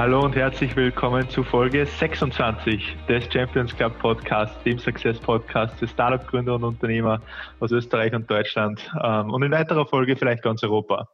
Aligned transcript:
Hallo 0.00 0.24
und 0.24 0.34
herzlich 0.34 0.74
willkommen 0.76 1.28
zu 1.28 1.44
Folge 1.44 1.84
26 1.84 2.96
des 3.06 3.30
Champions 3.30 3.76
Club 3.76 3.98
Podcasts, 3.98 4.56
dem 4.62 4.78
Success 4.78 5.18
Podcast 5.20 5.78
für 5.78 5.86
Startup-Gründer 5.86 6.54
und 6.54 6.64
Unternehmer 6.64 7.20
aus 7.60 7.70
Österreich 7.70 8.14
und 8.14 8.30
Deutschland 8.30 8.90
ähm, 9.04 9.28
und 9.28 9.42
in 9.42 9.52
weiterer 9.52 9.84
Folge 9.84 10.16
vielleicht 10.16 10.42
ganz 10.42 10.62
Europa. 10.62 11.06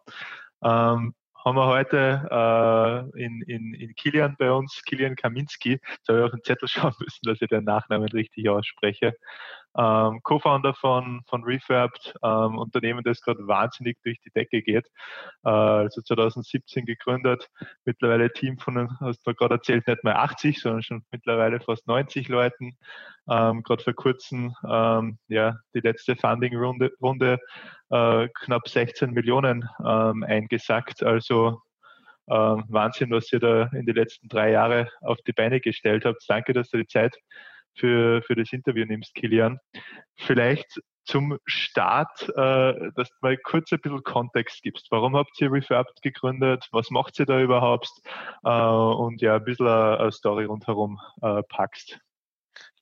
Ähm, 0.62 1.14
haben 1.44 1.56
wir 1.56 1.66
heute 1.66 2.28
äh, 2.30 3.24
in, 3.24 3.42
in, 3.48 3.74
in 3.74 3.92
Kilian 3.96 4.36
bei 4.38 4.52
uns, 4.52 4.80
Kilian 4.84 5.16
Kaminski. 5.16 5.80
Jetzt 5.80 6.08
habe 6.08 6.18
ich 6.20 6.24
auf 6.24 6.30
den 6.30 6.44
Zettel 6.44 6.68
schauen 6.68 6.94
müssen, 7.00 7.24
dass 7.24 7.42
ich 7.42 7.48
den 7.48 7.64
Nachnamen 7.64 8.06
richtig 8.10 8.48
ausspreche 8.48 9.16
ähm, 9.76 10.20
Co-Founder 10.22 10.74
von, 10.74 11.22
von 11.28 11.44
Refurbed, 11.44 12.14
ähm, 12.22 12.58
Unternehmen, 12.58 13.02
das 13.04 13.20
gerade 13.20 13.46
wahnsinnig 13.46 13.98
durch 14.02 14.18
die 14.20 14.30
Decke 14.30 14.62
geht. 14.62 14.86
Äh, 15.44 15.50
also 15.50 16.00
2017 16.00 16.86
gegründet, 16.86 17.48
mittlerweile 17.84 18.32
Team 18.32 18.58
von, 18.58 18.98
hast 19.00 19.26
du 19.26 19.34
gerade 19.34 19.54
erzählt, 19.54 19.86
nicht 19.86 20.04
mehr 20.04 20.20
80, 20.20 20.60
sondern 20.60 20.82
schon 20.82 21.04
mittlerweile 21.10 21.60
fast 21.60 21.86
90 21.86 22.28
Leuten. 22.28 22.76
Ähm, 23.28 23.62
gerade 23.62 23.82
vor 23.82 23.94
kurzem 23.94 24.54
ähm, 24.68 25.18
ja, 25.28 25.56
die 25.74 25.80
letzte 25.80 26.16
Funding-Runde 26.16 26.92
Runde, 27.00 27.38
äh, 27.90 28.28
knapp 28.28 28.68
16 28.68 29.10
Millionen 29.10 29.68
ähm, 29.84 30.22
eingesackt. 30.22 31.02
Also 31.02 31.60
ähm, 32.28 32.64
Wahnsinn, 32.68 33.10
was 33.10 33.32
ihr 33.32 33.40
da 33.40 33.64
in 33.72 33.86
den 33.86 33.94
letzten 33.94 34.28
drei 34.28 34.52
Jahren 34.52 34.88
auf 35.00 35.18
die 35.26 35.32
Beine 35.32 35.60
gestellt 35.60 36.04
habt. 36.04 36.24
Danke, 36.28 36.52
dass 36.52 36.70
du 36.70 36.78
die 36.78 36.86
Zeit 36.86 37.16
für, 37.76 38.22
für 38.22 38.34
das 38.34 38.52
Interview 38.52 38.84
nimmst, 38.84 39.14
Kilian. 39.14 39.58
Vielleicht 40.16 40.80
zum 41.04 41.38
Start, 41.46 42.28
äh, 42.30 42.90
dass 42.94 43.08
du 43.08 43.16
mal 43.20 43.36
kurz 43.36 43.72
ein 43.72 43.80
bisschen 43.80 44.02
Kontext 44.02 44.62
gibst. 44.62 44.88
Warum 44.90 45.16
habt 45.16 45.40
ihr 45.40 45.52
Refurbed 45.52 46.02
gegründet? 46.02 46.66
Was 46.72 46.90
macht 46.90 47.18
ihr 47.18 47.26
da 47.26 47.40
überhaupt? 47.40 47.88
Äh, 48.44 48.50
und 48.50 49.22
ja, 49.22 49.36
ein 49.36 49.44
bisschen 49.44 49.68
eine, 49.68 50.00
eine 50.00 50.12
Story 50.12 50.44
rundherum 50.44 50.98
äh, 51.22 51.42
packst. 51.48 52.00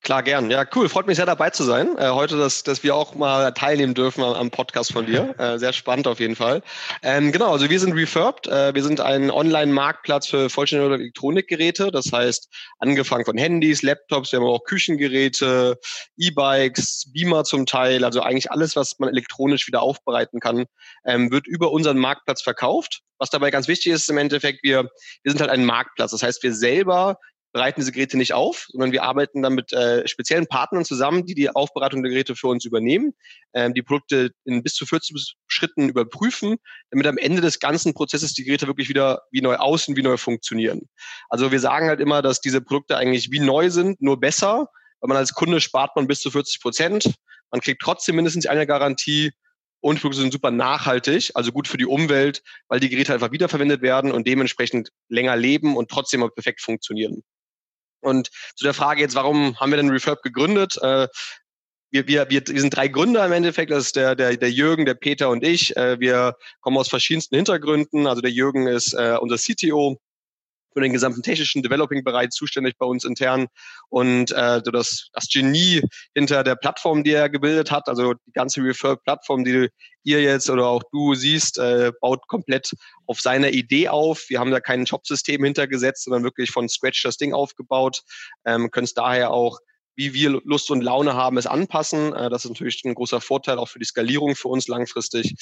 Klar, 0.05 0.23
gern. 0.23 0.51
Ja, 0.51 0.67
cool. 0.75 0.91
Freut 0.91 1.07
mich 1.07 1.17
sehr 1.17 1.25
dabei 1.25 1.49
zu 1.49 1.65
sein. 1.65 1.97
Äh, 1.97 2.11
heute, 2.11 2.37
dass, 2.37 2.63
dass 2.63 2.83
wir 2.83 2.95
auch 2.95 3.15
mal 3.15 3.53
teilnehmen 3.53 3.95
dürfen 3.95 4.23
am, 4.23 4.35
am 4.35 4.51
Podcast 4.51 4.93
von 4.93 5.07
dir. 5.07 5.35
Äh, 5.45 5.59
sehr 5.59 5.73
spannend 5.73 6.07
auf 6.07 6.21
jeden 6.21 6.37
Fall. 6.37 6.63
Ähm, 7.03 7.33
genau, 7.33 7.51
also 7.51 7.69
wir 7.69 7.81
sind 7.81 7.95
Refurbed. 7.95 8.47
Äh, 8.47 8.75
wir 8.75 8.83
sind 8.83 9.01
ein 9.01 9.31
Online-Marktplatz 9.31 10.29
für 10.29 10.49
vollständige 10.49 10.95
Elektronikgeräte. 10.95 11.91
Das 11.91 12.13
heißt, 12.13 12.49
angefangen 12.79 13.25
von 13.25 13.37
Handys, 13.37 13.83
Laptops, 13.83 14.31
wir 14.31 14.39
haben 14.39 14.47
auch 14.47 14.63
Küchengeräte, 14.65 15.79
E-Bikes, 16.17 17.11
Beamer 17.13 17.45
zum 17.45 17.67
Teil. 17.67 18.05
Also 18.05 18.21
eigentlich 18.21 18.51
alles, 18.53 18.77
was 18.77 18.99
man 18.99 19.09
elektronisch 19.09 19.67
wieder 19.67 19.83
aufbereiten 19.83 20.39
kann, 20.41 20.67
ähm, 21.05 21.33
wird 21.33 21.47
über 21.47 21.73
unseren 21.73 21.99
Marktplatz 21.99 22.43
verkauft. 22.43 23.01
Was 23.19 23.31
dabei 23.31 23.51
ganz 23.51 23.69
wichtig 23.69 23.93
ist 23.93 24.11
im 24.11 24.19
Endeffekt, 24.19 24.63
wir, 24.63 24.85
wir 25.23 25.33
sind 25.33 25.41
halt 25.41 25.51
ein 25.51 25.65
Marktplatz. 25.65 26.11
Das 26.11 26.23
heißt, 26.23 26.43
wir 26.43 26.55
selber 26.55 27.19
bereiten 27.55 27.81
diese 27.81 27.93
Geräte 27.93 28.19
nicht 28.19 28.35
auf, 28.35 28.67
sondern 28.69 28.91
wir 28.91 29.05
arbeiten 29.05 29.41
dann 29.41 29.55
mit 29.55 29.73
äh, 29.73 30.07
speziellen 30.09 30.49
Partnern 30.49 30.85
zusammen, 30.85 31.25
die 31.25 31.37
die 31.37 31.51
Aufbereitung 31.51 32.03
der 32.03 32.11
Geräte 32.11 32.35
für 32.35 32.49
uns 32.49 32.65
übernehmen, 32.65 33.15
ähm, 33.55 33.75
die 33.75 33.83
Produkte 33.83 34.33
in 34.45 34.65
bis 34.65 34.75
zu 34.75 34.85
40 34.85 35.37
Schritten 35.47 35.89
überprüfen, 35.89 36.57
damit 36.91 37.07
am 37.07 37.17
Ende 37.17 37.41
des 37.41 37.61
ganzen 37.61 37.95
Prozesses 37.95 38.35
die 38.35 38.43
Geräte 38.43 38.67
wirklich 38.67 38.89
wieder 38.89 39.23
wie 39.31 39.41
neu 39.41 39.55
aussehen, 39.55 39.97
wie 39.97 40.03
neu 40.03 40.17
funktionieren. 40.17 40.89
Also 41.29 41.53
wir 41.53 41.61
sagen 41.61 41.87
halt 41.87 42.01
immer, 42.01 42.23
dass 42.23 42.41
diese 42.41 42.61
Produkte 42.61 42.97
eigentlich 42.97 43.31
wie 43.31 43.39
neu 43.41 43.71
sind, 43.71 44.03
nur 44.03 44.19
besser, 44.19 44.67
weil 45.01 45.09
man 45.09 45.17
als 45.17 45.33
Kunde 45.33 45.61
spart 45.61 45.95
man 45.95 46.09
bis 46.09 46.21
zu 46.21 46.33
40 46.33 46.61
Prozent. 46.61 47.15
Man 47.53 47.61
kriegt 47.61 47.81
trotzdem 47.81 48.17
mindestens 48.17 48.47
eine 48.47 48.67
Garantie 48.67 49.31
und 49.79 50.01
Produkte 50.01 50.23
sind 50.23 50.33
super 50.33 50.51
nachhaltig, 50.51 51.31
also 51.35 51.53
gut 51.53 51.69
für 51.69 51.77
die 51.77 51.87
Umwelt, 51.87 52.43
weil 52.67 52.81
die 52.81 52.89
Geräte 52.89 53.15
einfach 53.15 53.31
wiederverwendet 53.31 53.81
werden 53.81 54.11
und 54.11 54.27
dementsprechend 54.27 54.89
länger 55.09 55.37
leben 55.37 55.77
und 55.77 55.89
trotzdem 55.89 56.29
perfekt 56.35 56.61
funktionieren. 56.61 57.23
Und 58.05 58.31
zu 58.57 58.65
der 58.65 58.75
Frage 58.75 59.01
jetzt, 59.01 59.15
warum 59.15 59.59
haben 59.59 59.71
wir 59.71 59.77
denn 59.77 59.91
Refurb 59.91 60.23
gegründet? 60.23 60.77
Äh, 60.83 61.09
wir, 61.91 62.09
wir, 62.09 62.27
wir, 62.29 62.43
sind 62.61 62.77
drei 62.77 62.89
Gründer 62.89 63.25
im 63.25 63.33
Endeffekt, 63.33 63.71
das 63.71 63.87
ist 63.87 63.97
der, 63.97 64.17
der, 64.17 64.37
der 64.37 64.51
Jürgen, 64.51 64.85
der 64.85 64.95
Peter 64.95 65.31
und 65.31 65.45
ich. 65.45 65.77
Äh, 65.77 66.01
wir 66.01 66.37
kommen 66.61 66.77
aus 66.77 66.89
verschiedensten 66.89 67.37
Hintergründen. 67.37 68.07
Also 68.07 68.21
der 68.21 68.33
Jürgen 68.33 68.67
ist 68.67 68.95
äh, 68.95 69.17
unser 69.21 69.37
CTO, 69.37 70.01
für 70.75 70.81
den 70.81 70.93
gesamten 70.93 71.23
technischen 71.23 71.63
Developing-Bereich 71.63 72.31
zuständig 72.31 72.77
bei 72.79 72.85
uns 72.85 73.05
intern 73.05 73.47
und 73.89 74.33
äh, 74.33 74.61
das, 74.61 75.09
das 75.13 75.29
Genie 75.33 75.81
hinter 76.15 76.45
der 76.45 76.57
Plattform, 76.57 77.05
die 77.05 77.13
er 77.13 77.31
gebildet 77.31 77.71
hat, 77.71 77.89
also 77.89 78.15
die 78.27 78.33
ganze 78.33 78.63
Refer-Plattform, 78.63 79.45
die 79.45 79.69
ihr 80.03 80.21
jetzt 80.21 80.51
oder 80.51 80.67
auch 80.67 80.83
du 80.93 81.15
siehst, 81.15 81.59
äh, 81.59 81.93
baut 82.01 82.27
komplett 82.29 82.73
auf 83.07 83.21
seiner 83.21 83.51
Idee 83.51 83.89
auf. 83.89 84.27
Wir 84.29 84.41
haben 84.41 84.51
da 84.51 84.61
kein 84.61 84.87
Shop-System 84.87 85.43
hintergesetzt, 85.45 86.05
sondern 86.05 86.25
wirklich 86.25 86.51
von 86.51 86.69
Scratch 86.69 87.03
das 87.03 87.17
Ding 87.17 87.33
aufgebaut, 87.33 88.03
ähm, 88.45 88.71
können 88.71 88.85
es 88.85 88.95
daher 88.95 89.31
auch 89.31 89.59
wie 89.97 90.13
wir 90.13 90.41
Lust 90.45 90.73
und 90.73 90.83
Laune 90.83 91.15
haben, 91.15 91.39
es 91.39 91.47
anpassen. 91.47 92.13
Äh, 92.15 92.29
das 92.29 92.45
ist 92.45 92.51
natürlich 92.51 92.83
ein 92.85 92.95
großer 92.95 93.21
Vorteil 93.21 93.59
auch 93.59 93.69
für 93.69 93.79
die 93.79 93.85
Skalierung 93.85 94.35
für 94.35 94.49
uns 94.49 94.67
langfristig. 94.67 95.35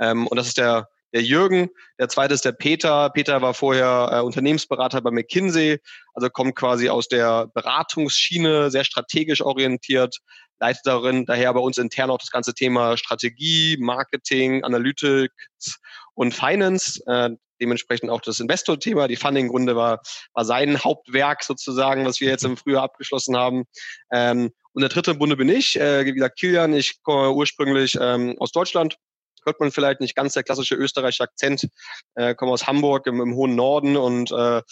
Ähm, 0.00 0.26
und 0.26 0.36
das 0.36 0.48
ist 0.48 0.58
der 0.58 0.88
der 1.12 1.22
Jürgen, 1.22 1.70
der 1.98 2.08
zweite 2.08 2.34
ist 2.34 2.44
der 2.44 2.52
Peter. 2.52 3.10
Peter 3.10 3.42
war 3.42 3.54
vorher 3.54 4.10
äh, 4.12 4.20
Unternehmensberater 4.20 5.00
bei 5.00 5.10
McKinsey, 5.10 5.78
also 6.14 6.28
kommt 6.30 6.56
quasi 6.56 6.88
aus 6.88 7.08
der 7.08 7.48
Beratungsschiene, 7.54 8.70
sehr 8.70 8.84
strategisch 8.84 9.42
orientiert, 9.42 10.18
leitet 10.60 10.82
darin 10.84 11.26
daher 11.26 11.52
bei 11.54 11.60
uns 11.60 11.78
intern 11.78 12.10
auch 12.10 12.18
das 12.18 12.30
ganze 12.30 12.54
Thema 12.54 12.96
Strategie, 12.96 13.76
Marketing, 13.80 14.62
Analytics 14.62 15.80
und 16.14 16.34
Finance. 16.34 17.02
Äh, 17.06 17.30
dementsprechend 17.60 18.10
auch 18.10 18.20
das 18.20 18.40
Investor-Thema. 18.40 19.06
Die 19.06 19.16
Funding-Runde 19.16 19.76
war, 19.76 20.00
war 20.32 20.44
sein 20.44 20.82
Hauptwerk 20.82 21.44
sozusagen, 21.44 22.06
was 22.06 22.20
wir 22.20 22.28
jetzt 22.28 22.44
im 22.44 22.56
Frühjahr 22.56 22.84
abgeschlossen 22.84 23.36
haben. 23.36 23.64
Ähm, 24.10 24.50
und 24.72 24.80
der 24.80 24.88
dritte 24.88 25.12
im 25.12 25.18
Bunde 25.18 25.36
bin 25.36 25.48
ich, 25.48 25.78
äh, 25.78 26.04
wie 26.06 26.12
gesagt, 26.12 26.38
Kilian. 26.38 26.72
Ich 26.72 27.02
komme 27.02 27.32
ursprünglich 27.32 27.98
ähm, 28.00 28.36
aus 28.38 28.52
Deutschland, 28.52 28.96
hört 29.44 29.60
man 29.60 29.70
vielleicht 29.70 30.00
nicht 30.00 30.14
ganz 30.14 30.34
der 30.34 30.42
klassische 30.42 30.74
österreichische 30.74 31.24
Akzent. 31.24 31.68
Äh, 32.14 32.34
komme 32.34 32.52
aus 32.52 32.66
Hamburg 32.66 33.06
im, 33.06 33.20
im 33.20 33.34
hohen 33.34 33.54
Norden 33.54 33.96
und 33.96 34.30
äh, 34.30 34.62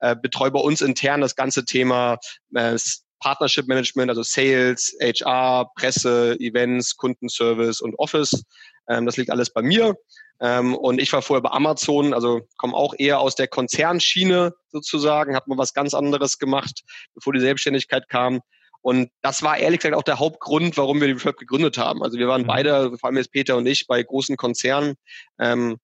äh, 0.00 0.16
betreue 0.16 0.50
bei 0.50 0.60
uns 0.60 0.80
intern 0.80 1.20
das 1.20 1.36
ganze 1.36 1.64
Thema 1.64 2.18
äh, 2.54 2.76
Partnership 3.20 3.66
Management, 3.66 4.10
also 4.10 4.22
Sales, 4.22 4.96
HR, 5.00 5.70
Presse, 5.74 6.36
Events, 6.38 6.96
Kundenservice 6.96 7.80
und 7.80 7.98
Office. 7.98 8.44
Ähm, 8.88 9.06
das 9.06 9.16
liegt 9.16 9.30
alles 9.30 9.50
bei 9.50 9.62
mir. 9.62 9.96
Ähm, 10.40 10.76
und 10.76 11.00
ich 11.00 11.12
war 11.12 11.22
vorher 11.22 11.42
bei 11.42 11.50
Amazon, 11.50 12.14
also 12.14 12.42
komme 12.58 12.74
auch 12.74 12.94
eher 12.96 13.18
aus 13.20 13.34
der 13.34 13.48
Konzernschiene 13.48 14.54
sozusagen, 14.68 15.34
habe 15.34 15.50
mal 15.50 15.58
was 15.58 15.74
ganz 15.74 15.94
anderes 15.94 16.38
gemacht, 16.38 16.82
bevor 17.14 17.32
die 17.32 17.40
Selbstständigkeit 17.40 18.08
kam. 18.08 18.40
Und 18.88 19.10
das 19.20 19.42
war 19.42 19.58
ehrlich 19.58 19.80
gesagt 19.80 19.94
auch 19.94 20.02
der 20.02 20.18
Hauptgrund, 20.18 20.78
warum 20.78 20.98
wir 20.98 21.08
die 21.08 21.12
Refurb 21.12 21.36
gegründet 21.36 21.76
haben. 21.76 22.02
Also 22.02 22.16
wir 22.16 22.26
waren 22.26 22.44
mhm. 22.44 22.46
beide, 22.46 22.96
vor 22.96 23.08
allem 23.08 23.18
jetzt 23.18 23.32
Peter 23.32 23.54
und 23.58 23.66
ich, 23.66 23.86
bei 23.86 24.02
großen 24.02 24.38
Konzernen, 24.38 24.94
ähm, 25.38 25.76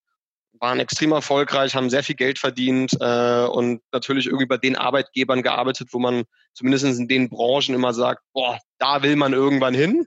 waren 0.59 0.81
extrem 0.81 1.13
erfolgreich, 1.13 1.75
haben 1.75 1.91
sehr 1.91 2.03
viel 2.03 2.15
Geld 2.15 2.39
verdient 2.39 2.97
äh, 2.99 3.45
und 3.45 3.83
natürlich 3.93 4.25
irgendwie 4.25 4.47
bei 4.47 4.57
den 4.57 4.75
Arbeitgebern 4.75 5.43
gearbeitet, 5.43 5.89
wo 5.93 5.99
man 5.99 6.25
zumindest 6.55 6.87
in 6.99 7.07
den 7.07 7.29
Branchen 7.29 7.75
immer 7.75 7.93
sagt, 7.93 8.23
boah, 8.33 8.59
da 8.79 9.03
will 9.03 9.17
man 9.17 9.35
irgendwann 9.35 9.75
hin. 9.75 10.07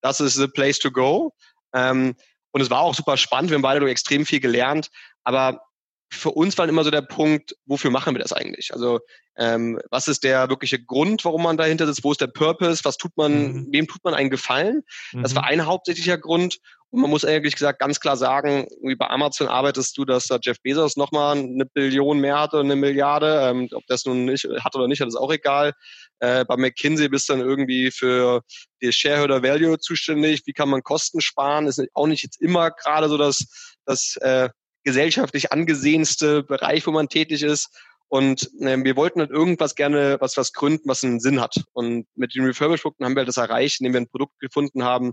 Das 0.00 0.20
ist 0.20 0.34
the 0.34 0.46
place 0.46 0.78
to 0.78 0.92
go. 0.92 1.32
Ähm, 1.74 2.14
und 2.52 2.60
es 2.60 2.70
war 2.70 2.82
auch 2.82 2.94
super 2.94 3.16
spannend. 3.16 3.50
Wir 3.50 3.56
haben 3.56 3.62
beide 3.62 3.90
extrem 3.90 4.24
viel 4.24 4.38
gelernt. 4.38 4.88
Aber 5.24 5.62
für 6.10 6.30
uns 6.30 6.56
war 6.56 6.68
immer 6.68 6.84
so 6.84 6.90
der 6.90 7.02
Punkt, 7.02 7.56
wofür 7.66 7.90
machen 7.90 8.14
wir 8.14 8.22
das 8.22 8.32
eigentlich? 8.32 8.72
Also 8.72 9.00
ähm, 9.36 9.80
was 9.90 10.08
ist 10.08 10.24
der 10.24 10.48
wirkliche 10.48 10.82
Grund, 10.82 11.24
warum 11.24 11.42
man 11.42 11.56
dahinter 11.56 11.86
sitzt? 11.86 12.04
Wo 12.04 12.12
ist 12.12 12.20
der 12.20 12.28
Purpose? 12.28 12.84
Was 12.84 12.96
tut 12.96 13.16
man, 13.16 13.52
mhm. 13.52 13.68
wem 13.72 13.86
tut 13.86 14.02
man 14.04 14.14
einen 14.14 14.30
Gefallen? 14.30 14.82
Mhm. 15.12 15.22
Das 15.22 15.34
war 15.34 15.42
mhm. 15.42 15.48
ein 15.48 15.66
hauptsächlicher 15.66 16.18
Grund. 16.18 16.58
Und 16.90 17.00
man 17.00 17.10
muss 17.10 17.24
eigentlich 17.24 17.54
gesagt 17.54 17.80
ganz 17.80 17.98
klar 17.98 18.16
sagen, 18.16 18.68
wie 18.80 18.94
bei 18.94 19.08
Amazon 19.08 19.48
arbeitest 19.48 19.98
du, 19.98 20.04
dass 20.04 20.26
da 20.28 20.38
Jeff 20.40 20.62
Bezos 20.62 20.96
nochmal 20.96 21.36
eine 21.36 21.66
Billion 21.66 22.20
mehr 22.20 22.38
hatte 22.38 22.58
und 22.58 22.66
eine 22.66 22.76
Milliarde. 22.76 23.40
Ähm, 23.42 23.68
ob 23.72 23.84
das 23.88 24.06
nun 24.06 24.24
nicht 24.24 24.44
hat 24.60 24.74
oder 24.76 24.86
nicht, 24.86 25.00
das 25.00 25.08
ist 25.08 25.16
auch 25.16 25.32
egal. 25.32 25.72
Äh, 26.20 26.44
bei 26.44 26.56
McKinsey 26.56 27.08
bist 27.08 27.28
du 27.28 27.34
dann 27.34 27.46
irgendwie 27.46 27.90
für 27.90 28.42
die 28.80 28.92
Shareholder 28.92 29.42
Value 29.42 29.78
zuständig. 29.78 30.42
Wie 30.46 30.52
kann 30.52 30.68
man 30.68 30.82
Kosten 30.82 31.20
sparen? 31.20 31.66
Ist 31.66 31.82
auch 31.92 32.06
nicht 32.06 32.22
jetzt 32.22 32.40
immer 32.40 32.70
gerade 32.70 33.08
so 33.08 33.18
das, 33.18 33.74
das 33.84 34.16
äh, 34.20 34.48
gesellschaftlich 34.86 35.52
angesehenste 35.52 36.44
Bereich, 36.44 36.86
wo 36.86 36.92
man 36.92 37.08
tätig 37.08 37.42
ist. 37.42 37.68
Und 38.08 38.48
äh, 38.60 38.82
wir 38.82 38.96
wollten 38.96 39.18
halt 39.18 39.30
irgendwas 39.30 39.74
gerne, 39.74 40.16
was 40.20 40.36
was 40.36 40.52
gründen, 40.52 40.88
was 40.88 41.02
einen 41.02 41.18
Sinn 41.18 41.40
hat. 41.40 41.56
Und 41.72 42.06
mit 42.14 42.34
den 42.34 42.44
Refurbish-Produkten 42.44 43.04
haben 43.04 43.16
wir 43.16 43.20
halt 43.20 43.28
das 43.28 43.36
erreicht, 43.36 43.80
indem 43.80 43.94
wir 43.94 44.00
ein 44.02 44.08
Produkt 44.08 44.38
gefunden 44.38 44.84
haben, 44.84 45.12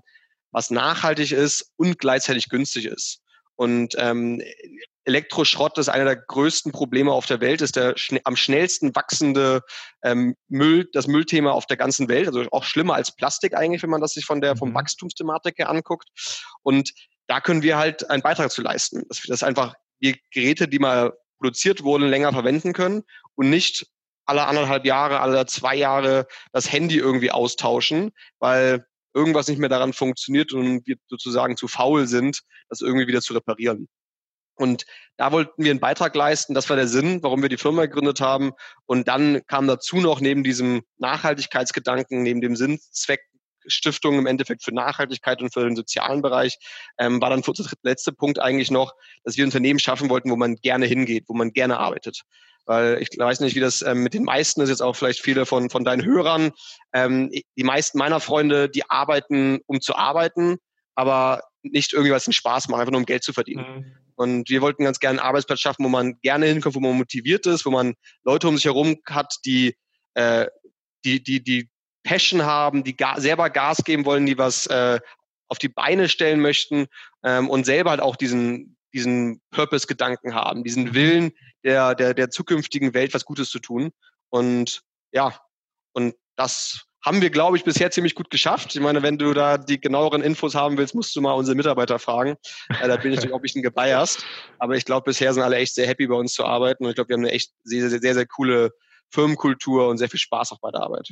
was 0.51 0.69
nachhaltig 0.69 1.31
ist 1.31 1.71
und 1.75 1.97
gleichzeitig 1.97 2.49
günstig 2.49 2.85
ist. 2.85 3.19
Und 3.55 3.95
ähm, 3.97 4.43
Elektroschrott 5.05 5.77
ist 5.79 5.89
einer 5.89 6.05
der 6.05 6.17
größten 6.17 6.71
Probleme 6.71 7.11
auf 7.11 7.25
der 7.25 7.41
Welt, 7.41 7.61
ist 7.61 7.75
der 7.75 7.97
schn 7.97 8.19
am 8.23 8.35
schnellsten 8.35 8.95
wachsende 8.95 9.61
ähm, 10.03 10.35
Müll, 10.47 10.87
das 10.93 11.07
Müllthema 11.07 11.51
auf 11.51 11.65
der 11.65 11.77
ganzen 11.77 12.07
Welt. 12.09 12.27
Also 12.27 12.45
auch 12.51 12.63
schlimmer 12.63 12.93
als 12.93 13.15
Plastik 13.15 13.55
eigentlich, 13.55 13.81
wenn 13.81 13.89
man 13.89 14.01
das 14.01 14.13
sich 14.13 14.25
von 14.25 14.39
der 14.39 14.55
vom 14.55 14.69
mhm. 14.69 14.75
Wachstumsthematik 14.75 15.57
her 15.57 15.69
anguckt. 15.69 16.09
Und 16.61 16.91
da 17.33 17.41
können 17.41 17.63
wir 17.63 17.79
halt 17.79 18.07
einen 18.11 18.21
Beitrag 18.21 18.51
zu 18.51 18.61
leisten. 18.61 19.05
Das, 19.09 19.23
das 19.25 19.41
einfach 19.41 19.73
die 20.03 20.21
Geräte, 20.29 20.67
die 20.67 20.77
mal 20.77 21.13
produziert 21.39 21.83
wurden, 21.83 22.07
länger 22.07 22.31
verwenden 22.31 22.73
können 22.73 23.01
und 23.33 23.49
nicht 23.49 23.87
alle 24.25 24.45
anderthalb 24.45 24.85
Jahre, 24.85 25.19
alle 25.19 25.47
zwei 25.47 25.73
Jahre 25.75 26.27
das 26.51 26.71
Handy 26.71 26.99
irgendwie 26.99 27.31
austauschen, 27.31 28.11
weil 28.37 28.85
irgendwas 29.15 29.47
nicht 29.47 29.57
mehr 29.57 29.69
daran 29.69 29.93
funktioniert 29.93 30.53
und 30.53 30.85
wir 30.85 30.97
sozusagen 31.07 31.57
zu 31.57 31.67
faul 31.67 32.05
sind, 32.05 32.41
das 32.69 32.81
irgendwie 32.81 33.07
wieder 33.07 33.21
zu 33.21 33.33
reparieren. 33.33 33.87
Und 34.53 34.85
da 35.17 35.31
wollten 35.31 35.63
wir 35.63 35.71
einen 35.71 35.79
Beitrag 35.79 36.13
leisten. 36.13 36.53
Das 36.53 36.69
war 36.69 36.75
der 36.75 36.87
Sinn, 36.87 37.23
warum 37.23 37.41
wir 37.41 37.49
die 37.49 37.57
Firma 37.57 37.87
gegründet 37.87 38.21
haben. 38.21 38.51
Und 38.85 39.07
dann 39.07 39.41
kam 39.47 39.65
dazu 39.65 39.97
noch 39.97 40.21
neben 40.21 40.43
diesem 40.43 40.83
Nachhaltigkeitsgedanken, 40.97 42.21
neben 42.21 42.41
dem 42.41 42.55
Sinn, 42.55 42.79
Stiftung 43.67 44.17
im 44.17 44.25
Endeffekt 44.25 44.63
für 44.63 44.73
Nachhaltigkeit 44.73 45.41
und 45.41 45.53
für 45.53 45.63
den 45.63 45.75
sozialen 45.75 46.21
Bereich, 46.21 46.57
ähm, 46.97 47.21
war 47.21 47.29
dann 47.29 47.43
für 47.43 47.51
uns 47.51 47.63
der 47.63 47.77
letzte 47.83 48.11
Punkt 48.11 48.39
eigentlich 48.39 48.71
noch, 48.71 48.93
dass 49.23 49.37
wir 49.37 49.45
Unternehmen 49.45 49.79
schaffen 49.79 50.09
wollten, 50.09 50.31
wo 50.31 50.35
man 50.35 50.55
gerne 50.55 50.85
hingeht, 50.85 51.25
wo 51.27 51.33
man 51.33 51.51
gerne 51.51 51.79
arbeitet. 51.79 52.21
Weil 52.65 53.01
ich 53.01 53.09
weiß 53.17 53.41
nicht, 53.41 53.55
wie 53.55 53.59
das 53.59 53.81
ähm, 53.81 54.03
mit 54.03 54.13
den 54.13 54.23
meisten 54.23 54.61
ist, 54.61 54.69
jetzt 54.69 54.81
auch 54.81 54.95
vielleicht 54.95 55.19
viele 55.19 55.45
von, 55.45 55.69
von 55.69 55.83
deinen 55.83 56.05
Hörern. 56.05 56.51
Ähm, 56.93 57.29
die 57.57 57.63
meisten 57.63 57.97
meiner 57.97 58.19
Freunde, 58.19 58.69
die 58.69 58.89
arbeiten, 58.89 59.59
um 59.65 59.81
zu 59.81 59.95
arbeiten, 59.95 60.57
aber 60.95 61.43
nicht 61.63 61.93
irgendwie 61.93 62.11
was 62.11 62.27
einen 62.27 62.33
Spaß 62.33 62.69
macht, 62.69 62.79
einfach 62.79 62.91
nur 62.91 63.01
um 63.01 63.05
Geld 63.05 63.23
zu 63.23 63.33
verdienen. 63.33 63.65
Mhm. 63.65 63.97
Und 64.15 64.49
wir 64.49 64.61
wollten 64.61 64.83
ganz 64.83 64.99
gerne 64.99 65.19
einen 65.19 65.27
Arbeitsplatz 65.27 65.59
schaffen, 65.59 65.83
wo 65.83 65.89
man 65.89 66.19
gerne 66.21 66.45
hinkommt, 66.45 66.75
wo 66.75 66.79
man 66.79 66.95
motiviert 66.95 67.45
ist, 67.47 67.65
wo 67.65 67.71
man 67.71 67.95
Leute 68.23 68.47
um 68.47 68.55
sich 68.55 68.65
herum 68.65 68.97
hat, 69.05 69.35
die, 69.45 69.75
äh, 70.13 70.47
die, 71.03 71.21
die, 71.23 71.43
die 71.43 71.69
Passion 72.03 72.43
haben, 72.43 72.83
die 72.83 72.95
ga 72.95 73.19
selber 73.19 73.49
Gas 73.49 73.83
geben 73.83 74.05
wollen, 74.05 74.25
die 74.25 74.37
was 74.37 74.67
äh, 74.67 74.99
auf 75.47 75.57
die 75.57 75.69
Beine 75.69 76.09
stellen 76.09 76.39
möchten 76.39 76.87
ähm, 77.23 77.49
und 77.49 77.65
selber 77.65 77.91
halt 77.91 78.01
auch 78.01 78.15
diesen, 78.15 78.77
diesen 78.93 79.41
Purpose-Gedanken 79.51 80.35
haben, 80.35 80.63
diesen 80.63 80.85
mhm. 80.85 80.93
Willen 80.93 81.31
der, 81.63 81.95
der, 81.95 82.13
der 82.13 82.29
zukünftigen 82.29 82.93
Welt 82.93 83.13
was 83.13 83.25
Gutes 83.25 83.49
zu 83.49 83.59
tun. 83.59 83.91
Und 84.29 84.81
ja, 85.11 85.37
und 85.93 86.15
das 86.35 86.85
haben 87.05 87.21
wir, 87.21 87.29
glaube 87.29 87.57
ich, 87.57 87.63
bisher 87.63 87.91
ziemlich 87.91 88.15
gut 88.15 88.29
geschafft. 88.29 88.75
Ich 88.75 88.81
meine, 88.81 89.03
wenn 89.03 89.17
du 89.17 89.33
da 89.33 89.57
die 89.57 89.79
genaueren 89.79 90.21
Infos 90.21 90.55
haben 90.55 90.77
willst, 90.77 90.95
musst 90.95 91.15
du 91.15 91.21
mal 91.21 91.33
unsere 91.33 91.55
Mitarbeiter 91.55 91.99
fragen. 91.99 92.37
Äh, 92.81 92.87
da 92.87 92.95
bin 92.95 93.11
ich 93.11 93.17
natürlich 93.17 93.33
auch 93.33 93.39
ein 93.39 93.41
bisschen 93.41 93.61
gebiased. 93.61 94.25
Aber 94.57 94.75
ich 94.75 94.85
glaube, 94.85 95.05
bisher 95.05 95.33
sind 95.33 95.43
alle 95.43 95.57
echt 95.57 95.75
sehr 95.75 95.85
happy 95.85 96.07
bei 96.07 96.15
uns 96.15 96.33
zu 96.33 96.45
arbeiten. 96.45 96.85
Und 96.85 96.91
ich 96.91 96.95
glaube, 96.95 97.09
wir 97.09 97.15
haben 97.15 97.23
eine 97.23 97.33
echt 97.33 97.51
sehr, 97.63 97.89
sehr, 97.89 97.99
sehr, 97.99 98.13
sehr 98.13 98.25
coole 98.25 98.71
Firmenkultur 99.09 99.89
und 99.89 99.97
sehr 99.97 100.09
viel 100.09 100.19
Spaß 100.19 100.53
auch 100.53 100.59
bei 100.61 100.71
der 100.71 100.81
Arbeit. 100.81 101.09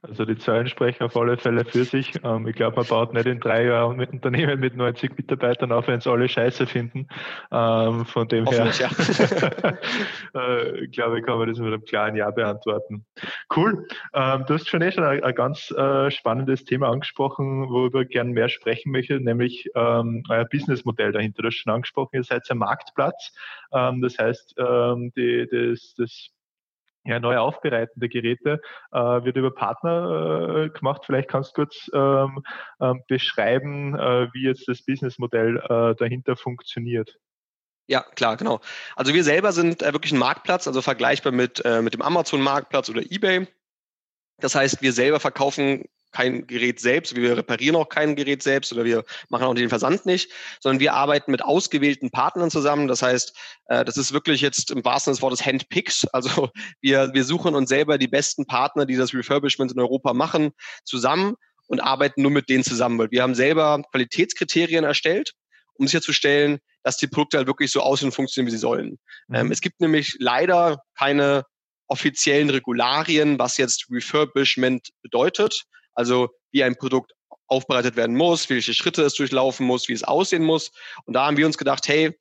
Also 0.00 0.24
die 0.24 0.38
Zahlen 0.38 0.68
sprechen 0.68 1.02
auf 1.02 1.16
alle 1.16 1.36
Fälle 1.38 1.64
für 1.64 1.84
sich. 1.84 2.12
Ähm, 2.22 2.46
ich 2.46 2.54
glaube, 2.54 2.76
man 2.76 2.86
baut 2.86 3.12
nicht 3.14 3.26
in 3.26 3.40
drei 3.40 3.64
Jahren 3.64 3.96
mit 3.96 4.12
Unternehmen 4.12 4.60
mit 4.60 4.76
90 4.76 5.16
Mitarbeitern 5.16 5.72
auf, 5.72 5.88
wenn 5.88 6.00
sie 6.00 6.08
alle 6.08 6.28
Scheiße 6.28 6.68
finden. 6.68 7.08
Ähm, 7.50 8.06
von 8.06 8.28
dem 8.28 8.46
her, 8.46 8.70
ja. 8.78 8.88
äh, 10.34 10.86
glaube 10.86 11.18
ich, 11.18 11.26
kann 11.26 11.38
man 11.38 11.48
das 11.48 11.58
mit 11.58 11.66
einem 11.66 11.84
klaren 11.84 12.14
Ja 12.14 12.30
beantworten. 12.30 13.06
Cool. 13.54 13.88
Ähm, 14.14 14.44
du 14.46 14.54
hast 14.54 14.68
schon 14.68 14.82
eh 14.82 14.92
schon 14.92 15.02
ein, 15.02 15.34
ganz 15.34 15.72
äh, 15.72 16.12
spannendes 16.12 16.64
Thema 16.64 16.90
angesprochen, 16.90 17.68
worüber 17.68 18.02
ich 18.02 18.10
gerne 18.10 18.30
mehr 18.30 18.48
sprechen 18.48 18.92
möchte, 18.92 19.18
nämlich 19.18 19.68
euer 19.74 20.44
Businessmodell 20.50 21.12
dahinter. 21.12 21.42
Du 21.42 21.48
hast 21.48 21.56
schon 21.56 21.72
angesprochen, 21.72 22.10
ihr 22.14 22.24
seid 22.24 22.48
ein 22.50 22.58
Marktplatz. 22.58 23.32
Das 23.70 24.18
heißt, 24.18 24.54
die, 24.56 25.48
das, 25.50 25.94
das 25.96 26.30
ja, 27.08 27.18
neu 27.18 27.38
aufbereitende 27.38 28.08
Geräte 28.08 28.60
äh, 28.92 28.98
wird 28.98 29.36
über 29.36 29.50
Partner 29.50 30.66
äh, 30.66 30.68
gemacht. 30.68 31.02
Vielleicht 31.06 31.28
kannst 31.28 31.50
du 31.50 31.62
kurz 31.62 31.90
ähm, 31.94 32.42
ähm, 32.80 33.02
beschreiben, 33.08 33.94
äh, 33.94 34.28
wie 34.32 34.44
jetzt 34.44 34.68
das 34.68 34.82
Businessmodell 34.82 35.56
äh, 35.56 35.94
dahinter 35.96 36.36
funktioniert. 36.36 37.18
Ja, 37.86 38.02
klar, 38.14 38.36
genau. 38.36 38.60
Also 38.96 39.14
wir 39.14 39.24
selber 39.24 39.52
sind 39.52 39.82
äh, 39.82 39.94
wirklich 39.94 40.12
ein 40.12 40.18
Marktplatz, 40.18 40.66
also 40.66 40.82
vergleichbar 40.82 41.32
mit, 41.32 41.64
äh, 41.64 41.80
mit 41.80 41.94
dem 41.94 42.02
Amazon-Marktplatz 42.02 42.90
oder 42.90 43.00
eBay. 43.00 43.48
Das 44.40 44.54
heißt, 44.54 44.82
wir 44.82 44.92
selber 44.92 45.18
verkaufen 45.18 45.86
kein 46.12 46.46
Gerät 46.46 46.80
selbst, 46.80 47.14
wir 47.16 47.36
reparieren 47.36 47.76
auch 47.76 47.88
kein 47.88 48.16
Gerät 48.16 48.42
selbst 48.42 48.72
oder 48.72 48.84
wir 48.84 49.04
machen 49.28 49.44
auch 49.44 49.54
den 49.54 49.68
Versand 49.68 50.06
nicht, 50.06 50.30
sondern 50.60 50.80
wir 50.80 50.94
arbeiten 50.94 51.30
mit 51.30 51.42
ausgewählten 51.42 52.10
Partnern 52.10 52.50
zusammen. 52.50 52.88
Das 52.88 53.02
heißt, 53.02 53.36
äh, 53.66 53.84
das 53.84 53.96
ist 53.96 54.12
wirklich 54.12 54.40
jetzt 54.40 54.70
im 54.70 54.84
wahrsten 54.84 55.12
Sinne 55.12 55.16
des 55.16 55.22
Wortes 55.22 55.46
Handpicks. 55.46 56.06
Also 56.18 56.50
wir, 56.80 57.14
wir 57.14 57.22
suchen 57.22 57.54
uns 57.54 57.68
selber 57.68 57.96
die 57.96 58.08
besten 58.08 58.44
Partner, 58.46 58.86
die 58.86 58.96
das 58.96 59.14
Refurbishment 59.14 59.70
in 59.70 59.78
Europa 59.78 60.12
machen, 60.14 60.50
zusammen 60.84 61.36
und 61.68 61.80
arbeiten 61.80 62.22
nur 62.22 62.30
mit 62.30 62.48
denen 62.48 62.64
zusammen, 62.64 63.10
wir 63.10 63.22
haben 63.22 63.34
selber 63.34 63.80
Qualitätskriterien 63.92 64.84
erstellt, 64.84 65.32
um 65.74 65.86
sicherzustellen, 65.86 66.58
dass 66.82 66.96
die 66.96 67.06
Produkte 67.06 67.36
halt 67.36 67.46
wirklich 67.46 67.70
so 67.70 67.80
aussehen 67.80 68.08
und 68.08 68.14
funktionieren, 68.14 68.48
wie 68.48 68.56
sie 68.56 68.60
sollen. 68.60 68.98
Mhm. 69.28 69.34
Ähm, 69.34 69.52
es 69.52 69.60
gibt 69.60 69.80
nämlich 69.80 70.16
leider 70.18 70.82
keine 70.96 71.44
offiziellen 71.86 72.50
Regularien, 72.50 73.38
was 73.38 73.56
jetzt 73.56 73.86
Refurbishment 73.90 74.88
bedeutet. 75.02 75.64
Also 75.98 76.28
wie 76.52 76.62
ein 76.62 76.76
Produkt 76.76 77.12
aufbereitet 77.48 77.96
werden 77.96 78.14
muss, 78.14 78.48
welche 78.48 78.72
Schritte 78.72 79.02
es 79.02 79.14
durchlaufen 79.14 79.66
muss, 79.66 79.88
wie 79.88 79.94
es 79.94 80.04
aussehen 80.04 80.44
muss. 80.44 80.70
Und 81.06 81.14
da 81.14 81.26
haben 81.26 81.36
wir 81.36 81.44
uns 81.44 81.58
gedacht, 81.58 81.88
hey, 81.88 82.16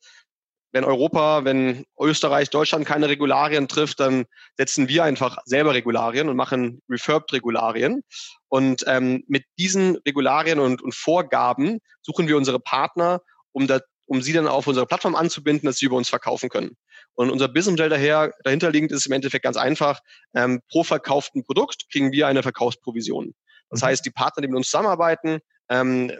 wenn 0.71 0.83
Europa, 0.83 1.45
wenn 1.45 1.85
Österreich, 1.99 2.49
Deutschland 2.49 2.87
keine 2.87 3.07
Regularien 3.07 3.67
trifft, 3.67 3.99
dann 3.99 4.25
setzen 4.57 4.89
wir 4.89 5.03
einfach 5.03 5.37
selber 5.45 5.75
Regularien 5.75 6.27
und 6.27 6.35
machen 6.35 6.81
Refurbed-Regularien. 6.89 8.01
Und 8.47 8.83
ähm, 8.87 9.23
mit 9.27 9.43
diesen 9.59 9.97
Regularien 10.07 10.59
und, 10.59 10.81
und, 10.81 10.95
Vorgaben 10.95 11.77
suchen 12.01 12.27
wir 12.27 12.35
unsere 12.35 12.59
Partner, 12.59 13.21
um, 13.51 13.67
da, 13.67 13.79
um 14.07 14.23
sie 14.23 14.33
dann 14.33 14.47
auf 14.47 14.65
unsere 14.65 14.87
Plattform 14.87 15.15
anzubinden, 15.15 15.67
dass 15.67 15.77
sie 15.77 15.85
über 15.85 15.97
uns 15.97 16.09
verkaufen 16.09 16.49
können. 16.49 16.75
Und 17.13 17.29
unser 17.29 17.47
Businessmodell 17.47 17.89
daher, 17.89 18.33
dahinterliegend 18.43 18.91
ist 18.91 19.05
im 19.05 19.11
Endeffekt 19.13 19.43
ganz 19.43 19.57
einfach. 19.57 19.99
Ähm, 20.33 20.61
pro 20.67 20.83
verkauften 20.83 21.43
Produkt 21.43 21.89
kriegen 21.91 22.11
wir 22.11 22.27
eine 22.27 22.41
Verkaufsprovision. 22.43 23.33
Das 23.69 23.81
heißt, 23.81 24.05
die 24.05 24.11
Partner, 24.11 24.41
die 24.41 24.47
mit 24.47 24.57
uns 24.57 24.69
zusammenarbeiten, 24.69 25.39
ähm, 25.69 26.11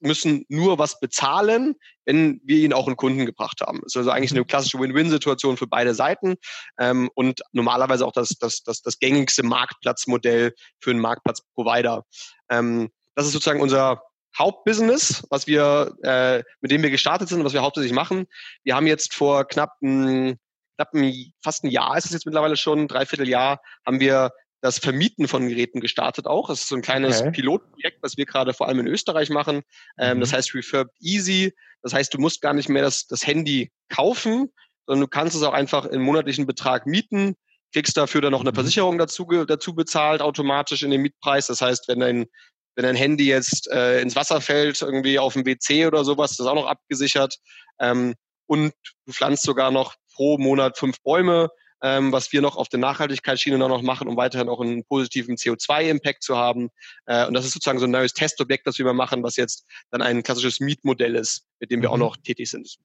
müssen 0.00 0.44
nur 0.48 0.78
was 0.78 0.98
bezahlen, 0.98 1.74
wenn 2.04 2.40
wir 2.44 2.56
ihnen 2.56 2.72
auch 2.72 2.86
einen 2.86 2.96
Kunden 2.96 3.26
gebracht 3.26 3.60
haben. 3.60 3.80
Das 3.82 3.92
ist 3.92 3.96
also 3.98 4.10
eigentlich 4.10 4.30
eine 4.32 4.40
mhm. 4.40 4.46
klassische 4.46 4.78
Win-Win-Situation 4.78 5.56
für 5.56 5.66
beide 5.66 5.94
Seiten 5.94 6.36
ähm, 6.78 7.10
und 7.14 7.42
normalerweise 7.52 8.06
auch 8.06 8.12
das, 8.12 8.30
das, 8.40 8.62
das, 8.62 8.82
das 8.82 8.98
gängigste 8.98 9.42
Marktplatzmodell 9.42 10.54
für 10.80 10.90
einen 10.90 11.00
Marktplatzprovider. 11.00 12.04
Ähm, 12.48 12.90
das 13.14 13.26
ist 13.26 13.32
sozusagen 13.32 13.60
unser 13.60 14.02
Hauptbusiness, 14.38 15.24
was 15.28 15.46
wir, 15.46 15.94
äh, 16.02 16.42
mit 16.60 16.70
dem 16.70 16.82
wir 16.82 16.90
gestartet 16.90 17.28
sind, 17.28 17.44
was 17.44 17.52
wir 17.52 17.62
hauptsächlich 17.62 17.92
machen. 17.92 18.26
Wir 18.62 18.76
haben 18.76 18.86
jetzt 18.86 19.12
vor 19.12 19.44
knapp, 19.46 19.74
ein, 19.82 20.38
knapp 20.76 20.94
ein, 20.94 21.32
fast 21.42 21.64
ein 21.64 21.70
Jahr 21.70 21.96
ist 21.98 22.06
es 22.06 22.12
jetzt 22.12 22.26
mittlerweile 22.26 22.56
schon, 22.56 22.88
dreiviertel 22.88 23.28
Jahr, 23.28 23.60
haben 23.84 24.00
wir 24.00 24.30
das 24.60 24.78
Vermieten 24.78 25.26
von 25.26 25.48
Geräten 25.48 25.80
gestartet 25.80 26.26
auch. 26.26 26.48
Das 26.48 26.62
ist 26.62 26.68
so 26.68 26.76
ein 26.76 26.82
kleines 26.82 27.20
okay. 27.20 27.30
Pilotprojekt, 27.30 28.02
was 28.02 28.16
wir 28.16 28.26
gerade 28.26 28.52
vor 28.52 28.68
allem 28.68 28.80
in 28.80 28.86
Österreich 28.86 29.30
machen. 29.30 29.62
Ähm, 29.98 30.18
mhm. 30.18 30.20
Das 30.20 30.32
heißt 30.32 30.54
Refurbed 30.54 30.94
Easy. 31.00 31.54
Das 31.82 31.94
heißt, 31.94 32.12
du 32.12 32.18
musst 32.18 32.42
gar 32.42 32.52
nicht 32.52 32.68
mehr 32.68 32.82
das, 32.82 33.06
das 33.06 33.26
Handy 33.26 33.72
kaufen, 33.88 34.52
sondern 34.86 35.02
du 35.02 35.08
kannst 35.08 35.34
es 35.34 35.42
auch 35.42 35.54
einfach 35.54 35.86
in 35.86 36.02
monatlichen 36.02 36.46
Betrag 36.46 36.86
mieten, 36.86 37.36
kriegst 37.72 37.96
dafür 37.96 38.20
dann 38.20 38.32
noch 38.32 38.40
eine 38.40 38.50
mhm. 38.50 38.56
Versicherung 38.56 38.98
dazu, 38.98 39.24
dazu 39.46 39.74
bezahlt, 39.74 40.20
automatisch 40.20 40.82
in 40.82 40.90
den 40.90 41.00
Mietpreis. 41.00 41.46
Das 41.46 41.62
heißt, 41.62 41.88
wenn 41.88 42.00
dein, 42.00 42.26
wenn 42.74 42.84
dein 42.84 42.96
Handy 42.96 43.26
jetzt 43.26 43.70
äh, 43.70 44.00
ins 44.02 44.16
Wasser 44.16 44.40
fällt, 44.40 44.82
irgendwie 44.82 45.18
auf 45.18 45.32
dem 45.32 45.46
WC 45.46 45.86
oder 45.86 46.04
sowas, 46.04 46.32
ist 46.32 46.40
das 46.40 46.46
auch 46.46 46.54
noch 46.54 46.66
abgesichert. 46.66 47.36
Ähm, 47.78 48.14
und 48.46 48.74
du 49.06 49.12
pflanzt 49.12 49.44
sogar 49.44 49.70
noch 49.70 49.94
pro 50.12 50.36
Monat 50.36 50.76
fünf 50.76 51.00
Bäume 51.02 51.48
ähm, 51.82 52.12
was 52.12 52.32
wir 52.32 52.42
noch 52.42 52.56
auf 52.56 52.68
der 52.68 52.80
Nachhaltigkeitsschiene 52.80 53.58
noch 53.58 53.82
machen, 53.82 54.08
um 54.08 54.16
weiterhin 54.16 54.48
auch 54.48 54.60
einen 54.60 54.84
positiven 54.84 55.36
CO2-Impact 55.36 56.22
zu 56.22 56.36
haben. 56.36 56.70
Äh, 57.06 57.26
und 57.26 57.34
das 57.34 57.44
ist 57.44 57.52
sozusagen 57.52 57.78
so 57.78 57.86
ein 57.86 57.90
neues 57.90 58.12
Testobjekt, 58.12 58.66
das 58.66 58.78
wir 58.78 58.84
mal 58.84 58.92
machen, 58.92 59.22
was 59.22 59.36
jetzt 59.36 59.66
dann 59.90 60.02
ein 60.02 60.22
klassisches 60.22 60.60
Mietmodell 60.60 61.16
ist, 61.16 61.46
mit 61.58 61.70
dem 61.70 61.82
wir 61.82 61.88
mhm. 61.88 61.94
auch 61.94 61.98
noch 61.98 62.16
tätig 62.16 62.50
sind. 62.50 62.76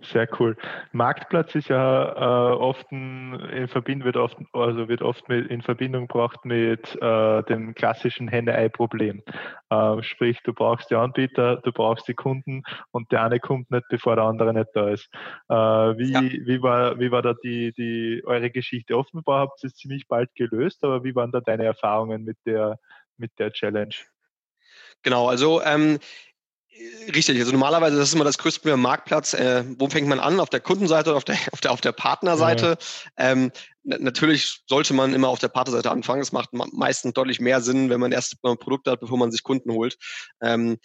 Sehr 0.00 0.28
cool. 0.38 0.56
Marktplatz 0.92 1.54
ist 1.54 1.68
ja 1.68 2.12
äh, 2.12 2.54
oft 2.54 2.86
in 2.92 3.66
Verbindung 3.68 4.04
wird 4.04 4.16
oft 4.16 4.36
also 4.52 4.88
wird 4.88 5.02
oft 5.02 5.28
mit, 5.28 5.50
in 5.50 5.62
Verbindung 5.62 6.06
gebracht 6.06 6.44
mit 6.44 6.94
äh, 7.00 7.42
dem 7.44 7.74
klassischen 7.74 8.28
Henne-Ei-Problem. 8.28 9.22
Äh, 9.70 10.02
sprich, 10.02 10.38
du 10.44 10.52
brauchst 10.52 10.90
die 10.90 10.94
Anbieter, 10.94 11.56
du 11.56 11.72
brauchst 11.72 12.06
die 12.08 12.14
Kunden 12.14 12.62
und 12.92 13.10
der 13.10 13.24
eine 13.24 13.40
kommt 13.40 13.70
nicht, 13.70 13.86
bevor 13.88 14.16
der 14.16 14.26
andere 14.26 14.52
nicht 14.52 14.68
da 14.74 14.90
ist. 14.90 15.08
Äh, 15.48 15.54
wie, 15.54 16.12
ja. 16.12 16.20
wie 16.20 16.62
war 16.62 17.00
wie 17.00 17.10
war 17.10 17.22
da 17.22 17.34
die 17.42 17.72
die 17.72 18.22
eure 18.24 18.50
Geschichte? 18.50 18.96
Offenbar 18.96 19.40
habt 19.40 19.64
ihr 19.64 19.68
es 19.68 19.76
ziemlich 19.76 20.06
bald 20.06 20.34
gelöst, 20.34 20.84
aber 20.84 21.04
wie 21.04 21.14
waren 21.14 21.32
da 21.32 21.40
deine 21.40 21.64
Erfahrungen 21.64 22.22
mit 22.24 22.36
der 22.44 22.78
mit 23.16 23.32
der 23.38 23.50
Challenge? 23.50 23.94
Genau, 25.02 25.28
also 25.28 25.62
ähm, 25.62 25.98
Richtig, 27.14 27.38
also 27.38 27.52
normalerweise 27.52 27.96
das 27.96 28.08
ist 28.08 28.14
immer 28.14 28.24
das 28.24 28.38
größte 28.38 28.60
Problem 28.60 28.74
am 28.74 28.82
Marktplatz. 28.82 29.32
Äh, 29.34 29.64
wo 29.78 29.88
fängt 29.88 30.08
man 30.08 30.20
an? 30.20 30.40
Auf 30.40 30.50
der 30.50 30.60
Kundenseite 30.60 31.10
oder 31.10 31.16
auf 31.16 31.24
der, 31.24 31.36
auf 31.52 31.60
der, 31.60 31.70
auf 31.72 31.80
der 31.80 31.92
Partnerseite? 31.92 32.78
Ja. 33.18 33.30
Ähm, 33.30 33.52
natürlich 33.84 34.62
sollte 34.66 34.92
man 34.92 35.14
immer 35.14 35.28
auf 35.28 35.38
der 35.38 35.48
Partnerseite 35.48 35.90
anfangen. 35.90 36.20
Es 36.20 36.32
macht 36.32 36.50
meistens 36.52 37.14
deutlich 37.14 37.40
mehr 37.40 37.60
Sinn, 37.60 37.90
wenn 37.90 38.00
man 38.00 38.12
erst 38.12 38.36
ein 38.42 38.58
Produkt 38.58 38.88
hat, 38.88 39.00
bevor 39.00 39.18
man 39.18 39.30
sich 39.30 39.42
Kunden 39.42 39.72
holt. 39.72 39.96
Ähm, 40.42 40.78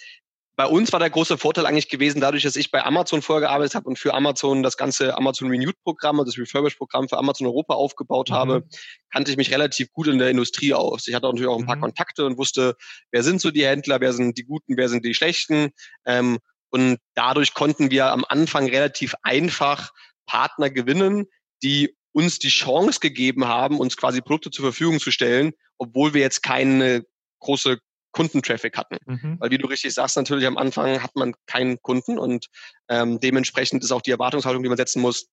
bei 0.62 0.68
uns 0.68 0.94
war 0.94 1.00
der 1.00 1.10
große 1.10 1.40
Vorteil 1.40 1.66
eigentlich 1.66 1.90
gewesen, 1.90 2.22
dadurch, 2.22 2.44
dass 2.44 2.56
ich 2.56 2.70
bei 2.70 2.86
Amazon 2.86 3.24
vorgearbeitet 3.24 3.74
habe 3.74 3.90
und 3.90 3.98
für 3.98 4.14
Amazon 4.14 4.62
das 4.62 4.78
ganze 4.78 5.18
Amazon 5.18 5.50
Renewed-Programm, 5.50 6.20
also 6.20 6.32
das 6.32 6.38
Refurbish-Programm 6.38 7.10
für 7.10 7.18
Amazon 7.18 7.48
Europa 7.48 7.74
aufgebaut 7.74 8.30
mhm. 8.30 8.34
habe, 8.36 8.64
kannte 9.12 9.32
ich 9.32 9.38
mich 9.38 9.52
relativ 9.52 9.92
gut 9.92 10.06
in 10.06 10.20
der 10.20 10.30
Industrie 10.30 10.76
aus. 10.76 11.08
Ich 11.08 11.16
hatte 11.16 11.26
natürlich 11.26 11.48
auch 11.48 11.58
ein 11.58 11.66
paar 11.66 11.78
mhm. 11.78 11.82
Kontakte 11.82 12.28
und 12.28 12.38
wusste, 12.38 12.76
wer 13.10 13.24
sind 13.24 13.42
so 13.42 13.50
die 13.50 13.66
Händler, 13.66 14.02
wer 14.02 14.14
sind 14.14 14.38
die 14.38 14.44
Guten, 14.44 14.78
wer 14.78 14.88
sind 14.88 15.04
die 15.04 15.16
Schlechten. 15.16 15.72
Ähm, 16.06 16.38
und 16.70 17.00
dadurch 17.16 17.56
konnten 17.56 17.90
wir 17.90 18.12
am 18.12 18.24
Anfang 18.30 18.70
relativ 18.70 19.16
einfach 19.24 19.90
Partner 20.28 20.70
gewinnen, 20.70 21.26
die 21.64 21.98
uns 22.12 22.38
die 22.38 22.50
Chance 22.50 23.00
gegeben 23.00 23.48
haben, 23.48 23.80
uns 23.80 23.98
quasi 23.98 24.22
Produkte 24.22 24.52
zur 24.52 24.66
Verfügung 24.66 25.00
zu 25.00 25.10
stellen, 25.10 25.54
obwohl 25.80 26.14
wir 26.14 26.22
jetzt 26.22 26.44
keine 26.44 27.04
große 27.40 27.80
Kundentraffic 28.12 28.78
hatten. 28.78 28.98
Mhm. 29.06 29.38
Weil 29.40 29.52
wie 29.52 29.58
du 29.58 29.68
richtig 29.68 29.94
sagst, 29.94 30.18
natürlich 30.18 30.46
am 30.46 30.58
Anfang 30.58 31.02
hat 31.02 31.16
man 31.16 31.34
keinen 31.46 31.82
Kunden 31.82 32.18
und 32.18 32.48
ähm, 32.90 33.20
dementsprechend 33.20 33.84
ist 33.84 33.92
auch 33.92 34.02
die 34.02 34.12
Erwartungshaltung, 34.12 34.64
die 34.64 34.70
man 34.70 34.78
setzen 34.78 35.02
muss, 35.02 35.28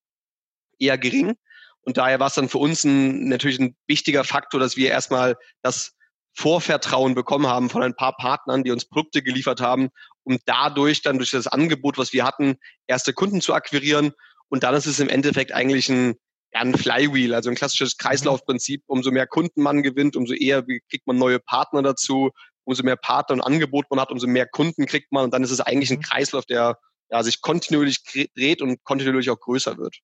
eher 0.79 0.99
gering. 0.99 1.35
Und 1.83 1.97
daher 1.97 2.21
war 2.21 2.27
es 2.29 2.35
dann 2.35 2.49
für 2.49 2.59
uns 2.59 2.85
ein, 2.85 3.29
natürlich 3.29 3.59
ein 3.59 3.77
wichtiger 3.87 4.25
Faktor, 4.25 4.61
dass 4.61 4.77
wir 4.77 4.91
erstmal 4.91 5.37
das 5.63 5.95
Vorvertrauen 6.35 7.15
bekommen 7.15 7.47
haben 7.47 7.69
von 7.69 7.83
ein 7.83 7.97
paar 7.97 8.17
Partnern, 8.17 8.63
die 8.63 8.71
uns 8.71 8.85
Produkte 8.85 9.23
geliefert 9.23 9.61
haben, 9.61 9.89
um 10.23 10.39
dadurch 10.45 11.03
dann 11.03 11.19
durch 11.19 11.33
das 11.33 11.47
Angebot, 11.49 11.99
was 11.99 12.13
wir 12.13 12.25
hatten, 12.25 12.59
erste 12.87 13.13
Kunden 13.13 13.41
zu 13.41 13.55
akquirieren. 13.55 14.13
Und 14.49 14.63
dann 14.63 14.75
ist 14.75 14.87
es 14.87 15.01
im 15.01 15.09
Endeffekt 15.09 15.53
eigentlich 15.53 15.89
ein, 15.89 16.15
ja, 16.53 16.61
ein 16.61 16.77
Flywheel, 16.77 17.35
also 17.35 17.51
ein 17.51 17.57
klassisches 17.57 17.97
mhm. 17.99 18.03
Kreislaufprinzip. 18.03 18.83
Umso 18.87 19.11
mehr 19.11 19.27
Kunden 19.27 19.63
man 19.63 19.83
gewinnt, 19.83 20.15
umso 20.15 20.33
eher 20.33 20.63
kriegt 20.63 21.07
man 21.07 21.17
neue 21.17 21.41
Partner 21.41 21.83
dazu, 21.83 22.31
umso 22.69 22.83
mehr 22.83 22.97
Partner 22.97 23.35
und 23.35 23.41
Angebot 23.41 23.87
man 23.91 23.99
hat, 23.99 24.11
umso 24.11 24.27
mehr 24.27 24.47
Kunden 24.47 24.87
kriegt 24.87 25.11
man 25.11 25.25
und 25.25 25.35
dann 25.35 25.43
ist 25.43 25.51
es 25.51 25.61
eigentlich 25.61 25.91
ein 25.91 25.99
mhm. 25.99 26.03
Kreislauf, 26.03 26.45
der 26.45 26.79
ja, 27.11 27.23
sich 27.23 27.41
kontinuierlich 27.41 28.03
dreht 28.37 28.61
und 28.61 28.85
kontinuierlich 28.85 29.31
auch 29.31 29.41
größer 29.41 29.79
wird. 29.79 29.97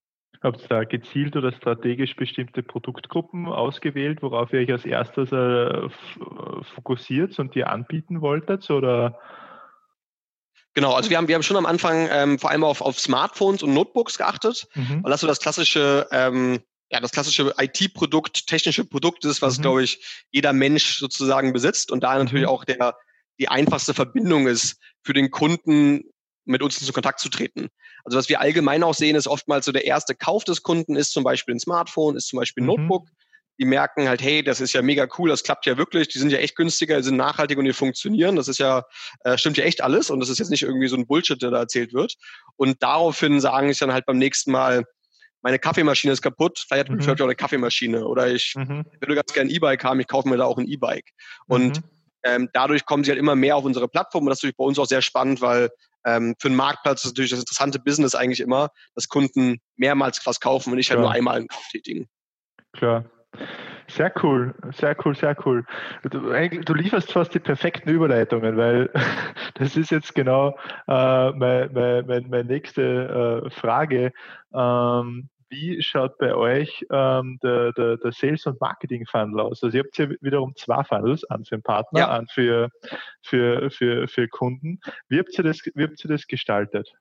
Habt 0.42 0.62
ihr 0.62 0.68
da 0.68 0.84
gezielt 0.84 1.36
oder 1.36 1.52
strategisch 1.52 2.16
bestimmte 2.16 2.62
Produktgruppen 2.62 3.46
ausgewählt, 3.46 4.22
worauf 4.22 4.52
ihr 4.52 4.60
euch 4.60 4.72
als 4.72 4.84
erstes 4.84 5.30
äh, 5.32 5.88
fokussiert 6.74 7.38
und 7.38 7.54
die 7.54 7.64
anbieten 7.64 8.20
wolltet? 8.20 8.68
Oder? 8.70 9.18
Genau, 10.74 10.92
also 10.92 11.08
wir 11.08 11.18
haben, 11.18 11.28
wir 11.28 11.34
haben 11.34 11.42
schon 11.42 11.56
am 11.56 11.66
Anfang 11.66 12.08
ähm, 12.10 12.38
vor 12.38 12.50
allem 12.50 12.64
auf, 12.64 12.80
auf 12.80 12.98
Smartphones 12.98 13.62
und 13.62 13.74
Notebooks 13.74 14.18
geachtet, 14.18 14.66
mhm. 14.74 15.02
weil 15.02 15.10
das 15.10 15.20
so 15.20 15.26
das 15.26 15.40
klassische 15.40 16.08
ähm, 16.10 16.60
ja, 16.94 17.00
das 17.00 17.10
klassische 17.10 17.52
IT-Produkt, 17.58 18.46
technische 18.46 18.84
Produkt 18.84 19.24
ist, 19.24 19.42
was, 19.42 19.58
mhm. 19.58 19.62
glaube 19.62 19.82
ich, 19.82 20.24
jeder 20.30 20.52
Mensch 20.52 21.00
sozusagen 21.00 21.52
besitzt 21.52 21.90
und 21.90 22.04
da 22.04 22.16
natürlich 22.16 22.44
mhm. 22.44 22.50
auch 22.50 22.64
der, 22.64 22.96
die 23.40 23.48
einfachste 23.48 23.94
Verbindung 23.94 24.46
ist, 24.46 24.76
für 25.02 25.12
den 25.12 25.32
Kunden 25.32 26.04
mit 26.44 26.62
uns 26.62 26.80
in 26.80 26.92
Kontakt 26.92 27.18
zu 27.18 27.28
treten. 27.28 27.66
Also 28.04 28.16
was 28.16 28.28
wir 28.28 28.40
allgemein 28.40 28.84
auch 28.84 28.94
sehen, 28.94 29.16
ist 29.16 29.26
oftmals 29.26 29.66
so 29.66 29.72
der 29.72 29.86
erste 29.86 30.14
Kauf 30.14 30.44
des 30.44 30.62
Kunden 30.62 30.94
ist 30.94 31.10
zum 31.10 31.24
Beispiel 31.24 31.56
ein 31.56 31.58
Smartphone, 31.58 32.14
ist 32.14 32.28
zum 32.28 32.38
Beispiel 32.38 32.62
ein 32.62 32.66
mhm. 32.66 32.76
Notebook. 32.76 33.08
Die 33.58 33.64
merken 33.64 34.08
halt, 34.08 34.22
hey, 34.22 34.44
das 34.44 34.60
ist 34.60 34.72
ja 34.72 34.82
mega 34.82 35.08
cool, 35.18 35.28
das 35.28 35.42
klappt 35.42 35.66
ja 35.66 35.76
wirklich, 35.76 36.06
die 36.06 36.18
sind 36.20 36.30
ja 36.30 36.38
echt 36.38 36.54
günstiger, 36.54 36.98
die 36.98 37.02
sind 37.02 37.16
nachhaltig 37.16 37.58
und 37.58 37.64
die 37.64 37.72
funktionieren. 37.72 38.36
Das 38.36 38.46
ist 38.46 38.58
ja, 38.58 38.84
äh, 39.24 39.36
stimmt 39.36 39.56
ja 39.56 39.64
echt 39.64 39.82
alles 39.82 40.10
und 40.10 40.20
das 40.20 40.28
ist 40.28 40.38
jetzt 40.38 40.50
nicht 40.50 40.62
irgendwie 40.62 40.88
so 40.88 40.96
ein 40.96 41.08
Bullshit, 41.08 41.42
der 41.42 41.50
da 41.50 41.58
erzählt 41.58 41.92
wird. 41.92 42.14
Und 42.54 42.80
daraufhin 42.84 43.40
sagen 43.40 43.68
ich 43.68 43.78
dann 43.78 43.92
halt 43.92 44.06
beim 44.06 44.18
nächsten 44.18 44.52
Mal, 44.52 44.84
meine 45.44 45.58
Kaffeemaschine 45.58 46.12
ist 46.12 46.22
kaputt, 46.22 46.64
vielleicht 46.66 46.88
mhm. 46.88 47.00
auch 47.02 47.20
eine 47.20 47.34
Kaffeemaschine. 47.34 48.06
Oder 48.06 48.32
ich 48.32 48.54
mhm. 48.56 48.84
würde 48.98 49.14
ganz 49.14 49.32
gerne 49.32 49.50
ein 49.50 49.54
E-Bike 49.54 49.84
haben, 49.84 50.00
ich 50.00 50.08
kaufe 50.08 50.28
mir 50.28 50.38
da 50.38 50.46
auch 50.46 50.56
ein 50.56 50.66
E-Bike. 50.66 51.10
Und 51.46 51.76
mhm. 51.78 51.84
ähm, 52.24 52.48
dadurch 52.54 52.86
kommen 52.86 53.04
sie 53.04 53.10
halt 53.10 53.20
immer 53.20 53.36
mehr 53.36 53.54
auf 53.54 53.64
unsere 53.64 53.86
Plattform 53.86 54.24
und 54.24 54.30
das 54.30 54.38
ist 54.38 54.42
natürlich 54.42 54.56
bei 54.56 54.64
uns 54.64 54.78
auch 54.78 54.86
sehr 54.86 55.02
spannend, 55.02 55.42
weil 55.42 55.68
ähm, 56.06 56.34
für 56.40 56.48
einen 56.48 56.56
Marktplatz 56.56 57.04
ist 57.04 57.10
natürlich 57.10 57.30
das 57.30 57.40
interessante 57.40 57.78
Business 57.78 58.14
eigentlich 58.14 58.40
immer, 58.40 58.70
dass 58.94 59.08
Kunden 59.08 59.58
mehrmals 59.76 60.24
was 60.24 60.40
kaufen 60.40 60.70
und 60.70 60.76
nicht 60.76 60.90
halt 60.90 61.00
nur 61.00 61.12
einmal 61.12 61.36
einen 61.36 61.48
Kauf 61.48 61.66
tätigen. 61.70 62.08
Klar. 62.72 63.04
Sehr 63.88 64.12
cool, 64.22 64.54
sehr 64.72 64.96
cool, 65.04 65.14
sehr 65.14 65.36
cool. 65.44 65.66
Du, 66.04 66.20
du, 66.20 66.74
lieferst 66.74 67.12
fast 67.12 67.34
die 67.34 67.38
perfekten 67.38 67.90
Überleitungen, 67.90 68.56
weil 68.56 68.90
das 69.54 69.76
ist 69.76 69.90
jetzt 69.90 70.14
genau 70.14 70.56
äh, 70.88 71.30
meine, 71.32 72.02
meine, 72.06 72.26
meine 72.28 72.44
nächste 72.44 73.44
äh, 73.44 73.50
Frage. 73.50 74.12
Ähm, 74.54 75.28
wie 75.48 75.82
schaut 75.82 76.18
bei 76.18 76.34
euch 76.34 76.84
ähm, 76.90 77.38
der, 77.42 77.72
der, 77.72 77.96
der 77.96 78.12
Sales- 78.12 78.46
und 78.46 78.60
Marketing-Funnel 78.60 79.40
aus? 79.40 79.62
Also 79.62 79.76
ihr 79.76 79.84
habt 79.84 79.96
ja 79.98 80.08
wiederum 80.20 80.54
zwei 80.56 80.82
Funnels, 80.84 81.24
an 81.24 81.44
für 81.44 81.56
den 81.56 81.62
Partner, 81.62 82.00
ja. 82.00 82.08
an 82.08 82.26
für, 82.28 82.70
für, 83.22 83.70
für, 83.70 84.08
für 84.08 84.28
Kunden. 84.28 84.80
Wie 85.08 85.18
habt, 85.18 85.36
ihr 85.36 85.44
das, 85.44 85.58
wie 85.74 85.84
habt 85.84 86.04
ihr 86.04 86.08
das 86.08 86.26
gestaltet? 86.26 86.92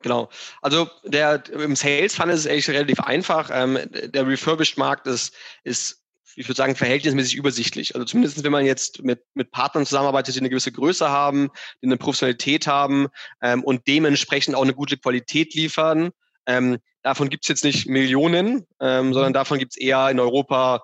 Genau. 0.00 0.28
Also 0.62 0.88
der 1.04 1.42
im 1.52 1.74
Sales 1.74 2.14
Funnel 2.14 2.34
ist 2.34 2.40
es 2.40 2.46
eigentlich 2.46 2.70
relativ 2.70 3.00
einfach. 3.00 3.50
Ähm, 3.52 3.78
der 3.90 4.26
Refurbished 4.26 4.78
Markt 4.78 5.06
ist, 5.06 5.34
ist 5.64 6.02
ich 6.36 6.46
würde 6.46 6.56
sagen, 6.56 6.76
verhältnismäßig 6.76 7.34
übersichtlich. 7.34 7.94
Also 7.94 8.04
zumindest, 8.04 8.44
wenn 8.44 8.52
man 8.52 8.66
jetzt 8.66 9.02
mit, 9.02 9.24
mit 9.34 9.50
Partnern 9.50 9.86
zusammenarbeitet, 9.86 10.34
die 10.34 10.40
eine 10.40 10.50
gewisse 10.50 10.70
Größe 10.70 11.08
haben, 11.08 11.50
die 11.80 11.86
eine 11.86 11.96
Professionalität 11.96 12.66
haben 12.66 13.08
ähm, 13.40 13.64
und 13.64 13.86
dementsprechend 13.86 14.54
auch 14.54 14.62
eine 14.62 14.74
gute 14.74 14.98
Qualität 14.98 15.54
liefern, 15.54 16.10
ähm, 16.46 16.78
davon 17.02 17.28
gibt 17.28 17.44
es 17.44 17.48
jetzt 17.48 17.64
nicht 17.64 17.86
Millionen, 17.86 18.66
ähm, 18.80 19.12
sondern 19.12 19.32
davon 19.32 19.58
gibt 19.58 19.72
es 19.72 19.78
eher 19.78 20.10
in 20.10 20.20
Europa 20.20 20.82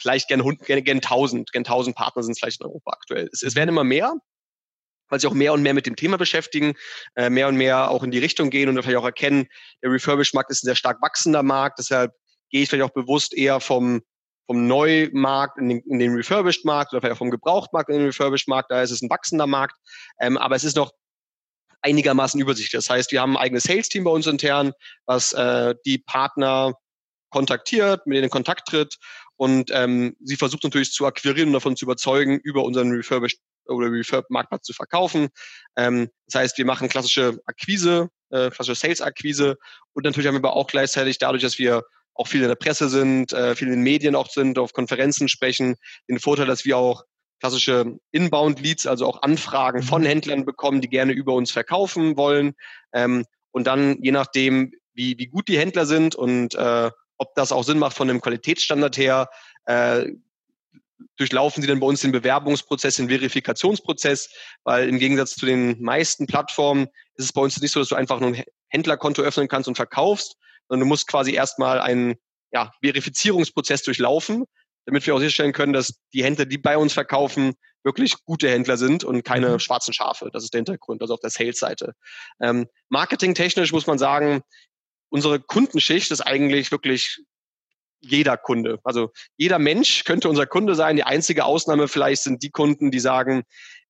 vielleicht 0.00 0.28
gerne, 0.28 0.44
gerne, 0.64 0.82
gerne 0.82 1.00
1000, 1.00 1.52
gerne 1.52 1.66
1000 1.66 1.96
Partner 1.96 2.22
sind 2.22 2.32
es 2.32 2.38
vielleicht 2.38 2.60
in 2.60 2.66
Europa 2.66 2.92
aktuell. 2.92 3.28
Es, 3.32 3.42
es 3.42 3.54
werden 3.56 3.70
immer 3.70 3.84
mehr, 3.84 4.14
weil 5.08 5.20
sie 5.20 5.26
auch 5.26 5.34
mehr 5.34 5.52
und 5.52 5.62
mehr 5.62 5.74
mit 5.74 5.86
dem 5.86 5.96
Thema 5.96 6.18
beschäftigen, 6.18 6.74
äh, 7.16 7.30
mehr 7.30 7.48
und 7.48 7.56
mehr 7.56 7.90
auch 7.90 8.02
in 8.02 8.10
die 8.10 8.18
Richtung 8.18 8.50
gehen 8.50 8.68
und 8.68 8.80
vielleicht 8.82 8.98
auch 8.98 9.04
erkennen, 9.04 9.48
der 9.82 9.90
Refurbished-Markt 9.90 10.50
ist 10.50 10.62
ein 10.62 10.66
sehr 10.66 10.76
stark 10.76 11.02
wachsender 11.02 11.42
Markt, 11.42 11.78
deshalb 11.78 12.12
gehe 12.50 12.62
ich 12.62 12.68
vielleicht 12.68 12.88
auch 12.88 12.94
bewusst 12.94 13.34
eher 13.34 13.60
vom, 13.60 14.02
vom 14.46 14.66
Neumarkt 14.66 15.58
in 15.58 15.68
den, 15.68 15.80
in 15.80 15.98
den 15.98 16.14
Refurbished-Markt 16.14 16.92
oder 16.92 17.00
vielleicht 17.00 17.14
auch 17.14 17.18
vom 17.18 17.30
Gebrauchtmarkt 17.30 17.90
in 17.90 17.96
den 17.96 18.06
Refurbished-Markt, 18.06 18.70
da 18.70 18.82
ist 18.82 18.90
es 18.90 19.02
ein 19.02 19.10
wachsender 19.10 19.46
Markt, 19.46 19.76
ähm, 20.20 20.36
aber 20.36 20.56
es 20.56 20.64
ist 20.64 20.76
noch 20.76 20.92
einigermaßen 21.82 22.40
übersichtlich. 22.40 22.72
Das 22.72 22.90
heißt, 22.90 23.12
wir 23.12 23.20
haben 23.20 23.36
ein 23.36 23.42
eigenes 23.42 23.64
Sales-Team 23.64 24.04
bei 24.04 24.10
uns 24.10 24.26
intern, 24.26 24.72
was 25.06 25.32
äh, 25.32 25.74
die 25.86 25.98
Partner 25.98 26.74
kontaktiert, 27.30 28.06
mit 28.06 28.16
denen 28.16 28.24
in 28.24 28.30
Kontakt 28.30 28.68
tritt 28.68 28.96
und 29.36 29.70
ähm, 29.72 30.16
sie 30.20 30.36
versucht 30.36 30.64
natürlich 30.64 30.92
zu 30.92 31.06
akquirieren 31.06 31.48
und 31.48 31.54
davon 31.54 31.76
zu 31.76 31.84
überzeugen, 31.84 32.38
über 32.42 32.64
unseren 32.64 32.90
Refurbished 32.90 33.38
oder 33.66 33.90
Refurb-Marktplatz 33.92 34.64
zu 34.64 34.72
verkaufen. 34.72 35.28
Ähm, 35.76 36.08
das 36.26 36.40
heißt, 36.40 36.58
wir 36.58 36.64
machen 36.64 36.88
klassische 36.88 37.38
Akquise, 37.46 38.08
äh, 38.30 38.50
klassische 38.50 38.74
Sales-Akquise 38.74 39.56
und 39.92 40.04
natürlich 40.04 40.26
haben 40.26 40.34
wir 40.34 40.40
aber 40.40 40.56
auch 40.56 40.66
gleichzeitig 40.66 41.18
dadurch, 41.18 41.42
dass 41.42 41.58
wir 41.58 41.84
auch 42.14 42.26
viel 42.26 42.42
in 42.42 42.48
der 42.48 42.56
Presse 42.56 42.88
sind, 42.88 43.32
äh, 43.32 43.54
viel 43.54 43.68
in 43.68 43.74
den 43.74 43.82
Medien 43.82 44.16
auch 44.16 44.28
sind, 44.28 44.58
auf 44.58 44.72
Konferenzen 44.72 45.28
sprechen, 45.28 45.76
den 46.08 46.18
Vorteil, 46.18 46.46
dass 46.46 46.64
wir 46.64 46.76
auch 46.76 47.04
klassische 47.40 47.98
Inbound-Leads, 48.12 48.86
also 48.86 49.06
auch 49.06 49.22
Anfragen 49.22 49.82
von 49.82 50.02
mhm. 50.02 50.06
Händlern 50.06 50.44
bekommen, 50.44 50.80
die 50.80 50.88
gerne 50.88 51.12
über 51.12 51.34
uns 51.34 51.50
verkaufen 51.50 52.16
wollen. 52.16 52.54
Ähm, 52.92 53.24
und 53.50 53.66
dann, 53.66 54.02
je 54.02 54.12
nachdem, 54.12 54.72
wie, 54.94 55.18
wie 55.18 55.26
gut 55.26 55.48
die 55.48 55.58
Händler 55.58 55.86
sind 55.86 56.14
und 56.14 56.54
äh, 56.54 56.90
ob 57.16 57.34
das 57.34 57.52
auch 57.52 57.64
Sinn 57.64 57.78
macht 57.78 57.96
von 57.96 58.08
dem 58.08 58.20
Qualitätsstandard 58.20 58.96
her, 58.96 59.28
äh, 59.66 60.06
durchlaufen 61.16 61.62
sie 61.62 61.68
dann 61.68 61.80
bei 61.80 61.86
uns 61.86 62.00
den 62.00 62.12
Bewerbungsprozess, 62.12 62.96
den 62.96 63.08
Verifikationsprozess, 63.08 64.30
weil 64.64 64.88
im 64.88 64.98
Gegensatz 64.98 65.34
zu 65.34 65.46
den 65.46 65.80
meisten 65.82 66.26
Plattformen 66.26 66.88
ist 67.14 67.26
es 67.26 67.32
bei 67.32 67.40
uns 67.40 67.60
nicht 67.60 67.72
so, 67.72 67.80
dass 67.80 67.88
du 67.88 67.94
einfach 67.94 68.20
nur 68.20 68.30
ein 68.30 68.44
Händlerkonto 68.68 69.22
öffnen 69.22 69.48
kannst 69.48 69.68
und 69.68 69.76
verkaufst, 69.76 70.36
sondern 70.68 70.86
du 70.86 70.88
musst 70.88 71.06
quasi 71.06 71.32
erstmal 71.32 71.80
einen 71.80 72.16
ja, 72.52 72.72
Verifizierungsprozess 72.82 73.82
durchlaufen, 73.82 74.44
damit 74.88 75.06
wir 75.06 75.14
auch 75.14 75.18
sicherstellen 75.18 75.52
können, 75.52 75.74
dass 75.74 76.00
die 76.14 76.24
Händler, 76.24 76.46
die 76.46 76.56
bei 76.56 76.78
uns 76.78 76.94
verkaufen, 76.94 77.52
wirklich 77.84 78.14
gute 78.24 78.48
Händler 78.48 78.78
sind 78.78 79.04
und 79.04 79.22
keine 79.22 79.50
mhm. 79.50 79.58
schwarzen 79.58 79.92
Schafe. 79.92 80.30
Das 80.32 80.44
ist 80.44 80.54
der 80.54 80.60
Hintergrund, 80.60 81.02
also 81.02 81.12
auf 81.12 81.20
der 81.20 81.28
Sales-Seite. 81.28 81.92
Ähm, 82.40 82.68
Marketingtechnisch 82.88 83.70
muss 83.70 83.86
man 83.86 83.98
sagen, 83.98 84.40
unsere 85.10 85.40
Kundenschicht 85.40 86.10
ist 86.10 86.22
eigentlich 86.22 86.72
wirklich 86.72 87.22
jeder 88.00 88.38
Kunde. 88.38 88.78
Also 88.82 89.10
jeder 89.36 89.58
Mensch 89.58 90.04
könnte 90.04 90.30
unser 90.30 90.46
Kunde 90.46 90.74
sein. 90.74 90.96
Die 90.96 91.04
einzige 91.04 91.44
Ausnahme 91.44 91.86
vielleicht 91.86 92.22
sind 92.22 92.42
die 92.42 92.50
Kunden, 92.50 92.90
die 92.90 93.00
sagen, 93.00 93.42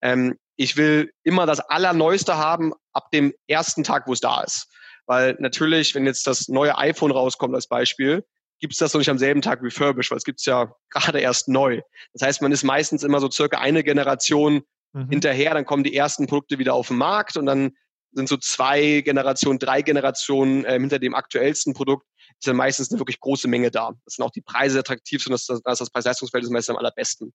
ähm, 0.03 0.37
ich 0.57 0.77
will 0.77 1.13
immer 1.23 1.47
das 1.47 1.61
Allerneueste 1.61 2.39
haben 2.39 2.73
ab 2.93 3.13
dem 3.13 3.33
ersten 3.47 3.85
Tag, 3.85 4.09
wo 4.09 4.15
es 4.15 4.21
da 4.21 4.43
ist. 4.43 4.67
Weil 5.07 5.37
natürlich, 5.39 5.95
wenn 5.95 6.07
jetzt 6.07 6.27
das 6.27 6.49
neue 6.49 6.77
iPhone 6.77 7.13
rauskommt 7.13 7.55
als 7.55 7.69
Beispiel, 7.69 8.25
gibt 8.61 8.73
es 8.73 8.79
das 8.79 8.93
noch 8.93 8.99
nicht 8.99 9.11
am 9.11 9.19
selben 9.19 9.41
Tag 9.41 9.63
refurbished, 9.63 10.11
weil 10.11 10.19
es 10.19 10.25
gibt 10.25 10.41
es 10.41 10.47
ja 10.47 10.73
gerade 10.91 11.21
erst 11.21 11.49
neu. 11.49 11.81
Das 12.13 12.27
heißt, 12.27 12.43
man 12.43 12.53
ist 12.53 12.65
meistens 12.65 13.05
immer 13.05 13.21
so 13.21 13.31
circa 13.31 13.59
eine 13.59 13.85
Generation 13.85 14.63
mhm. 14.93 15.09
hinterher, 15.11 15.55
dann 15.55 15.65
kommen 15.65 15.85
die 15.85 15.95
ersten 15.95 16.27
Produkte 16.27 16.59
wieder 16.59 16.75
auf 16.75 16.89
den 16.89 16.99
Markt 16.99 17.37
und 17.37 17.47
dann 17.47 17.73
sind 18.13 18.29
so 18.29 18.37
zwei 18.37 19.03
Generationen, 19.03 19.59
drei 19.59 19.83
Generationen 19.83 20.65
äh, 20.65 20.79
hinter 20.79 20.99
dem 20.99 21.15
aktuellsten 21.15 21.75
Produkt, 21.75 22.07
ist 22.39 22.47
dann 22.47 22.57
meistens 22.57 22.91
eine 22.91 23.01
wirklich 23.01 23.21
große 23.21 23.49
Menge 23.49 23.71
da. 23.71 23.93
Das 24.05 24.15
sind 24.15 24.25
auch 24.25 24.31
die 24.31 24.41
Preise 24.41 24.79
attraktiv, 24.79 25.27
und 25.27 25.33
das, 25.33 25.47
das, 25.47 25.61
das 25.63 25.91
Preis-Leistungsfeld 25.91 26.45
ist 26.45 26.51
meistens 26.51 26.75
am 26.75 26.79
allerbesten. 26.79 27.33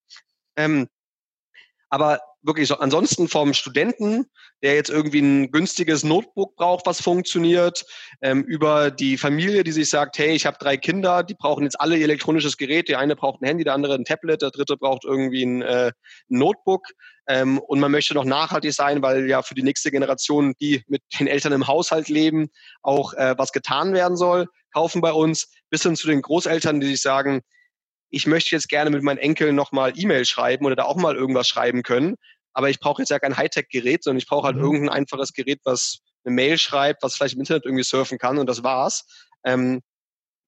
Ähm, 0.55 0.87
Aber 1.93 2.21
wirklich 2.41 2.67
so, 2.67 2.79
ansonsten 2.79 3.27
vom 3.27 3.53
Studenten, 3.53 4.25
der 4.63 4.73
jetzt 4.73 4.89
irgendwie 4.89 5.19
ein 5.19 5.51
günstiges 5.51 6.03
Notebook 6.03 6.55
braucht, 6.55 6.87
was 6.87 6.99
funktioniert, 6.99 7.85
ähm, 8.23 8.43
über 8.45 8.89
die 8.89 9.15
Familie, 9.15 9.63
die 9.63 9.71
sich 9.71 9.91
sagt, 9.91 10.17
hey, 10.17 10.31
ich 10.31 10.47
habe 10.47 10.57
drei 10.59 10.75
Kinder, 10.75 11.21
die 11.21 11.35
brauchen 11.35 11.65
jetzt 11.65 11.79
alle 11.79 11.99
elektronisches 11.99 12.57
Gerät. 12.57 12.89
Der 12.89 12.97
eine 12.97 13.15
braucht 13.15 13.43
ein 13.43 13.45
Handy, 13.45 13.63
der 13.63 13.75
andere 13.75 13.93
ein 13.93 14.05
Tablet, 14.05 14.41
der 14.41 14.49
dritte 14.49 14.75
braucht 14.75 15.05
irgendwie 15.05 15.43
ein, 15.43 15.61
äh, 15.61 15.91
Notebook. 16.29 16.87
Ähm, 17.27 17.59
und 17.59 17.79
man 17.79 17.91
möchte 17.91 18.15
noch 18.15 18.25
nachhaltig 18.25 18.73
sein, 18.73 19.03
weil 19.03 19.29
ja 19.29 19.43
für 19.43 19.53
die 19.53 19.61
nächste 19.61 19.91
Generation, 19.91 20.55
die 20.59 20.81
mit 20.87 21.03
den 21.19 21.27
Eltern 21.27 21.53
im 21.53 21.67
Haushalt 21.67 22.09
leben, 22.09 22.49
auch 22.81 23.13
äh, 23.13 23.35
was 23.37 23.51
getan 23.51 23.93
werden 23.93 24.17
soll, 24.17 24.47
kaufen 24.73 24.99
bei 24.99 25.13
uns, 25.13 25.47
bis 25.69 25.83
hin 25.83 25.95
zu 25.95 26.07
den 26.07 26.23
Großeltern, 26.23 26.79
die 26.79 26.87
sich 26.87 27.03
sagen, 27.03 27.43
ich 28.13 28.27
möchte 28.27 28.55
jetzt 28.55 28.69
gerne 28.69 28.91
mit 28.91 29.01
meinen 29.01 29.17
Enkeln 29.17 29.55
nochmal 29.55 29.93
E-Mail 29.95 30.23
schreiben 30.25 30.65
oder 30.65 30.75
da 30.75 30.83
auch 30.83 30.97
mal 30.97 31.15
irgendwas 31.15 31.47
schreiben 31.47 31.81
können. 31.81 32.15
Aber 32.53 32.69
ich 32.69 32.79
brauche 32.79 33.01
jetzt 33.01 33.09
ja 33.09 33.17
kein 33.17 33.35
Hightech-Gerät, 33.35 34.03
sondern 34.03 34.19
ich 34.19 34.27
brauche 34.27 34.45
halt 34.45 34.55
mhm. 34.55 34.63
irgendein 34.63 34.89
einfaches 34.89 35.33
Gerät, 35.33 35.61
was 35.63 35.97
eine 36.23 36.35
Mail 36.35 36.59
schreibt, 36.59 37.01
was 37.01 37.15
vielleicht 37.15 37.33
im 37.33 37.39
Internet 37.39 37.65
irgendwie 37.65 37.83
surfen 37.83 38.19
kann 38.19 38.37
und 38.37 38.45
das 38.47 38.63
war's. 38.63 39.03
Ähm, 39.43 39.81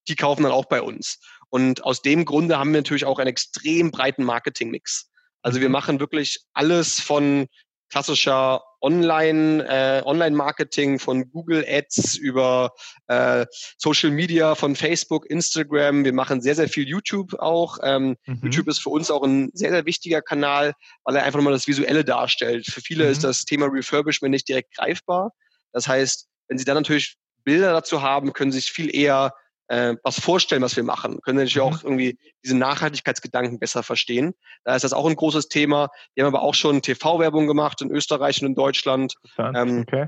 die 0.07 0.15
kaufen 0.15 0.43
dann 0.43 0.51
auch 0.51 0.65
bei 0.65 0.83
uns. 0.83 1.17
Und 1.49 1.83
aus 1.83 2.03
dem 2.03 2.25
Grunde 2.25 2.59
haben 2.59 2.71
wir 2.71 2.81
natürlich 2.81 3.05
auch 3.05 3.17
einen 3.17 3.29
extrem 3.29 3.89
breiten 3.89 4.23
Marketing-Mix. 4.23 5.09
Also 5.41 5.59
wir 5.59 5.69
mhm. 5.69 5.73
machen 5.73 5.99
wirklich 5.99 6.41
alles 6.53 6.99
von 6.99 7.47
klassischer 7.89 8.61
Online, 8.85 9.65
äh, 9.67 10.03
Online-Marketing 10.05 10.99
von 10.99 11.31
Google 11.31 11.65
Ads 11.67 12.17
über 12.17 12.71
äh, 13.07 13.47
Social 13.79 14.11
Media 14.11 14.53
von 14.53 14.75
Facebook, 14.75 15.27
Instagram. 15.27 16.05
Wir 16.05 16.13
machen 16.13 16.39
sehr, 16.41 16.53
sehr 16.53 16.69
viel 16.69 16.87
YouTube 16.87 17.33
auch. 17.39 17.79
Ähm, 17.81 18.15
mhm. 18.27 18.41
YouTube 18.43 18.67
ist 18.67 18.79
für 18.79 18.89
uns 18.89 19.09
auch 19.09 19.23
ein 19.23 19.49
sehr, 19.53 19.71
sehr 19.71 19.87
wichtiger 19.87 20.21
Kanal, 20.21 20.73
weil 21.03 21.15
er 21.15 21.23
einfach 21.23 21.39
nochmal 21.39 21.53
das 21.53 21.67
Visuelle 21.67 22.05
darstellt. 22.05 22.67
Für 22.67 22.81
viele 22.81 23.05
mhm. 23.05 23.11
ist 23.11 23.23
das 23.23 23.45
Thema 23.45 23.65
Refurbishment 23.65 24.31
nicht 24.31 24.47
direkt 24.47 24.75
greifbar. 24.75 25.31
Das 25.73 25.87
heißt, 25.87 26.27
wenn 26.47 26.59
Sie 26.59 26.65
dann 26.65 26.75
natürlich 26.75 27.15
Bilder 27.43 27.73
dazu 27.73 28.03
haben, 28.03 28.33
können 28.33 28.51
Sie 28.51 28.59
sich 28.59 28.71
viel 28.71 28.95
eher 28.95 29.33
äh, 29.67 29.95
was 30.03 30.19
vorstellen, 30.19 30.61
was 30.61 30.75
wir 30.75 30.83
machen, 30.83 31.19
können 31.21 31.37
natürlich 31.37 31.55
mhm. 31.55 31.61
auch 31.61 31.83
irgendwie 31.83 32.17
diese 32.43 32.57
Nachhaltigkeitsgedanken 32.57 33.59
besser 33.59 33.83
verstehen. 33.83 34.33
Da 34.63 34.75
ist 34.75 34.83
das 34.83 34.93
auch 34.93 35.07
ein 35.07 35.15
großes 35.15 35.47
Thema. 35.47 35.89
Wir 36.13 36.25
haben 36.25 36.33
aber 36.33 36.43
auch 36.43 36.55
schon 36.55 36.81
TV-Werbung 36.81 37.47
gemacht 37.47 37.81
in 37.81 37.91
Österreich 37.91 38.41
und 38.41 38.47
in 38.47 38.55
Deutschland. 38.55 39.15
Ähm, 39.37 39.85
okay. 39.87 40.07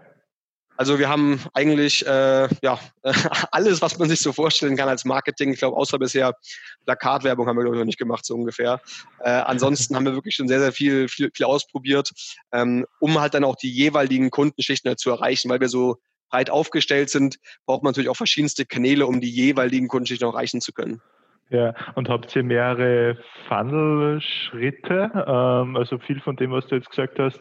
Also 0.78 1.00
wir 1.00 1.10
haben 1.10 1.42
eigentlich 1.54 2.06
äh, 2.06 2.48
ja 2.62 2.80
alles, 3.52 3.82
was 3.82 3.98
man 3.98 4.10
sich 4.10 4.20
so 4.20 4.32
vorstellen 4.32 4.78
kann 4.78 4.88
als 4.88 5.06
Marketing. 5.06 5.52
Ich 5.52 5.60
glaube, 5.60 5.76
außer 5.76 5.98
bisher 5.98 6.36
Plakatwerbung 6.86 7.48
haben 7.48 7.58
wir 7.58 7.64
glaube 7.64 7.78
ich 7.78 7.80
noch 7.80 7.86
nicht 7.86 7.98
gemacht 7.98 8.26
so 8.26 8.36
ungefähr. 8.36 8.80
Äh, 9.20 9.32
ansonsten 9.32 9.96
haben 9.96 10.06
wir 10.06 10.14
wirklich 10.14 10.36
schon 10.36 10.48
sehr 10.48 10.60
sehr 10.60 10.72
viel 10.72 11.10
viel, 11.10 11.32
viel 11.34 11.46
ausprobiert, 11.48 12.12
ähm, 12.52 12.86
um 13.00 13.20
halt 13.20 13.34
dann 13.34 13.44
auch 13.44 13.56
die 13.56 13.72
jeweiligen 13.72 14.30
Kunden 14.30 14.62
schlicht 14.62 14.88
zu 14.98 15.10
erreichen, 15.10 15.50
weil 15.50 15.60
wir 15.60 15.70
so 15.70 15.98
breit 16.30 16.50
aufgestellt 16.50 17.10
sind, 17.10 17.38
braucht 17.66 17.84
man 17.84 17.92
natürlich 17.92 18.10
auch 18.10 18.16
verschiedenste 18.16 18.66
Kanäle, 18.66 19.08
um 19.08 19.22
die 19.22 19.30
jeweiligen 19.30 19.88
Kundenschichten 19.88 20.28
auch 20.28 20.34
erreichen 20.34 20.62
zu 20.62 20.74
können. 20.74 21.02
Ja, 21.50 21.74
und 21.96 22.10
habt 22.10 22.36
ihr 22.36 22.44
mehrere 22.44 23.18
Funnel-Schritte? 23.48 25.12
Ähm, 25.16 25.78
also 25.78 25.98
viel 25.98 26.20
von 26.20 26.36
dem, 26.36 26.52
was 26.52 26.68
du 26.68 26.76
jetzt 26.76 26.90
gesagt 26.90 27.20
hast, 27.20 27.40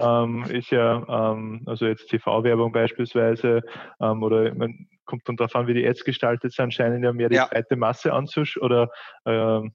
ähm, 0.00 0.44
ist 0.48 0.70
ja, 0.70 1.32
ähm, 1.32 1.60
also 1.66 1.84
jetzt 1.84 2.08
TV-Werbung 2.08 2.72
beispielsweise, 2.72 3.60
ähm, 4.00 4.22
oder 4.22 4.54
man 4.54 4.86
kommt 5.04 5.28
dann 5.28 5.36
darauf 5.36 5.54
an, 5.54 5.66
wie 5.66 5.74
die 5.74 5.86
Ads 5.86 6.04
gestaltet 6.04 6.54
sind, 6.54 6.72
scheinen 6.72 7.04
ja 7.04 7.12
mehr 7.12 7.28
die 7.28 7.34
ja. 7.34 7.46
breite 7.46 7.76
Masse 7.76 8.14
anzuschauen 8.14 8.64
oder 8.64 8.88
ähm, 9.26 9.66
äh, 9.66 9.70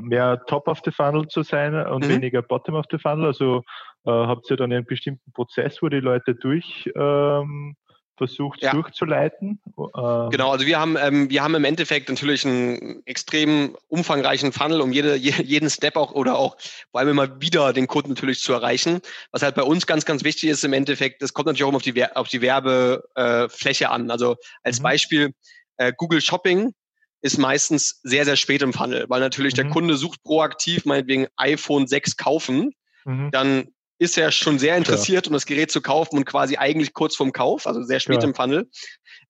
mehr 0.00 0.42
Top 0.46 0.68
of 0.68 0.80
the 0.84 0.90
Funnel 0.90 1.26
zu 1.28 1.42
sein 1.42 1.74
und 1.74 2.04
mhm. 2.04 2.10
weniger 2.10 2.42
Bottom 2.42 2.74
of 2.74 2.86
the 2.90 2.98
Funnel. 2.98 3.26
Also 3.26 3.62
äh, 4.06 4.10
habt 4.10 4.50
ihr 4.50 4.56
dann 4.56 4.72
einen 4.72 4.84
bestimmten 4.84 5.32
Prozess, 5.32 5.82
wo 5.82 5.88
die 5.88 6.00
Leute 6.00 6.34
durch 6.34 6.90
ähm, 6.94 7.76
versucht 8.20 8.62
ja. 8.62 8.72
durchzuleiten? 8.72 9.62
Ähm 9.78 10.30
genau, 10.30 10.50
also 10.50 10.66
wir 10.66 10.78
haben, 10.78 10.96
ähm, 11.00 11.30
wir 11.30 11.42
haben 11.42 11.54
im 11.54 11.64
Endeffekt 11.64 12.10
natürlich 12.10 12.44
einen 12.44 13.02
extrem 13.06 13.74
umfangreichen 13.88 14.52
Funnel, 14.52 14.82
um 14.82 14.92
jede, 14.92 15.16
jeden 15.54 15.70
Step 15.70 15.96
auch 15.96 16.12
oder 16.12 16.36
auch 16.36 16.56
vor 16.90 17.00
allem 17.00 17.08
immer 17.08 17.40
wieder 17.40 17.72
den 17.72 17.86
Kunden 17.86 18.10
natürlich 18.10 18.40
zu 18.40 18.52
erreichen. 18.52 19.00
Was 19.32 19.42
halt 19.42 19.54
bei 19.54 19.62
uns 19.62 19.86
ganz, 19.86 20.04
ganz 20.04 20.22
wichtig 20.22 20.50
ist 20.50 20.64
im 20.64 20.74
Endeffekt, 20.74 21.22
das 21.22 21.32
kommt 21.32 21.46
natürlich 21.46 21.64
auch 21.64 21.74
auf 21.74 21.82
die, 21.82 22.04
auf 22.14 22.28
die 22.28 22.42
Werbefläche 22.42 23.84
äh, 23.84 23.88
an. 23.88 24.10
Also 24.10 24.36
als 24.62 24.80
mhm. 24.80 24.82
Beispiel 24.82 25.34
äh, 25.78 25.92
Google 25.96 26.20
Shopping 26.20 26.74
ist 27.22 27.38
meistens 27.38 28.00
sehr, 28.02 28.24
sehr 28.24 28.36
spät 28.36 28.62
im 28.62 28.72
Funnel, 28.72 29.06
weil 29.08 29.20
natürlich 29.20 29.54
mhm. 29.54 29.56
der 29.56 29.68
Kunde 29.68 29.96
sucht 29.96 30.22
proaktiv 30.22 30.84
meinetwegen 30.84 31.26
iPhone 31.36 31.86
6 31.86 32.16
kaufen, 32.16 32.72
mhm. 33.04 33.30
dann 33.30 33.68
ist 33.98 34.16
er 34.16 34.32
schon 34.32 34.58
sehr 34.58 34.78
interessiert, 34.78 35.26
ja. 35.26 35.30
um 35.30 35.34
das 35.34 35.44
Gerät 35.44 35.70
zu 35.70 35.82
kaufen 35.82 36.16
und 36.16 36.24
quasi 36.24 36.56
eigentlich 36.56 36.94
kurz 36.94 37.16
vorm 37.16 37.32
Kauf, 37.32 37.66
also 37.66 37.82
sehr 37.82 38.00
spät 38.00 38.22
ja. 38.22 38.28
im 38.28 38.34
Funnel. 38.34 38.70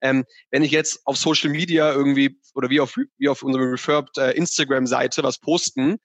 Ähm, 0.00 0.24
wenn 0.52 0.62
ich 0.62 0.70
jetzt 0.70 1.00
auf 1.06 1.16
Social 1.16 1.50
Media 1.50 1.92
irgendwie 1.92 2.38
oder 2.54 2.70
wie 2.70 2.78
auf, 2.78 2.96
wie 3.18 3.28
auf 3.28 3.42
unserer 3.42 3.64
Refurbed 3.64 4.16
äh, 4.16 4.30
Instagram-Seite 4.30 5.24
was 5.24 5.38
posten, 5.38 5.96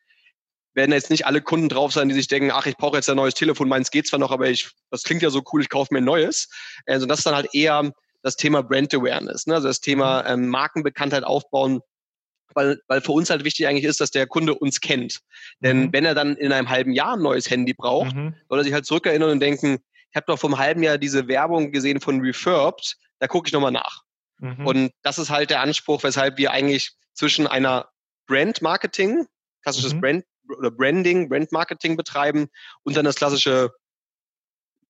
werden 0.73 0.91
jetzt 0.91 1.11
nicht 1.11 1.27
alle 1.27 1.41
Kunden 1.41 1.69
drauf 1.69 1.93
sein, 1.93 2.09
die 2.09 2.15
sich 2.15 2.27
denken, 2.27 2.51
ach, 2.51 2.65
ich 2.65 2.75
brauche 2.75 2.97
jetzt 2.97 3.09
ein 3.09 3.15
neues 3.15 3.35
Telefon, 3.35 3.69
meins 3.69 3.91
geht 3.91 4.07
zwar 4.07 4.19
noch, 4.19 4.31
aber 4.31 4.49
ich, 4.49 4.71
das 4.89 5.03
klingt 5.03 5.21
ja 5.21 5.29
so 5.29 5.43
cool, 5.53 5.61
ich 5.61 5.69
kaufe 5.69 5.93
mir 5.93 5.99
ein 5.99 6.05
neues. 6.05 6.49
Also 6.87 7.05
das 7.05 7.19
ist 7.19 7.25
dann 7.25 7.35
halt 7.35 7.53
eher 7.53 7.91
das 8.25 8.35
Thema 8.35 8.63
Brand 8.63 8.91
Awareness, 8.91 9.45
ne? 9.45 9.53
also 9.53 9.67
das 9.67 9.81
Thema 9.81 10.23
mhm. 10.23 10.45
ähm, 10.45 10.49
Markenbekanntheit 10.49 11.23
aufbauen, 11.23 11.81
weil, 12.55 12.81
weil 12.87 12.99
für 12.99 13.11
uns 13.11 13.29
halt 13.29 13.43
wichtig 13.43 13.67
eigentlich 13.67 13.85
ist, 13.85 14.01
dass 14.01 14.09
der 14.09 14.25
Kunde 14.25 14.55
uns 14.55 14.81
kennt. 14.81 15.19
Denn 15.59 15.83
mhm. 15.83 15.93
wenn 15.93 16.05
er 16.05 16.15
dann 16.15 16.35
in 16.35 16.51
einem 16.51 16.69
halben 16.69 16.91
Jahr 16.91 17.13
ein 17.13 17.21
neues 17.21 17.47
Handy 17.51 17.75
braucht, 17.75 18.15
mhm. 18.15 18.33
soll 18.49 18.59
er 18.59 18.63
sich 18.63 18.73
halt 18.73 18.87
zurückerinnern 18.87 19.29
und 19.29 19.41
denken, 19.41 19.77
ich 20.09 20.15
habe 20.15 20.25
doch 20.25 20.39
vor 20.39 20.49
einem 20.49 20.57
halben 20.57 20.81
Jahr 20.81 20.97
diese 20.97 21.27
Werbung 21.27 21.71
gesehen 21.71 22.01
von 22.01 22.19
Refurbed, 22.19 22.97
da 23.19 23.27
gucke 23.27 23.47
ich 23.47 23.53
nochmal 23.53 23.71
nach. 23.71 24.01
Mhm. 24.39 24.65
Und 24.65 24.91
das 25.03 25.19
ist 25.19 25.29
halt 25.29 25.51
der 25.51 25.61
Anspruch, 25.61 26.01
weshalb 26.01 26.39
wir 26.39 26.49
eigentlich 26.49 26.93
zwischen 27.13 27.45
einer 27.45 27.89
Brand 28.25 28.59
Marketing, 28.63 29.27
klassisches 29.61 29.93
mhm. 29.93 30.01
Brand 30.01 30.25
oder 30.57 30.71
Branding, 30.71 31.29
Brand 31.29 31.51
Marketing 31.51 31.95
betreiben 31.95 32.47
und 32.81 32.97
dann 32.97 33.05
das 33.05 33.17
klassische 33.17 33.71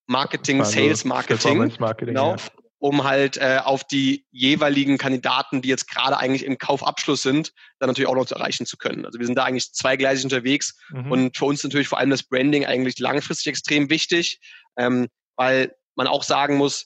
Marketing, 0.08 0.64
Sales 0.64 1.04
Marketing. 1.04 1.74
Marketing 1.80 2.14
genau. 2.14 2.36
Ja 2.36 2.65
um 2.86 3.04
halt 3.04 3.38
äh, 3.38 3.62
auf 3.64 3.84
die 3.84 4.28
jeweiligen 4.30 5.00
Kandidaten, 5.00 5.64
die 5.64 5.70
jetzt 5.70 5.90
gerade 5.90 6.20
eigentlich 6.20 6.46
im 6.46 6.60
Kaufabschluss 6.60 7.24
sind, 7.24 7.52
dann 7.80 7.90
natürlich 7.90 8.08
auch 8.08 8.14
noch 8.14 8.28
zu 8.28 8.36
erreichen 8.36 8.68
zu 8.68 8.78
können. 8.78 9.08
Also 9.08 9.18
wir 9.18 9.26
sind 9.26 9.34
da 9.34 9.44
eigentlich 9.44 9.74
zweigleisig 9.74 10.24
unterwegs 10.24 10.78
mhm. 10.90 11.12
und 11.12 11.36
für 11.36 11.46
uns 11.46 11.64
natürlich 11.64 11.88
vor 11.88 11.98
allem 11.98 12.12
das 12.12 12.22
Branding 12.22 12.64
eigentlich 12.64 13.00
langfristig 13.00 13.48
extrem 13.48 13.90
wichtig, 13.90 14.40
ähm, 14.78 15.08
weil 15.36 15.76
man 15.96 16.06
auch 16.06 16.22
sagen 16.22 16.58
muss, 16.58 16.86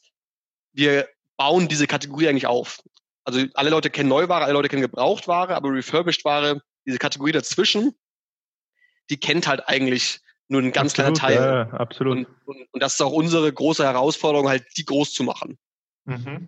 wir 0.71 1.09
bauen 1.35 1.67
diese 1.67 1.85
Kategorie 1.85 2.29
eigentlich 2.29 2.47
auf. 2.47 2.79
Also 3.25 3.43
alle 3.55 3.69
Leute 3.69 3.89
kennen 3.89 4.07
Neuware, 4.07 4.45
alle 4.45 4.53
Leute 4.53 4.69
kennen 4.69 4.81
Gebrauchtware, 4.81 5.53
aber 5.53 5.69
Refurbished 5.69 6.23
Ware, 6.23 6.61
diese 6.87 6.97
Kategorie 6.97 7.33
dazwischen, 7.33 7.93
die 9.09 9.19
kennt 9.19 9.49
halt 9.49 9.67
eigentlich 9.67 10.21
nur 10.47 10.61
ein 10.61 10.71
ganz 10.71 10.93
absolut, 10.97 11.19
kleiner 11.19 11.35
Teil. 11.35 11.69
Ja, 11.73 11.77
absolut. 11.77 12.19
Und, 12.19 12.27
und, 12.45 12.67
und 12.71 12.81
das 12.81 12.93
ist 12.93 13.01
auch 13.01 13.11
unsere 13.11 13.51
große 13.51 13.83
Herausforderung, 13.83 14.47
halt 14.47 14.65
die 14.77 14.85
groß 14.85 15.11
zu 15.11 15.25
machen. 15.25 15.59
Mhm. 16.09 16.47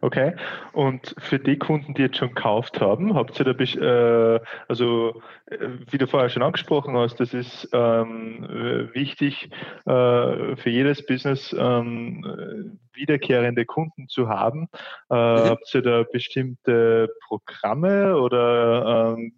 Okay. 0.00 0.34
Und 0.72 1.14
für 1.18 1.38
die 1.38 1.58
Kunden, 1.58 1.94
die 1.94 2.02
jetzt 2.02 2.16
schon 2.16 2.34
gekauft 2.34 2.80
haben, 2.80 3.14
habt 3.14 3.38
ihr 3.38 3.44
da, 3.44 3.52
äh, 3.52 4.40
also 4.68 5.22
äh, 5.46 5.58
wie 5.90 5.98
du 5.98 6.06
vorher 6.06 6.30
schon 6.30 6.42
angesprochen 6.42 6.96
hast, 6.96 7.20
das 7.20 7.34
ist 7.34 7.68
ähm, 7.72 8.48
wichtig 8.92 9.50
äh, 9.86 10.56
für 10.56 10.70
jedes 10.70 11.04
Business, 11.06 11.54
ähm, 11.58 12.78
wiederkehrende 12.92 13.64
Kunden 13.64 14.08
zu 14.08 14.28
haben. 14.28 14.68
Äh, 15.10 15.14
mhm. 15.14 15.48
Habt 15.50 15.74
ihr 15.74 15.82
da 15.82 16.04
bestimmte 16.10 17.08
Programme 17.26 18.16
oder 18.18 19.14
ähm, 19.16 19.32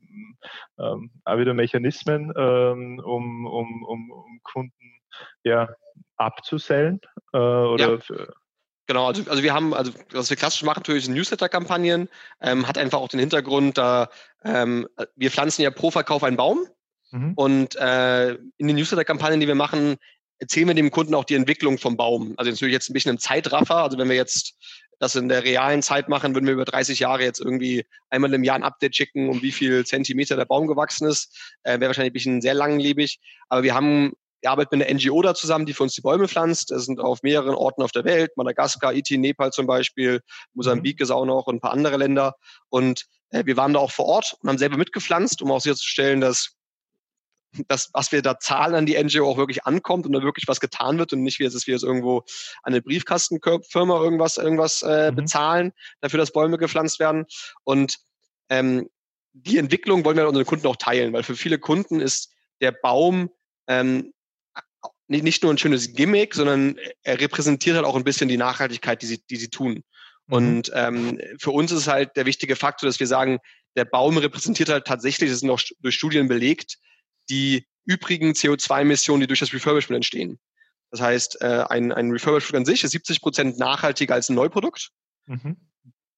ähm 0.78 1.10
auch 1.24 1.38
wieder 1.38 1.54
Mechanismen, 1.54 2.32
ähm, 2.36 3.00
um, 3.04 3.46
um, 3.46 3.82
um, 3.84 4.10
um 4.10 4.40
Kunden 4.42 5.00
ja, 5.42 5.68
abzusellen? 6.16 7.00
Äh, 7.32 7.38
oder 7.38 7.98
ja. 7.98 8.26
Genau, 8.86 9.06
also, 9.06 9.22
also 9.30 9.42
wir 9.42 9.54
haben, 9.54 9.72
also 9.72 9.92
was 10.12 10.28
wir 10.28 10.36
klassisch 10.36 10.62
machen, 10.62 10.80
natürlich 10.80 11.06
sind 11.06 11.14
Newsletter-Kampagnen, 11.14 12.08
ähm, 12.42 12.68
hat 12.68 12.76
einfach 12.76 12.98
auch 12.98 13.08
den 13.08 13.20
Hintergrund, 13.20 13.78
da 13.78 14.10
ähm, 14.44 14.86
wir 15.16 15.30
pflanzen 15.30 15.62
ja 15.62 15.70
pro 15.70 15.90
Verkauf 15.90 16.22
einen 16.22 16.36
Baum 16.36 16.66
mhm. 17.10 17.32
und 17.34 17.76
äh, 17.76 18.34
in 18.34 18.66
den 18.66 18.76
Newsletter-Kampagnen, 18.76 19.40
die 19.40 19.48
wir 19.48 19.54
machen, 19.54 19.96
erzählen 20.38 20.68
wir 20.68 20.74
dem 20.74 20.90
Kunden 20.90 21.14
auch 21.14 21.24
die 21.24 21.34
Entwicklung 21.34 21.78
vom 21.78 21.96
Baum. 21.96 22.34
Also 22.36 22.50
natürlich 22.50 22.74
jetzt 22.74 22.90
ein 22.90 22.92
bisschen 22.92 23.12
im 23.12 23.18
Zeitraffer, 23.18 23.76
also 23.76 23.96
wenn 23.96 24.08
wir 24.08 24.16
jetzt 24.16 24.54
das 24.98 25.16
in 25.16 25.28
der 25.28 25.44
realen 25.44 25.82
Zeit 25.82 26.08
machen, 26.08 26.34
würden 26.34 26.46
wir 26.46 26.54
über 26.54 26.64
30 26.64 26.98
Jahre 26.98 27.22
jetzt 27.22 27.40
irgendwie 27.40 27.84
einmal 28.10 28.32
im 28.34 28.44
Jahr 28.44 28.56
ein 28.56 28.62
Update 28.62 28.96
schicken, 28.96 29.28
um 29.28 29.42
wie 29.42 29.52
viel 29.52 29.84
Zentimeter 29.84 30.36
der 30.36 30.44
Baum 30.44 30.66
gewachsen 30.66 31.08
ist. 31.08 31.36
Äh, 31.62 31.80
Wäre 31.80 31.88
wahrscheinlich 31.88 32.10
ein 32.10 32.14
bisschen 32.14 32.40
sehr 32.40 32.54
langlebig. 32.54 33.18
Aber 33.48 33.62
wir 33.62 33.74
haben 33.74 34.12
wir 34.44 34.50
arbeiten 34.50 34.76
mit 34.76 34.86
einer 34.86 34.98
NGO 34.98 35.22
da 35.22 35.34
zusammen, 35.34 35.64
die 35.64 35.72
für 35.72 35.84
uns 35.84 35.94
die 35.94 36.02
Bäume 36.02 36.28
pflanzt. 36.28 36.70
Das 36.70 36.84
sind 36.84 37.00
auf 37.00 37.22
mehreren 37.22 37.54
Orten 37.54 37.82
auf 37.82 37.92
der 37.92 38.04
Welt, 38.04 38.36
Madagaskar, 38.36 38.92
Iti, 38.92 39.16
Nepal 39.16 39.52
zum 39.52 39.66
Beispiel, 39.66 40.20
Mosambik 40.52 41.00
mhm. 41.00 41.02
ist 41.02 41.10
auch 41.10 41.24
noch 41.24 41.46
und 41.46 41.56
ein 41.56 41.60
paar 41.60 41.72
andere 41.72 41.96
Länder. 41.96 42.36
Und 42.68 43.06
äh, 43.30 43.46
wir 43.46 43.56
waren 43.56 43.72
da 43.72 43.78
auch 43.78 43.90
vor 43.90 44.04
Ort 44.04 44.36
und 44.40 44.50
haben 44.50 44.58
selber 44.58 44.76
mitgepflanzt, 44.76 45.40
um 45.40 45.50
auch 45.50 45.62
sicherzustellen, 45.62 46.20
dass 46.20 46.50
dass 47.68 47.88
was 47.92 48.10
wir 48.10 48.20
da 48.20 48.40
zahlen 48.40 48.74
an 48.74 48.84
die 48.84 49.00
NGO 49.00 49.30
auch 49.30 49.36
wirklich 49.36 49.64
ankommt 49.64 50.06
und 50.06 50.12
da 50.12 50.20
wirklich 50.22 50.48
was 50.48 50.58
getan 50.58 50.98
wird 50.98 51.12
und 51.12 51.22
nicht 51.22 51.38
wie 51.38 51.44
jetzt, 51.44 51.66
wir 51.66 51.74
jetzt 51.74 51.84
irgendwo 51.84 52.18
an 52.64 52.72
eine 52.72 52.82
Briefkastenfirma 52.82 54.02
irgendwas, 54.02 54.38
irgendwas 54.38 54.82
äh, 54.82 55.12
mhm. 55.12 55.16
bezahlen, 55.16 55.72
dafür, 56.00 56.18
dass 56.18 56.32
Bäume 56.32 56.58
gepflanzt 56.58 56.98
werden. 56.98 57.26
Und 57.62 57.98
ähm, 58.50 58.90
die 59.32 59.56
Entwicklung 59.56 60.04
wollen 60.04 60.16
wir 60.16 60.28
unseren 60.28 60.44
Kunden 60.44 60.66
auch 60.66 60.76
teilen, 60.76 61.12
weil 61.12 61.22
für 61.22 61.36
viele 61.36 61.60
Kunden 61.60 62.00
ist 62.00 62.32
der 62.60 62.72
Baum 62.72 63.30
ähm, 63.68 64.12
nicht 65.06 65.42
nur 65.42 65.52
ein 65.52 65.58
schönes 65.58 65.94
Gimmick, 65.94 66.34
sondern 66.34 66.76
er 67.02 67.20
repräsentiert 67.20 67.76
halt 67.76 67.86
auch 67.86 67.96
ein 67.96 68.04
bisschen 68.04 68.28
die 68.28 68.36
Nachhaltigkeit, 68.36 69.02
die 69.02 69.06
sie, 69.06 69.22
die 69.28 69.36
sie 69.36 69.48
tun. 69.48 69.84
Mhm. 70.26 70.34
Und 70.34 70.72
ähm, 70.74 71.20
für 71.38 71.50
uns 71.50 71.72
ist 71.72 71.86
halt 71.86 72.16
der 72.16 72.26
wichtige 72.26 72.56
Faktor, 72.56 72.88
dass 72.88 73.00
wir 73.00 73.06
sagen, 73.06 73.38
der 73.76 73.84
Baum 73.84 74.16
repräsentiert 74.16 74.68
halt 74.68 74.86
tatsächlich, 74.86 75.30
das 75.30 75.38
ist 75.38 75.44
noch 75.44 75.60
durch 75.80 75.94
Studien 75.94 76.28
belegt, 76.28 76.78
die 77.28 77.66
übrigen 77.86 78.32
CO2-Emissionen, 78.32 79.20
die 79.20 79.26
durch 79.26 79.40
das 79.40 79.52
Refurbishment 79.52 79.96
entstehen. 79.96 80.38
Das 80.90 81.00
heißt, 81.00 81.42
äh, 81.42 81.64
ein, 81.68 81.92
ein 81.92 82.10
Refurbishment 82.10 82.62
an 82.62 82.64
sich 82.64 82.84
ist 82.84 82.92
70 82.92 83.20
Prozent 83.20 83.58
nachhaltiger 83.58 84.14
als 84.14 84.28
ein 84.28 84.36
Neuprodukt. 84.36 84.90
Mhm. 85.26 85.56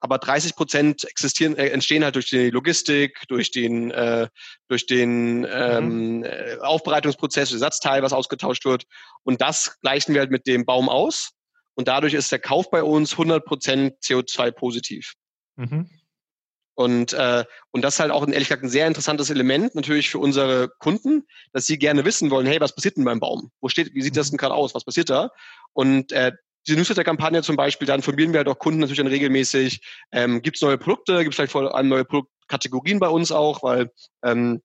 Aber 0.07 0.19
30 0.19 0.55
Prozent 0.55 1.03
existieren, 1.03 1.57
äh, 1.57 1.67
entstehen 1.71 2.05
halt 2.05 2.15
durch 2.15 2.31
die 2.31 2.51
Logistik, 2.51 3.25
durch 3.27 3.51
den, 3.51 3.91
äh, 3.91 4.29
durch 4.69 4.87
den 4.87 5.45
ähm, 5.51 6.19
mhm. 6.19 6.25
Äh, 6.25 6.59
Aufbereitungsprozess, 6.61 7.51
Ersatzteil, 7.51 8.05
was 8.05 8.13
ausgetauscht 8.13 8.65
wird. 8.65 8.85
Und 9.25 9.41
das 9.41 9.81
gleichen 9.81 10.15
wir 10.15 10.21
halt 10.21 10.31
mit 10.31 10.47
dem 10.47 10.65
Baum 10.65 10.89
aus. 10.89 11.33
Und 11.75 11.89
dadurch 11.89 12.15
ist 12.15 12.31
der 12.31 12.39
Kauf 12.39 12.71
bei 12.71 12.85
uns 12.85 13.13
100 13.15 13.45
Prozent 13.45 13.95
CO2 14.01 14.53
positiv. 14.53 15.15
Mhm. 15.57 15.91
Und, 16.75 17.13
äh, 17.13 17.45
und 17.73 17.83
das 17.83 17.95
ist 17.95 18.01
halt 18.01 18.13
auch 18.13 18.23
ein, 18.23 18.33
ehrlich 18.33 18.47
gesagt 18.47 18.63
ein 18.63 18.69
sehr 18.69 18.87
interessantes 18.87 19.31
Element 19.31 19.75
natürlich 19.75 20.09
für 20.09 20.21
unsere 20.21 20.69
Kunden, 20.79 21.27
dass 21.53 21.67
sie 21.67 21.79
gerne 21.79 22.05
wissen 22.05 22.31
wollen, 22.31 22.47
hey, 22.47 22.61
was 22.61 22.77
passiert 22.77 22.97
denn 22.97 23.05
beim 23.05 23.19
Baum? 23.19 23.51
Wo 23.61 23.69
steht, 23.69 23.93
wie 23.93 24.03
sieht 24.03 24.17
das 24.17 24.31
denn 24.31 24.39
gerade 24.39 24.55
aus? 24.55 24.73
Was 24.73 24.85
passiert 24.85 25.11
da? 25.11 25.31
Und 25.73 26.13
äh, 26.13 26.31
diese 26.67 26.79
Newsletter-Kampagne 26.79 27.43
zum 27.43 27.57
Beispiel, 27.57 27.87
da 27.87 27.95
informieren 27.95 28.33
wir 28.33 28.39
halt 28.39 28.49
auch 28.49 28.59
Kunden 28.59 28.81
natürlich 28.81 28.99
dann 28.99 29.07
regelmäßig, 29.07 29.81
ähm, 30.13 30.43
gibt 30.43 30.57
es 30.57 30.63
neue 30.63 30.79
Produkte, 30.79 31.19
gibt 31.19 31.31
es 31.31 31.37
vielleicht 31.37 31.53
vor 31.53 31.75
allem 31.75 31.89
neue 31.89 32.05
Produktkategorien 32.05 32.99
bei 32.99 33.09
uns 33.09 33.33
auch, 33.33 33.63
weil 33.63 33.91
ähm, 34.25 34.63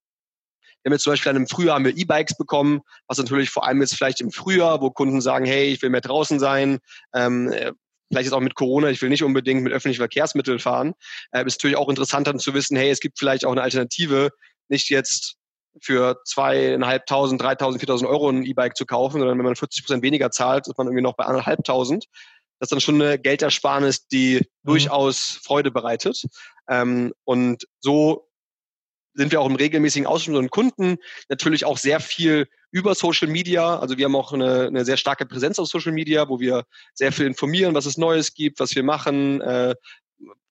wir 0.82 0.90
haben 0.90 0.94
jetzt 0.94 1.04
zum 1.04 1.14
Beispiel 1.14 1.32
dann 1.32 1.42
im 1.42 1.48
Frühjahr 1.48 1.76
haben 1.76 1.86
wir 1.86 1.96
E-Bikes 1.96 2.38
bekommen, 2.38 2.82
was 3.08 3.20
natürlich 3.20 3.52
vor 3.52 3.68
allem 3.68 3.82
jetzt 3.82 3.96
vielleicht 3.96 4.20
im 4.20 4.32
Frühjahr, 4.32 4.82
wo 4.82 4.90
Kunden 4.90 5.22
sagen, 5.22 5.46
hey, 5.46 5.72
ich 5.72 5.82
will 5.82 5.92
mehr 5.92 6.02
draußen 6.02 6.40
sein, 6.40 6.80
ähm, 7.14 7.52
äh, 7.52 7.72
vielleicht 8.10 8.26
jetzt 8.26 8.34
auch 8.34 8.40
mit 8.40 8.56
Corona, 8.56 8.90
ich 8.90 9.02
will 9.02 9.10
nicht 9.10 9.24
unbedingt 9.24 9.62
mit 9.62 9.72
öffentlichen 9.72 10.02
Verkehrsmitteln 10.02 10.60
fahren, 10.60 10.94
äh, 11.32 11.46
ist 11.46 11.60
natürlich 11.60 11.78
auch 11.78 11.90
interessant 11.90 12.26
dann 12.28 12.40
zu 12.40 12.54
wissen, 12.56 12.76
hey, 12.76 12.90
es 12.90 13.00
gibt 13.00 13.20
vielleicht 13.20 13.46
auch 13.46 13.52
eine 13.52 13.62
Alternative, 13.62 14.32
nicht 14.70 14.90
jetzt 14.90 15.38
für 15.79 16.21
zweieinhalbtausend, 16.25 17.41
dreitausend, 17.41 17.81
viertausend 17.81 18.10
Euro 18.10 18.29
ein 18.29 18.43
E-Bike 18.43 18.75
zu 18.75 18.86
kaufen, 18.86 19.19
sondern 19.19 19.38
wenn 19.38 19.45
man 19.45 19.55
40 19.55 19.84
Prozent 19.84 20.03
weniger 20.03 20.31
zahlt, 20.31 20.67
ist 20.67 20.77
man 20.77 20.88
irgendwie 20.88 21.03
noch 21.03 21.15
bei 21.15 21.25
anderthalbtausend. 21.25 22.05
Das 22.60 22.67
ist 22.67 22.71
dann 22.71 22.81
schon 22.81 23.01
eine 23.01 23.17
Geldersparnis, 23.17 24.07
die 24.07 24.36
mhm. 24.36 24.45
durchaus 24.63 25.39
Freude 25.43 25.71
bereitet. 25.71 26.23
Ähm, 26.69 27.13
und 27.23 27.65
so 27.79 28.27
sind 29.13 29.31
wir 29.31 29.41
auch 29.41 29.49
im 29.49 29.55
regelmäßigen 29.55 30.07
Austausch 30.07 30.27
mit 30.27 30.38
unseren 30.38 30.51
Kunden, 30.51 30.97
natürlich 31.27 31.65
auch 31.65 31.77
sehr 31.77 31.99
viel 31.99 32.47
über 32.71 32.95
Social 32.95 33.27
Media. 33.27 33.79
Also 33.79 33.97
wir 33.97 34.05
haben 34.05 34.15
auch 34.15 34.31
eine, 34.31 34.67
eine 34.67 34.86
sehr 34.86 34.97
starke 34.97 35.25
Präsenz 35.25 35.60
auf 35.60 35.67
Social 35.67 35.91
Media, 35.91 36.29
wo 36.29 36.39
wir 36.39 36.63
sehr 36.93 37.12
viel 37.12 37.25
informieren, 37.25 37.75
was 37.75 37.86
es 37.86 37.97
Neues 37.97 38.34
gibt, 38.34 38.60
was 38.60 38.75
wir 38.75 38.84
machen, 38.84 39.41
äh, 39.41 39.75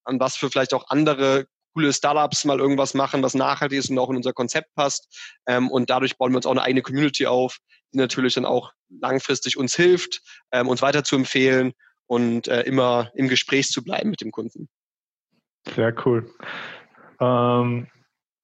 an 0.04 0.20
was 0.20 0.36
für 0.36 0.50
vielleicht 0.50 0.74
auch 0.74 0.88
andere 0.88 1.46
coole 1.74 1.92
Startups 1.92 2.44
mal 2.44 2.58
irgendwas 2.58 2.94
machen, 2.94 3.22
was 3.22 3.34
nachhaltig 3.34 3.78
ist 3.78 3.90
und 3.90 3.98
auch 3.98 4.10
in 4.10 4.16
unser 4.16 4.32
Konzept 4.32 4.74
passt. 4.74 5.38
Ähm, 5.46 5.70
und 5.70 5.90
dadurch 5.90 6.16
bauen 6.16 6.32
wir 6.32 6.36
uns 6.36 6.46
auch 6.46 6.52
eine 6.52 6.62
eigene 6.62 6.82
Community 6.82 7.26
auf, 7.26 7.58
die 7.92 7.98
natürlich 7.98 8.34
dann 8.34 8.44
auch 8.44 8.72
langfristig 8.88 9.56
uns 9.56 9.74
hilft, 9.74 10.20
ähm, 10.52 10.68
uns 10.68 10.82
weiter 10.82 11.04
zu 11.04 11.16
empfehlen 11.16 11.72
und 12.06 12.48
äh, 12.48 12.62
immer 12.62 13.10
im 13.14 13.28
Gespräch 13.28 13.68
zu 13.70 13.84
bleiben 13.84 14.10
mit 14.10 14.20
dem 14.20 14.32
Kunden. 14.32 14.68
Sehr 15.74 15.94
cool. 16.04 16.28
Ähm, 17.20 17.86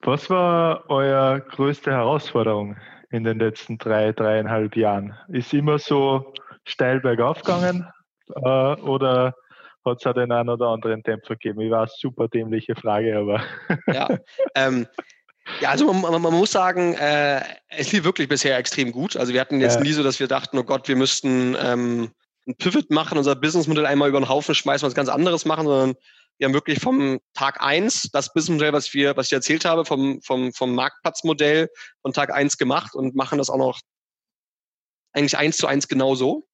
was 0.00 0.30
war 0.30 0.84
euer 0.88 1.40
größte 1.40 1.90
Herausforderung 1.90 2.76
in 3.10 3.24
den 3.24 3.38
letzten 3.38 3.78
drei, 3.78 4.12
dreieinhalb 4.12 4.76
Jahren? 4.76 5.16
Ist 5.28 5.52
immer 5.54 5.78
so 5.78 6.34
steil 6.64 7.00
bergauf 7.00 7.40
gegangen 7.40 7.88
äh, 8.34 8.74
oder 8.80 9.34
hat 9.86 9.98
es 10.00 10.06
auch 10.06 10.14
den 10.14 10.32
einen 10.32 10.48
oder 10.48 10.68
anderen 10.68 11.02
Dämpfer 11.02 11.34
gegeben? 11.34 11.60
Ich 11.60 11.70
weiß, 11.70 11.98
super 11.98 12.28
dämliche 12.28 12.74
Frage, 12.74 13.16
aber. 13.16 13.42
ja, 13.86 14.18
ähm, 14.54 14.86
ja, 15.60 15.70
also 15.70 15.92
man, 15.92 16.20
man 16.20 16.34
muss 16.34 16.50
sagen, 16.50 16.94
äh, 16.94 17.40
es 17.68 17.92
lief 17.92 18.04
wirklich 18.04 18.28
bisher 18.28 18.58
extrem 18.58 18.92
gut. 18.92 19.16
Also 19.16 19.32
wir 19.32 19.40
hatten 19.40 19.60
jetzt 19.60 19.76
ja. 19.76 19.82
nie 19.82 19.92
so, 19.92 20.02
dass 20.02 20.20
wir 20.20 20.26
dachten, 20.26 20.58
oh 20.58 20.64
Gott, 20.64 20.88
wir 20.88 20.96
müssten 20.96 21.56
ähm, 21.60 22.10
ein 22.46 22.56
Pivot 22.56 22.90
machen, 22.90 23.16
unser 23.16 23.36
Businessmodell 23.36 23.86
einmal 23.86 24.08
über 24.08 24.20
den 24.20 24.28
Haufen 24.28 24.54
schmeißen, 24.54 24.86
was 24.86 24.94
ganz 24.94 25.08
anderes 25.08 25.44
machen, 25.44 25.66
sondern 25.66 25.96
wir 26.38 26.46
haben 26.46 26.54
wirklich 26.54 26.80
vom 26.80 27.20
Tag 27.34 27.62
eins 27.62 28.10
das 28.12 28.32
Businessmodell, 28.32 28.72
was 28.72 28.92
wir, 28.92 29.16
was 29.16 29.26
ich 29.26 29.32
erzählt 29.32 29.64
habe, 29.64 29.84
vom, 29.84 30.20
vom, 30.22 30.52
vom 30.52 30.74
Marktplatzmodell 30.74 31.68
von 32.02 32.12
Tag 32.12 32.32
eins 32.32 32.58
gemacht 32.58 32.94
und 32.94 33.14
machen 33.14 33.38
das 33.38 33.48
auch 33.48 33.56
noch 33.56 33.80
eigentlich 35.12 35.38
eins 35.38 35.56
zu 35.56 35.66
eins 35.66 35.88
genauso. 35.88 36.46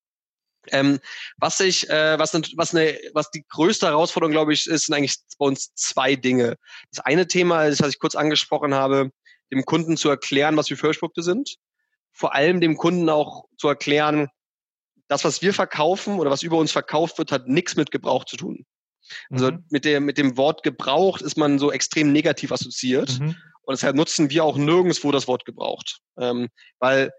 Ähm, 0.68 1.00
was 1.38 1.58
ich, 1.60 1.88
äh, 1.90 2.18
was, 2.18 2.34
was, 2.56 2.74
eine, 2.74 2.98
was 3.14 3.30
die 3.30 3.44
größte 3.48 3.86
Herausforderung, 3.86 4.32
glaube 4.32 4.52
ich, 4.52 4.66
ist, 4.66 4.86
sind 4.86 4.94
eigentlich 4.94 5.16
bei 5.38 5.46
uns 5.46 5.74
zwei 5.74 6.14
Dinge. 6.14 6.56
Das 6.92 7.04
eine 7.04 7.26
Thema 7.26 7.64
ist, 7.64 7.82
was 7.82 7.90
ich 7.90 7.98
kurz 7.98 8.14
angesprochen 8.14 8.74
habe, 8.74 9.10
dem 9.50 9.64
Kunden 9.64 9.96
zu 9.96 10.08
erklären, 10.08 10.56
was 10.56 10.70
Refurbishprodukte 10.70 11.22
sind. 11.22 11.56
Vor 12.12 12.34
allem 12.34 12.60
dem 12.60 12.76
Kunden 12.76 13.08
auch 13.08 13.44
zu 13.56 13.68
erklären, 13.68 14.28
das, 15.08 15.24
was 15.24 15.42
wir 15.42 15.52
verkaufen 15.52 16.18
oder 16.18 16.30
was 16.30 16.42
über 16.42 16.58
uns 16.58 16.72
verkauft 16.72 17.18
wird, 17.18 17.32
hat 17.32 17.48
nichts 17.48 17.76
mit 17.76 17.90
Gebrauch 17.90 18.24
zu 18.24 18.36
tun. 18.36 18.64
Also 19.30 19.50
mhm. 19.50 19.64
mit, 19.70 19.84
der, 19.84 20.00
mit 20.00 20.16
dem 20.16 20.36
Wort 20.36 20.62
gebraucht 20.62 21.22
ist 21.22 21.36
man 21.36 21.58
so 21.58 21.70
extrem 21.72 22.12
negativ 22.12 22.52
assoziiert. 22.52 23.18
Mhm. 23.18 23.36
Und 23.62 23.74
deshalb 23.74 23.96
nutzen 23.96 24.30
wir 24.30 24.44
auch 24.44 24.56
nirgendwo 24.56 25.12
das 25.12 25.28
Wort 25.28 25.44
gebraucht. 25.44 26.00
Ähm, 26.18 26.48
weil 26.78 27.12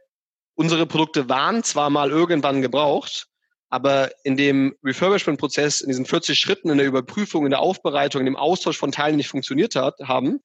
unsere 0.55 0.85
Produkte 0.85 1.29
waren 1.29 1.63
zwar 1.63 1.89
mal 1.89 2.09
irgendwann 2.09 2.61
gebraucht, 2.61 3.27
aber 3.73 4.11
in 4.23 4.37
dem 4.37 4.75
Refurbishment-Prozess, 4.83 5.81
in 5.81 5.87
diesen 5.87 6.05
40 6.05 6.37
Schritten, 6.37 6.69
in 6.69 6.77
der 6.77 6.85
Überprüfung, 6.85 7.43
in 7.45 7.49
der 7.49 7.61
Aufbereitung, 7.61 8.21
in 8.21 8.27
dem 8.27 8.35
Austausch 8.35 8.77
von 8.77 8.91
Teilen 8.91 9.15
nicht 9.15 9.29
funktioniert 9.29 9.75
hat, 9.75 9.95
haben, 10.03 10.41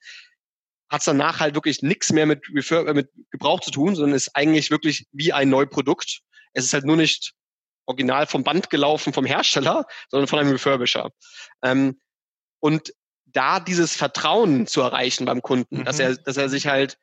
hat 0.89 1.03
es 1.03 1.05
danach 1.05 1.39
halt 1.39 1.55
wirklich 1.55 1.83
nichts 1.83 2.11
mehr 2.11 2.25
mit, 2.25 2.47
Refurb 2.55 2.91
mit 2.95 3.11
Gebrauch 3.31 3.61
zu 3.61 3.71
tun, 3.71 3.95
sondern 3.95 4.17
ist 4.17 4.35
eigentlich 4.35 4.71
wirklich 4.71 5.09
wie 5.13 5.35
ein 5.35 5.51
Neuprodukt. 5.51 6.21
Es 6.55 6.65
ist 6.65 6.73
halt 6.73 6.87
nur 6.87 6.97
nicht 6.97 7.35
original 7.85 8.27
vom 8.27 8.45
Band 8.45 8.71
gelaufen 8.71 9.13
vom 9.13 9.27
Hersteller, 9.27 9.85
sondern 10.09 10.27
von 10.27 10.39
einem 10.39 10.53
Refurbisher. 10.53 11.11
Ähm, 11.63 12.01
und 12.61 12.95
da 13.27 13.61
dieses 13.61 13.95
Vertrauen 13.95 14.67
zu 14.67 14.81
erreichen 14.81 15.27
beim 15.27 15.43
Kunden, 15.43 15.81
mhm. 15.81 15.85
dass 15.85 15.99
er, 15.99 16.17
dass 16.17 16.39
er 16.39 16.49
sich 16.49 16.67
halt, 16.67 16.97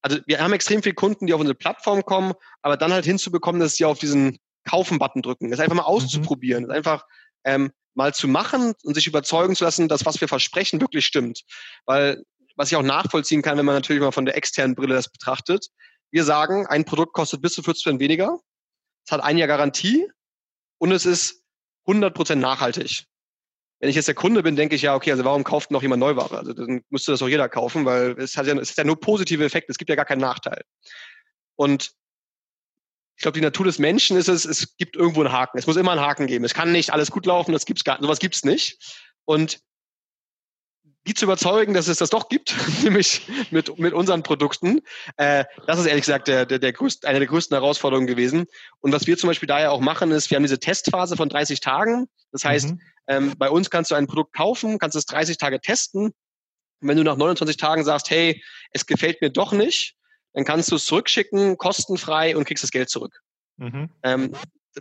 also 0.00 0.18
wir 0.26 0.38
haben 0.38 0.52
extrem 0.52 0.84
viele 0.84 0.94
Kunden, 0.94 1.26
die 1.26 1.34
auf 1.34 1.40
unsere 1.40 1.58
Plattform 1.58 2.04
kommen, 2.04 2.34
aber 2.62 2.76
dann 2.76 2.92
halt 2.92 3.04
hinzubekommen, 3.04 3.60
dass 3.60 3.74
sie 3.74 3.84
auf 3.84 3.98
diesen 3.98 4.38
Kaufen-Button 4.66 5.22
drücken, 5.22 5.50
das 5.50 5.60
einfach 5.60 5.76
mal 5.76 5.82
mhm. 5.82 5.88
auszuprobieren, 5.88 6.64
mhm. 6.64 6.70
einfach 6.70 7.04
ähm, 7.44 7.72
mal 7.94 8.12
zu 8.12 8.28
machen 8.28 8.74
und 8.82 8.94
sich 8.94 9.06
überzeugen 9.06 9.56
zu 9.56 9.64
lassen, 9.64 9.88
dass 9.88 10.04
was 10.04 10.20
wir 10.20 10.28
versprechen 10.28 10.80
wirklich 10.80 11.06
stimmt. 11.06 11.42
Weil, 11.86 12.22
was 12.56 12.70
ich 12.70 12.76
auch 12.76 12.82
nachvollziehen 12.82 13.42
kann, 13.42 13.56
wenn 13.56 13.64
man 13.64 13.74
natürlich 13.74 14.02
mal 14.02 14.12
von 14.12 14.26
der 14.26 14.36
externen 14.36 14.74
Brille 14.74 14.94
das 14.94 15.10
betrachtet, 15.10 15.68
wir 16.10 16.24
sagen, 16.24 16.66
ein 16.66 16.84
Produkt 16.84 17.14
kostet 17.14 17.42
bis 17.42 17.54
zu 17.54 17.62
40 17.62 17.84
Prozent 17.84 18.00
weniger, 18.00 18.38
es 19.06 19.12
hat 19.12 19.22
ein 19.22 19.38
Jahr 19.38 19.48
Garantie 19.48 20.08
und 20.78 20.92
es 20.92 21.06
ist 21.06 21.42
100% 21.86 22.36
nachhaltig. 22.36 23.04
Wenn 23.78 23.90
ich 23.90 23.96
jetzt 23.96 24.08
der 24.08 24.14
Kunde 24.14 24.42
bin, 24.42 24.56
denke 24.56 24.74
ich 24.74 24.82
ja, 24.82 24.94
okay, 24.94 25.10
also 25.10 25.24
warum 25.24 25.44
kauft 25.44 25.70
noch 25.70 25.82
jemand 25.82 26.00
Neuware? 26.00 26.38
Also 26.38 26.54
dann 26.54 26.82
müsste 26.88 27.12
das 27.12 27.22
auch 27.22 27.28
jeder 27.28 27.48
kaufen, 27.48 27.84
weil 27.84 28.12
es 28.18 28.36
hat 28.36 28.46
ja, 28.46 28.56
es 28.56 28.70
hat 28.70 28.78
ja 28.78 28.84
nur 28.84 28.98
positive 28.98 29.44
Effekte, 29.44 29.70
es 29.70 29.78
gibt 29.78 29.90
ja 29.90 29.96
gar 29.96 30.06
keinen 30.06 30.22
Nachteil. 30.22 30.62
Und 31.56 31.92
ich 33.16 33.22
glaube, 33.22 33.38
die 33.38 33.44
Natur 33.44 33.64
des 33.64 33.78
Menschen 33.78 34.16
ist 34.16 34.28
es, 34.28 34.44
es 34.44 34.76
gibt 34.76 34.94
irgendwo 34.94 35.22
einen 35.22 35.32
Haken. 35.32 35.58
Es 35.58 35.66
muss 35.66 35.76
immer 35.76 35.92
einen 35.92 36.02
Haken 36.02 36.26
geben. 36.26 36.44
Es 36.44 36.52
kann 36.52 36.72
nicht 36.72 36.92
alles 36.92 37.10
gut 37.10 37.24
laufen, 37.24 37.52
das 37.52 37.64
gibt's 37.64 37.82
gar, 37.82 38.00
sowas 38.00 38.18
gibt's 38.18 38.44
nicht. 38.44 38.78
Und 39.24 39.60
die 41.06 41.14
zu 41.14 41.24
überzeugen, 41.24 41.72
dass 41.72 41.88
es 41.88 41.98
das 41.98 42.10
doch 42.10 42.28
gibt, 42.28 42.54
nämlich 42.82 43.22
mit, 43.50 43.78
mit 43.78 43.94
unseren 43.94 44.22
Produkten. 44.22 44.82
Äh, 45.16 45.44
das 45.66 45.78
ist 45.78 45.86
ehrlich 45.86 46.02
gesagt 46.02 46.28
der, 46.28 46.44
der, 46.44 46.58
der 46.58 46.72
größte, 46.72 47.08
eine 47.08 47.20
der 47.20 47.28
größten 47.28 47.54
Herausforderungen 47.54 48.06
gewesen. 48.06 48.46
Und 48.80 48.92
was 48.92 49.06
wir 49.06 49.16
zum 49.16 49.28
Beispiel 49.28 49.46
daher 49.46 49.72
auch 49.72 49.80
machen, 49.80 50.10
ist, 50.10 50.30
wir 50.30 50.36
haben 50.36 50.42
diese 50.42 50.58
Testphase 50.58 51.16
von 51.16 51.28
30 51.28 51.60
Tagen. 51.60 52.08
Das 52.32 52.44
heißt, 52.44 52.70
mhm. 52.70 52.80
ähm, 53.06 53.34
bei 53.38 53.48
uns 53.48 53.70
kannst 53.70 53.92
du 53.92 53.94
ein 53.94 54.08
Produkt 54.08 54.34
kaufen, 54.34 54.78
kannst 54.78 54.96
es 54.96 55.06
30 55.06 55.38
Tage 55.38 55.60
testen. 55.60 56.06
Und 56.80 56.88
wenn 56.88 56.96
du 56.96 57.04
nach 57.04 57.16
29 57.16 57.56
Tagen 57.56 57.84
sagst, 57.84 58.10
hey, 58.10 58.42
es 58.72 58.84
gefällt 58.84 59.22
mir 59.22 59.30
doch 59.30 59.52
nicht, 59.52 59.96
dann 60.36 60.44
kannst 60.44 60.70
du 60.70 60.76
es 60.76 60.84
zurückschicken, 60.84 61.56
kostenfrei 61.56 62.36
und 62.36 62.44
kriegst 62.44 62.62
das 62.62 62.70
Geld 62.70 62.90
zurück. 62.90 63.22
Mhm. 63.56 63.88
Ähm, 64.02 64.32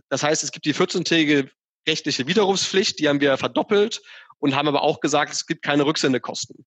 das 0.10 0.22
heißt, 0.22 0.44
es 0.44 0.52
gibt 0.52 0.65
die 0.65 0.76
14-tägige 0.76 1.50
rechtliche 1.88 2.28
Widerrufspflicht, 2.28 3.00
die 3.00 3.08
haben 3.08 3.22
wir 3.22 3.38
verdoppelt 3.38 4.02
und 4.39 4.54
haben 4.54 4.68
aber 4.68 4.82
auch 4.82 5.00
gesagt, 5.00 5.32
es 5.32 5.46
gibt 5.46 5.63
keine 5.63 5.86
Rücksendekosten. 5.86 6.65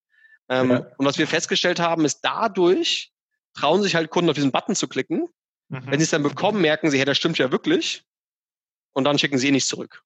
Ähm, 0.49 0.71
ja. 0.71 0.87
Und 0.97 1.05
was 1.05 1.19
wir 1.19 1.27
festgestellt 1.27 1.81
haben, 1.81 2.07
ist 2.07 2.21
dadurch 2.23 3.13
trauen 3.53 3.83
sich 3.83 3.95
halt 3.95 4.09
Kunden 4.09 4.31
auf 4.31 4.37
diesen 4.37 4.53
Button 4.53 4.75
zu 4.75 4.89
klicken. 4.89 5.29
Mhm. 5.69 5.83
Wenn 5.87 5.99
sie 5.99 6.05
es 6.05 6.11
dann 6.11 6.23
bekommen, 6.23 6.63
merken 6.63 6.91
sie, 6.91 6.97
hey, 6.97 7.05
das 7.05 7.19
stimmt 7.19 7.37
ja 7.37 7.53
wirklich. 7.53 8.05
Und 8.95 9.05
dann 9.05 9.19
schicken 9.19 9.37
sie 9.37 9.49
eh 9.49 9.53
nichts 9.53 9.69
zurück. 9.69 10.03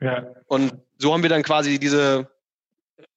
Ja. 0.00 0.34
Und 0.46 0.74
so 0.98 1.12
haben 1.12 1.22
wir 1.22 1.30
dann 1.30 1.44
quasi 1.44 1.78
diese, 1.78 2.33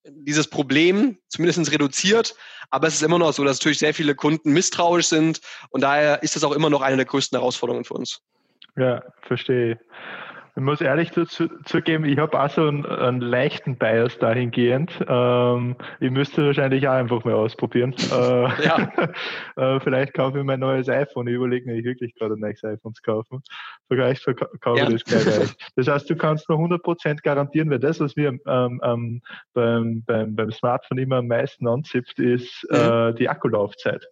dieses 0.05 0.49
Problem 0.49 1.17
zumindest 1.27 1.71
reduziert. 1.71 2.35
Aber 2.69 2.87
es 2.87 2.95
ist 2.95 3.03
immer 3.03 3.19
noch 3.19 3.33
so, 3.33 3.43
dass 3.43 3.59
natürlich 3.59 3.79
sehr 3.79 3.93
viele 3.93 4.15
Kunden 4.15 4.51
misstrauisch 4.51 5.07
sind. 5.07 5.41
Und 5.69 5.81
daher 5.81 6.23
ist 6.23 6.35
das 6.35 6.43
auch 6.43 6.51
immer 6.51 6.69
noch 6.69 6.81
eine 6.81 6.97
der 6.97 7.05
größten 7.05 7.37
Herausforderungen 7.37 7.85
für 7.85 7.93
uns. 7.93 8.21
Ja, 8.75 9.03
verstehe. 9.21 9.79
Ich 10.57 10.63
muss 10.63 10.81
ehrlich 10.81 11.11
dazu, 11.11 11.47
zugeben, 11.65 12.03
ich 12.03 12.17
habe 12.17 12.41
auch 12.41 12.49
so 12.49 12.67
einen, 12.67 12.83
einen, 12.83 13.21
leichten 13.21 13.77
Bias 13.77 14.17
dahingehend. 14.17 14.91
Ähm, 15.07 15.75
ich 15.99 16.09
müsste 16.09 16.47
wahrscheinlich 16.47 16.87
auch 16.87 16.93
einfach 16.93 17.23
mal 17.23 17.35
ausprobieren. 17.35 17.93
Äh, 18.07 18.63
ja. 18.63 18.91
äh, 19.57 19.79
vielleicht 19.81 20.13
kaufe 20.13 20.39
ich 20.39 20.43
mein 20.43 20.59
neues 20.59 20.89
iPhone. 20.89 21.27
Ich 21.27 21.35
überlege 21.35 21.69
mir 21.69 21.83
wirklich 21.83 22.15
gerade 22.15 22.33
ein 22.33 22.39
neues 22.39 22.63
iPhone 22.63 22.95
zu 22.95 23.01
kaufen. 23.03 23.43
Vielleicht 23.87 24.25
kaufe 24.61 24.79
ja. 24.79 24.89
ich 24.89 25.03
das 25.03 25.25
gleich. 25.25 25.55
Das 25.75 25.87
heißt, 25.87 26.09
du 26.09 26.15
kannst 26.15 26.49
nur 26.49 26.57
100% 26.57 27.21
garantieren, 27.21 27.69
weil 27.69 27.79
das, 27.79 27.99
was 27.99 28.15
mir 28.15 28.39
ähm, 28.47 28.81
ähm, 28.83 29.21
beim, 29.53 30.03
beim, 30.05 30.35
beim 30.35 30.51
Smartphone 30.51 30.97
immer 30.97 31.17
am 31.17 31.27
meisten 31.27 31.67
anzipft, 31.67 32.17
ist 32.17 32.65
mhm. 32.71 32.77
äh, 32.77 33.13
die 33.13 33.29
Akkulaufzeit. 33.29 34.03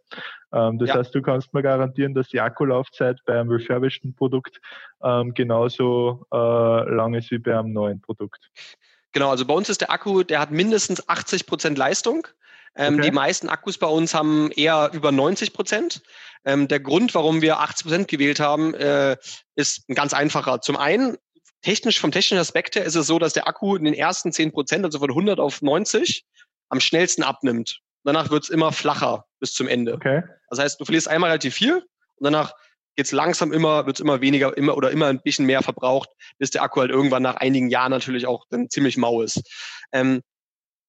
Ähm, 0.53 0.77
das 0.79 0.89
ja. 0.89 0.95
heißt, 0.95 1.13
du 1.13 1.21
kannst 1.21 1.53
mir 1.53 1.61
garantieren, 1.61 2.13
dass 2.13 2.29
die 2.29 2.41
Akkulaufzeit 2.41 3.19
bei 3.25 3.39
einem 3.39 3.49
refurbisheden 3.49 4.15
Produkt 4.15 4.59
ähm, 5.03 5.33
genauso 5.33 6.25
äh, 6.31 6.37
lang 6.37 7.13
ist 7.13 7.31
wie 7.31 7.39
bei 7.39 7.57
einem 7.57 7.73
neuen 7.73 8.01
Produkt. 8.01 8.49
Genau, 9.11 9.29
also 9.29 9.45
bei 9.45 9.53
uns 9.53 9.69
ist 9.69 9.81
der 9.81 9.91
Akku, 9.91 10.23
der 10.23 10.39
hat 10.39 10.51
mindestens 10.51 11.07
80 11.07 11.45
Prozent 11.45 11.77
Leistung. 11.77 12.27
Ähm, 12.75 12.95
okay. 12.95 13.03
Die 13.03 13.11
meisten 13.11 13.47
Akkus 13.47 13.77
bei 13.77 13.87
uns 13.87 14.13
haben 14.13 14.51
eher 14.51 14.91
über 14.93 15.11
90 15.11 15.53
Prozent. 15.53 16.01
Ähm, 16.43 16.67
der 16.67 16.79
Grund, 16.79 17.15
warum 17.15 17.41
wir 17.41 17.59
80 17.59 17.85
Prozent 17.85 18.07
gewählt 18.07 18.39
haben, 18.39 18.73
äh, 18.73 19.15
ist 19.55 19.89
ein 19.89 19.95
ganz 19.95 20.13
einfacher. 20.13 20.61
Zum 20.61 20.75
einen, 20.75 21.17
technisch, 21.61 21.99
vom 21.99 22.11
technischen 22.11 22.39
Aspekt 22.39 22.75
her 22.75 22.83
ist 22.83 22.95
es 22.95 23.07
so, 23.07 23.17
dass 23.17 23.33
der 23.33 23.47
Akku 23.47 23.75
in 23.75 23.85
den 23.85 23.93
ersten 23.93 24.31
10 24.31 24.51
Prozent, 24.51 24.83
also 24.83 24.99
von 24.99 25.09
100 25.09 25.39
auf 25.39 25.61
90, 25.61 26.25
am 26.69 26.79
schnellsten 26.79 27.23
abnimmt. 27.23 27.81
Danach 28.05 28.29
wird 28.29 28.43
es 28.43 28.49
immer 28.49 28.71
flacher 28.71 29.25
bis 29.39 29.53
zum 29.53 29.67
Ende. 29.67 29.95
Okay. 29.95 30.23
Das 30.49 30.59
heißt, 30.59 30.79
du 30.79 30.85
verlierst 30.85 31.07
einmal 31.07 31.31
relativ 31.31 31.55
viel 31.55 31.77
und 31.77 31.83
danach 32.21 32.53
geht's 32.95 33.11
langsam 33.11 33.51
immer, 33.51 33.85
wird's 33.85 33.99
immer 33.99 34.21
weniger, 34.21 34.55
immer 34.55 34.77
oder 34.77 34.91
immer 34.91 35.07
ein 35.07 35.21
bisschen 35.21 35.45
mehr 35.45 35.63
verbraucht, 35.63 36.09
bis 36.37 36.51
der 36.51 36.61
Akku 36.61 36.79
halt 36.79 36.91
irgendwann 36.91 37.23
nach 37.23 37.35
einigen 37.35 37.69
Jahren 37.69 37.91
natürlich 37.91 38.27
auch 38.27 38.45
dann 38.49 38.69
ziemlich 38.69 38.95
mau 38.95 39.21
ist. 39.21 39.41
Ähm, 39.91 40.21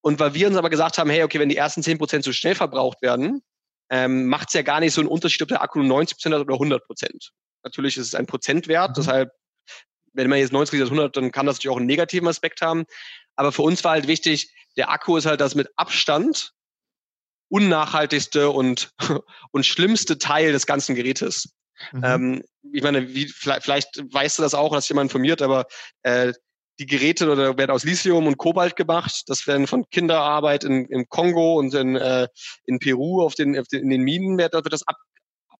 und 0.02 0.20
weil 0.20 0.34
wir 0.34 0.46
uns 0.46 0.56
aber 0.56 0.70
gesagt 0.70 0.98
haben, 0.98 1.10
hey, 1.10 1.24
okay, 1.24 1.40
wenn 1.40 1.48
die 1.48 1.56
ersten 1.56 1.82
zehn 1.82 1.98
Prozent 1.98 2.22
so 2.22 2.32
schnell 2.32 2.54
verbraucht 2.54 3.02
werden, 3.02 3.42
ähm, 3.90 4.26
macht 4.28 4.48
es 4.48 4.54
ja 4.54 4.62
gar 4.62 4.80
nicht 4.80 4.92
so 4.92 5.00
einen 5.00 5.08
Unterschied, 5.08 5.42
ob 5.42 5.48
der 5.48 5.62
Akku 5.62 5.78
nur 5.78 5.88
90 5.88 6.16
Prozent 6.16 6.34
hat 6.34 6.42
oder 6.42 6.54
100 6.54 6.84
Prozent. 6.84 7.32
Natürlich 7.64 7.96
ist 7.96 8.08
es 8.08 8.14
ein 8.14 8.26
Prozentwert, 8.26 8.90
mhm. 8.90 8.94
deshalb, 8.94 9.32
wenn 10.12 10.28
man 10.28 10.38
jetzt 10.38 10.52
90 10.52 10.80
oder 10.80 10.90
100, 10.90 11.16
dann 11.16 11.32
kann 11.32 11.46
das 11.46 11.56
natürlich 11.56 11.74
auch 11.74 11.78
einen 11.78 11.86
negativen 11.86 12.28
Aspekt 12.28 12.60
haben. 12.60 12.84
Aber 13.36 13.52
für 13.52 13.62
uns 13.62 13.82
war 13.84 13.92
halt 13.92 14.06
wichtig, 14.06 14.52
der 14.76 14.90
Akku 14.90 15.16
ist 15.16 15.26
halt 15.26 15.40
das 15.40 15.54
mit 15.54 15.70
Abstand 15.76 16.52
unnachhaltigste 17.48 18.50
und, 18.50 18.92
und 19.50 19.66
schlimmste 19.66 20.18
Teil 20.18 20.52
des 20.52 20.66
ganzen 20.66 20.94
Gerätes. 20.94 21.54
Mhm. 21.92 22.04
Ähm, 22.04 22.44
ich 22.72 22.82
meine, 22.82 23.14
wie, 23.14 23.28
vielleicht, 23.28 23.62
vielleicht 23.64 24.12
weißt 24.12 24.38
du 24.38 24.42
das 24.42 24.54
auch, 24.54 24.74
hast 24.74 24.88
jemand 24.88 25.10
informiert, 25.10 25.42
aber 25.42 25.66
äh, 26.02 26.32
die 26.78 26.86
Geräte 26.86 27.30
oder 27.30 27.56
werden 27.56 27.70
aus 27.70 27.84
Lithium 27.84 28.26
und 28.26 28.36
Kobalt 28.36 28.76
gemacht. 28.76 29.22
Das 29.26 29.46
werden 29.46 29.66
von 29.66 29.88
Kinderarbeit 29.88 30.64
in, 30.64 30.86
im 30.86 31.08
Kongo 31.08 31.58
und 31.58 31.72
in, 31.74 31.96
äh, 31.96 32.28
in 32.66 32.78
Peru 32.78 33.22
auf 33.22 33.34
den, 33.34 33.58
auf 33.58 33.66
den, 33.68 33.82
in 33.82 33.90
den 33.90 34.02
Minen 34.02 34.36
wird, 34.36 34.52
wird 34.52 34.72
das 34.72 34.86
ab, 34.86 34.96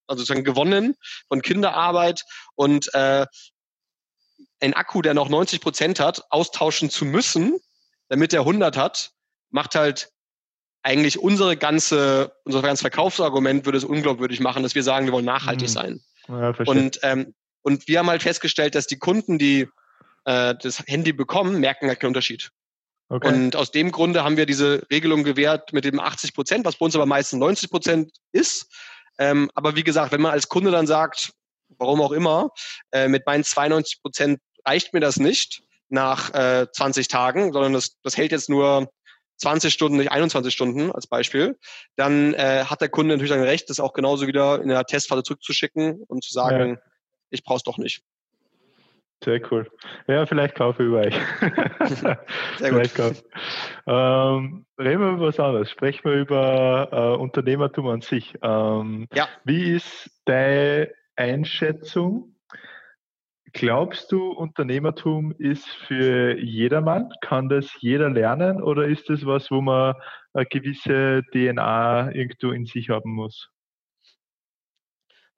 also 0.06 0.20
sozusagen 0.20 0.44
gewonnen 0.44 0.94
von 1.28 1.42
Kinderarbeit 1.42 2.22
und 2.54 2.92
äh, 2.94 3.26
ein 4.60 4.74
Akku, 4.74 5.02
der 5.02 5.14
noch 5.14 5.28
90 5.28 5.60
Prozent 5.60 6.00
hat, 6.00 6.22
austauschen 6.30 6.90
zu 6.90 7.04
müssen, 7.04 7.58
damit 8.08 8.32
er 8.32 8.40
100 8.40 8.76
hat, 8.76 9.12
macht 9.50 9.74
halt 9.74 10.10
eigentlich 10.86 11.18
unsere 11.18 11.56
ganze, 11.56 12.32
unser 12.44 12.62
ganzes 12.62 12.82
Verkaufsargument 12.82 13.66
würde 13.66 13.76
es 13.76 13.84
unglaubwürdig 13.84 14.38
machen, 14.38 14.62
dass 14.62 14.76
wir 14.76 14.84
sagen, 14.84 15.06
wir 15.06 15.12
wollen 15.12 15.24
nachhaltig 15.24 15.68
mhm. 15.68 15.72
sein. 15.72 16.00
Ja, 16.28 16.54
und, 16.64 17.00
ähm, 17.02 17.34
und 17.62 17.88
wir 17.88 17.98
haben 17.98 18.08
halt 18.08 18.22
festgestellt, 18.22 18.76
dass 18.76 18.86
die 18.86 18.98
Kunden, 18.98 19.36
die 19.36 19.68
äh, 20.26 20.54
das 20.54 20.84
Handy 20.86 21.12
bekommen, 21.12 21.58
merken 21.58 21.88
halt 21.88 21.98
keinen 21.98 22.10
Unterschied. 22.10 22.50
Okay. 23.08 23.26
Und 23.26 23.56
aus 23.56 23.72
dem 23.72 23.90
Grunde 23.90 24.22
haben 24.22 24.36
wir 24.36 24.46
diese 24.46 24.86
Regelung 24.88 25.24
gewährt 25.24 25.72
mit 25.72 25.84
dem 25.84 25.98
80 25.98 26.34
Prozent, 26.34 26.64
was 26.64 26.76
bei 26.76 26.84
uns 26.84 26.94
aber 26.94 27.06
meistens 27.06 27.40
90 27.40 27.70
Prozent 27.70 28.12
ist. 28.30 28.72
Ähm, 29.18 29.50
aber 29.56 29.74
wie 29.74 29.84
gesagt, 29.84 30.12
wenn 30.12 30.20
man 30.20 30.32
als 30.32 30.48
Kunde 30.48 30.70
dann 30.70 30.86
sagt, 30.86 31.32
warum 31.78 32.00
auch 32.00 32.12
immer, 32.12 32.50
äh, 32.92 33.08
mit 33.08 33.26
meinen 33.26 33.42
92 33.42 34.02
Prozent 34.02 34.38
reicht 34.64 34.94
mir 34.94 35.00
das 35.00 35.16
nicht 35.16 35.62
nach 35.88 36.32
äh, 36.32 36.68
20 36.70 37.08
Tagen, 37.08 37.52
sondern 37.52 37.72
das, 37.72 37.96
das 38.04 38.16
hält 38.16 38.30
jetzt 38.30 38.48
nur 38.48 38.88
20 39.38 39.72
Stunden, 39.72 39.98
nicht 39.98 40.12
21 40.12 40.52
Stunden 40.52 40.92
als 40.92 41.06
Beispiel, 41.06 41.58
dann 41.96 42.34
äh, 42.34 42.64
hat 42.64 42.80
der 42.80 42.88
Kunde 42.88 43.14
natürlich 43.14 43.32
ein 43.32 43.42
Recht, 43.42 43.70
das 43.70 43.80
auch 43.80 43.92
genauso 43.92 44.26
wieder 44.26 44.60
in 44.62 44.68
der 44.68 44.84
Testphase 44.84 45.22
zurückzuschicken 45.22 46.02
und 46.06 46.24
zu 46.24 46.32
sagen, 46.32 46.70
ja. 46.70 46.78
ich 47.30 47.44
brauche 47.44 47.58
es 47.58 47.62
doch 47.62 47.78
nicht. 47.78 48.02
Sehr 49.24 49.40
cool. 49.50 49.70
Ja, 50.08 50.26
vielleicht 50.26 50.54
kaufe 50.56 50.82
ich 50.82 50.88
über 50.88 51.00
euch. 51.00 51.14
Sehr 52.58 52.70
gut. 52.70 52.94
Kaufe. 52.94 53.24
Ähm, 53.86 54.66
reden 54.78 55.00
wir 55.00 55.12
über 55.12 55.28
was 55.28 55.40
anderes. 55.40 55.70
Sprechen 55.70 56.04
wir 56.04 56.12
über 56.12 56.88
äh, 56.92 57.20
Unternehmertum 57.20 57.88
an 57.88 58.02
sich. 58.02 58.34
Ähm, 58.42 59.08
ja. 59.14 59.26
Wie 59.44 59.74
ist 59.74 60.10
deine 60.26 60.90
Einschätzung 61.16 62.35
Glaubst 63.56 64.12
du, 64.12 64.32
Unternehmertum 64.32 65.32
ist 65.38 65.66
für 65.88 66.38
jedermann? 66.38 67.10
Kann 67.22 67.48
das 67.48 67.66
jeder 67.78 68.10
lernen 68.10 68.62
oder 68.62 68.86
ist 68.86 69.08
das 69.08 69.24
was, 69.24 69.50
wo 69.50 69.62
man 69.62 69.94
eine 70.34 70.44
gewisse 70.44 71.22
DNA 71.32 72.12
irgendwo 72.12 72.50
in 72.50 72.66
sich 72.66 72.90
haben 72.90 73.14
muss? 73.14 73.48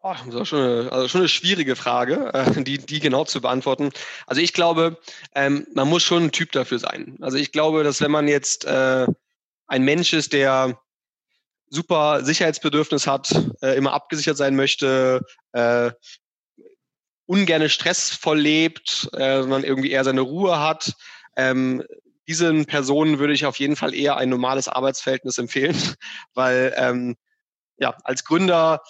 Oh, 0.00 0.16
das 0.26 0.34
ist 0.34 0.48
schon 0.48 0.58
eine, 0.58 0.90
also 0.90 1.06
schon 1.06 1.20
eine 1.20 1.28
schwierige 1.28 1.76
Frage, 1.76 2.34
äh, 2.34 2.64
die, 2.64 2.78
die 2.78 2.98
genau 2.98 3.24
zu 3.24 3.40
beantworten. 3.40 3.90
Also 4.26 4.42
ich 4.42 4.52
glaube, 4.52 4.98
ähm, 5.36 5.68
man 5.74 5.88
muss 5.88 6.02
schon 6.02 6.24
ein 6.24 6.32
Typ 6.32 6.50
dafür 6.50 6.80
sein. 6.80 7.18
Also 7.20 7.38
ich 7.38 7.52
glaube, 7.52 7.84
dass 7.84 8.00
wenn 8.00 8.10
man 8.10 8.26
jetzt 8.26 8.64
äh, 8.64 9.06
ein 9.68 9.84
Mensch 9.84 10.12
ist, 10.12 10.32
der 10.32 10.76
super 11.70 12.24
Sicherheitsbedürfnis 12.24 13.06
hat, 13.06 13.30
äh, 13.62 13.76
immer 13.76 13.92
abgesichert 13.92 14.36
sein 14.36 14.56
möchte, 14.56 15.24
äh, 15.52 15.92
ungerne 17.28 17.68
stressvoll 17.68 18.40
lebt, 18.40 19.10
äh, 19.12 19.42
sondern 19.42 19.62
irgendwie 19.62 19.90
eher 19.90 20.02
seine 20.02 20.22
Ruhe 20.22 20.58
hat. 20.58 20.94
Ähm, 21.36 21.84
diesen 22.26 22.64
Personen 22.64 23.18
würde 23.18 23.34
ich 23.34 23.44
auf 23.44 23.58
jeden 23.58 23.76
Fall 23.76 23.94
eher 23.94 24.16
ein 24.16 24.30
normales 24.30 24.66
Arbeitsverhältnis 24.66 25.36
empfehlen, 25.38 25.76
weil 26.34 26.74
ähm, 26.76 27.16
ja, 27.76 27.94
als 28.02 28.24
Gründer 28.24 28.80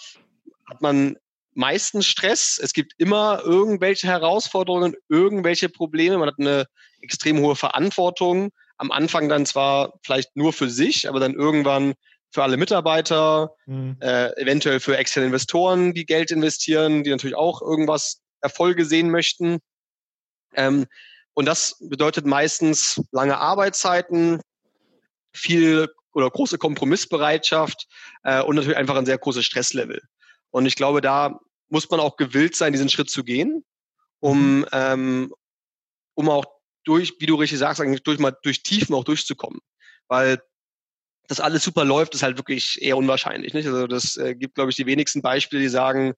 hat 0.66 0.80
man 0.80 1.16
meistens 1.54 2.06
Stress. 2.06 2.60
Es 2.62 2.72
gibt 2.72 2.94
immer 2.98 3.42
irgendwelche 3.44 4.06
Herausforderungen, 4.06 4.94
irgendwelche 5.08 5.68
Probleme. 5.68 6.16
Man 6.18 6.28
hat 6.28 6.38
eine 6.38 6.66
extrem 7.00 7.40
hohe 7.40 7.56
Verantwortung. 7.56 8.50
Am 8.76 8.92
Anfang 8.92 9.28
dann 9.28 9.46
zwar 9.46 9.94
vielleicht 10.02 10.36
nur 10.36 10.52
für 10.52 10.70
sich, 10.70 11.08
aber 11.08 11.18
dann 11.18 11.34
irgendwann 11.34 11.94
für 12.30 12.44
alle 12.44 12.56
Mitarbeiter, 12.56 13.50
mhm. 13.66 13.96
äh, 14.00 14.30
eventuell 14.40 14.78
für 14.78 14.96
externe 14.96 15.26
Investoren, 15.26 15.94
die 15.94 16.06
Geld 16.06 16.30
investieren, 16.30 17.02
die 17.02 17.10
natürlich 17.10 17.36
auch 17.36 17.62
irgendwas 17.62 18.20
Erfolge 18.40 18.84
sehen 18.84 19.10
möchten. 19.10 19.58
Ähm, 20.54 20.86
und 21.34 21.46
das 21.46 21.76
bedeutet 21.80 22.26
meistens 22.26 23.00
lange 23.12 23.38
Arbeitszeiten, 23.38 24.40
viel 25.32 25.88
oder 26.12 26.30
große 26.30 26.58
Kompromissbereitschaft 26.58 27.86
äh, 28.24 28.42
und 28.42 28.56
natürlich 28.56 28.76
einfach 28.76 28.96
ein 28.96 29.06
sehr 29.06 29.18
großes 29.18 29.44
Stresslevel. 29.44 30.02
Und 30.50 30.66
ich 30.66 30.74
glaube, 30.74 31.00
da 31.00 31.38
muss 31.68 31.88
man 31.90 32.00
auch 32.00 32.16
gewillt 32.16 32.56
sein, 32.56 32.72
diesen 32.72 32.88
Schritt 32.88 33.10
zu 33.10 33.22
gehen, 33.22 33.64
um, 34.20 34.60
mhm. 34.60 34.66
ähm, 34.72 35.34
um 36.14 36.28
auch 36.28 36.46
durch, 36.84 37.14
wie 37.20 37.26
du 37.26 37.36
richtig 37.36 37.58
sagst, 37.58 37.80
eigentlich 37.80 38.02
durch 38.02 38.18
mal 38.18 38.36
durch 38.42 38.62
Tiefen 38.62 38.94
auch 38.94 39.04
durchzukommen. 39.04 39.60
Weil 40.08 40.40
das 41.28 41.40
alles 41.40 41.62
super 41.62 41.84
läuft, 41.84 42.14
ist 42.14 42.22
halt 42.22 42.38
wirklich 42.38 42.80
eher 42.80 42.96
unwahrscheinlich. 42.96 43.52
Nicht? 43.52 43.66
Also 43.66 43.86
das 43.86 44.16
äh, 44.16 44.34
gibt, 44.34 44.54
glaube 44.54 44.70
ich, 44.70 44.76
die 44.76 44.86
wenigsten 44.86 45.20
Beispiele, 45.20 45.60
die 45.62 45.68
sagen, 45.68 46.14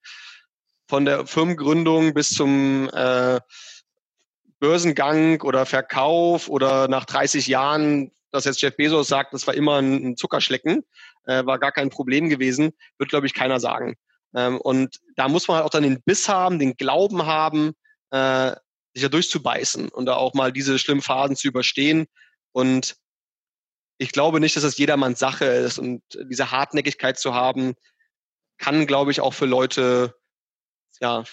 von 0.91 1.05
der 1.05 1.25
Firmengründung 1.25 2.15
bis 2.15 2.31
zum 2.31 2.91
äh, 2.93 3.41
Börsengang 4.59 5.41
oder 5.43 5.65
Verkauf 5.65 6.49
oder 6.49 6.89
nach 6.89 7.05
30 7.05 7.47
Jahren, 7.47 8.11
dass 8.33 8.45
jetzt 8.45 8.61
Jeff 8.61 8.77
Bezos 8.77 9.07
sagt, 9.07 9.33
das 9.33 9.47
war 9.47 9.55
immer 9.55 9.81
ein, 9.81 10.17
Zuckerschlecken, 10.17 10.85
äh, 11.27 11.47
war 11.47 11.61
gar 11.61 11.71
kein 11.71 11.91
Problem 11.91 12.29
gewesen, 12.29 12.73
wird, 12.99 13.09
glaube 13.09 13.27
ich, 13.27 13.35
keiner 13.35 13.61
sagen. 13.61 13.95
Ähm, 14.35 14.61
und 14.61 15.01
da 15.15 15.29
muss 15.29 15.47
man 15.47 15.59
halt 15.59 15.67
auch 15.67 15.71
dann 15.71 15.85
den 15.85 16.03
Biss 16.03 16.29
haben, 16.29 16.59
den 16.59 16.77
Glauben 16.77 17.25
haben, 17.25 17.73
äh, 18.11 18.51
sich 18.93 19.03
da 19.05 19.09
durchzubeißen 19.09 19.91
und 19.91 20.07
da 20.07 20.17
auch 20.17 20.35
mal 20.35 20.53
diese 20.53 20.77
schlimmen 20.81 21.03
Phasen 21.03 21.37
zu 21.37 21.47
überstehen. 21.47 22.07
Und 22.51 22.97
ich 23.97 24.11
glaube 24.11 24.41
nicht, 24.41 24.57
dass 24.57 24.65
das 24.65 24.77
jedermanns 24.77 25.21
Sache 25.21 25.45
ist 25.45 25.79
und 25.79 26.03
diese 26.25 26.51
Hartnäckigkeit 26.51 27.17
zu 27.17 27.33
haben, 27.33 27.75
kann, 28.59 28.89
glaube 28.89 29.13
ich, 29.13 29.21
auch 29.21 29.35
für 29.35 29.47
Leute 29.47 30.20
ja 31.01 31.25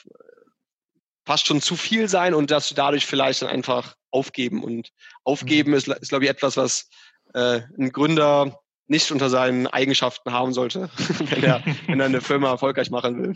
fast 1.26 1.46
schon 1.46 1.62
zu 1.62 1.76
viel 1.76 2.08
sein 2.08 2.34
und 2.34 2.52
dass 2.52 2.70
sie 2.70 2.76
dadurch 2.76 3.06
vielleicht 3.06 3.42
dann 3.42 3.50
einfach 3.50 3.96
aufgeben. 4.12 4.64
Und 4.64 4.92
aufgeben 5.24 5.72
mhm. 5.72 5.78
ist, 5.78 5.88
ist, 5.88 6.10
glaube 6.10 6.24
ich, 6.24 6.30
etwas, 6.30 6.58
was 6.58 6.90
äh, 7.34 7.62
ein 7.78 7.92
Gründer 7.92 8.60
nicht 8.88 9.12
unter 9.12 9.30
seinen 9.30 9.68
Eigenschaften 9.68 10.32
haben 10.32 10.54
sollte, 10.54 10.90
wenn, 11.30 11.44
er, 11.44 11.62
wenn 11.88 12.00
er 12.00 12.06
eine 12.06 12.22
Firma 12.22 12.52
erfolgreich 12.52 12.90
machen 12.90 13.22
will. 13.22 13.36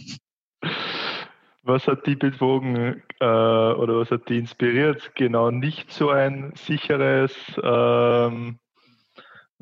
Was 1.63 1.85
hat 1.85 2.07
die 2.07 2.15
bewogen 2.15 3.03
äh, 3.19 3.25
oder 3.25 3.97
was 3.97 4.09
hat 4.09 4.27
die 4.29 4.39
inspiriert, 4.39 5.11
genau 5.15 5.51
nicht 5.51 5.91
so 5.91 6.09
ein 6.09 6.53
sicheres, 6.55 7.35
ähm, 7.61 8.57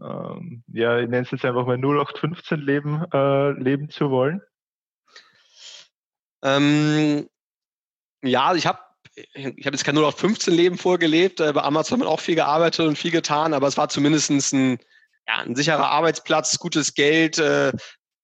ähm, 0.01 0.63
ja, 0.67 0.99
ich 0.99 1.09
nenne 1.09 1.23
es 1.23 1.31
jetzt 1.31 1.43
einfach 1.43 1.65
mal 1.65 1.77
0815 1.77 2.59
Leben 2.59 3.03
äh, 3.11 3.51
leben 3.51 3.89
zu 3.89 4.11
wollen? 4.11 4.41
Ähm, 6.43 7.29
ja, 8.23 8.53
ich 8.55 8.65
habe 8.65 8.79
ich 9.33 9.45
habe 9.45 9.75
jetzt 9.75 9.83
kein 9.83 9.97
0815 9.97 10.53
Leben 10.53 10.77
vorgelebt, 10.77 11.39
äh, 11.39 11.51
bei 11.51 11.61
Amazon 11.61 11.99
hat 11.99 12.05
man 12.05 12.13
auch 12.13 12.19
viel 12.21 12.35
gearbeitet 12.35 12.85
und 12.85 12.97
viel 12.97 13.11
getan, 13.11 13.53
aber 13.53 13.67
es 13.67 13.75
war 13.75 13.89
zumindest 13.89 14.29
ein, 14.31 14.79
ja, 15.27 15.39
ein 15.39 15.55
sicherer 15.55 15.89
Arbeitsplatz, 15.89 16.57
gutes 16.59 16.93
Geld, 16.93 17.37
äh, 17.37 17.73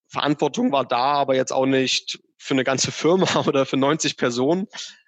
Verantwortung 0.07 0.71
war 0.71 0.85
da, 0.85 1.13
aber 1.13 1.35
jetzt 1.35 1.51
auch 1.51 1.65
nicht 1.65 2.19
für 2.37 2.53
eine 2.53 2.63
ganze 2.63 2.91
Firma 2.91 3.27
oder 3.47 3.65
für 3.65 3.77
90 3.77 4.17
Personen. 4.17 4.67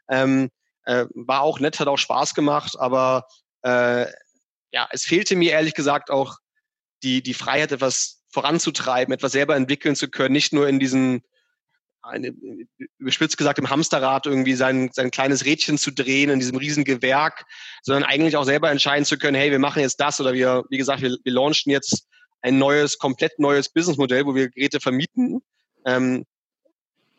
Ähm, 0.09 0.49
äh, 0.85 1.05
war 1.13 1.41
auch 1.41 1.59
nett, 1.59 1.79
hat 1.79 1.87
auch 1.87 1.97
Spaß 1.97 2.33
gemacht, 2.33 2.77
aber 2.79 3.27
äh, 3.61 4.05
ja, 4.71 4.87
es 4.91 5.05
fehlte 5.05 5.35
mir 5.35 5.51
ehrlich 5.51 5.73
gesagt 5.73 6.09
auch 6.09 6.37
die, 7.03 7.21
die 7.21 7.33
Freiheit, 7.33 7.71
etwas 7.71 8.23
voranzutreiben, 8.29 9.13
etwas 9.13 9.31
selber 9.31 9.55
entwickeln 9.55 9.95
zu 9.95 10.09
können, 10.09 10.33
nicht 10.33 10.53
nur 10.53 10.67
in 10.67 10.79
diesen 10.79 11.23
eine, 12.07 12.33
überspitzt 12.97 13.37
gesagt, 13.37 13.59
im 13.59 13.69
Hamsterrad 13.69 14.25
irgendwie 14.25 14.55
sein, 14.55 14.89
sein 14.93 15.11
kleines 15.11 15.45
Rädchen 15.45 15.77
zu 15.77 15.91
drehen 15.91 16.29
in 16.29 16.39
diesem 16.39 16.57
riesen 16.57 16.83
Gewerk, 16.83 17.45
sondern 17.83 18.03
eigentlich 18.03 18.37
auch 18.37 18.43
selber 18.43 18.71
entscheiden 18.71 19.05
zu 19.05 19.17
können, 19.17 19.35
hey, 19.35 19.51
wir 19.51 19.59
machen 19.59 19.81
jetzt 19.81 19.99
das 19.99 20.19
oder 20.19 20.33
wir, 20.33 20.63
wie 20.69 20.77
gesagt, 20.77 21.01
wir, 21.01 21.17
wir 21.23 21.33
launchen 21.33 21.71
jetzt 21.71 22.07
ein 22.41 22.57
neues, 22.57 22.97
komplett 22.97 23.39
neues 23.39 23.69
Businessmodell, 23.69 24.25
wo 24.25 24.35
wir 24.35 24.49
Geräte 24.49 24.79
vermieten. 24.79 25.41
Ähm, 25.85 26.25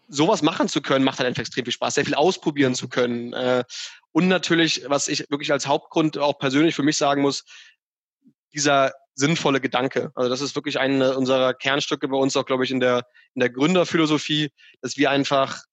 sowas 0.08 0.42
machen 0.42 0.68
zu 0.68 0.80
können, 0.80 1.04
macht 1.04 1.18
halt 1.18 1.26
einfach 1.26 1.42
extrem 1.42 1.64
viel 1.64 1.72
Spaß, 1.72 1.94
sehr 1.94 2.04
viel 2.04 2.14
ausprobieren 2.14 2.74
zu 2.74 2.88
können. 2.88 3.32
Äh, 3.32 3.64
und 4.12 4.28
natürlich, 4.28 4.84
was 4.86 5.08
ich 5.08 5.30
wirklich 5.30 5.52
als 5.52 5.66
Hauptgrund 5.66 6.18
auch 6.18 6.38
persönlich 6.38 6.74
für 6.74 6.82
mich 6.82 6.96
sagen 6.96 7.22
muss, 7.22 7.44
dieser 8.52 8.92
sinnvolle 9.14 9.60
Gedanke. 9.60 10.12
Also 10.14 10.30
das 10.30 10.40
ist 10.40 10.54
wirklich 10.54 10.78
eine 10.78 11.16
unserer 11.16 11.52
Kernstücke 11.52 12.08
bei 12.08 12.16
uns 12.16 12.36
auch, 12.36 12.46
glaube 12.46 12.64
ich, 12.64 12.70
in 12.70 12.80
der, 12.80 13.04
in 13.34 13.40
der 13.40 13.50
Gründerphilosophie, 13.50 14.50
dass 14.80 14.96
wir 14.96 15.10
einfach, 15.10 15.64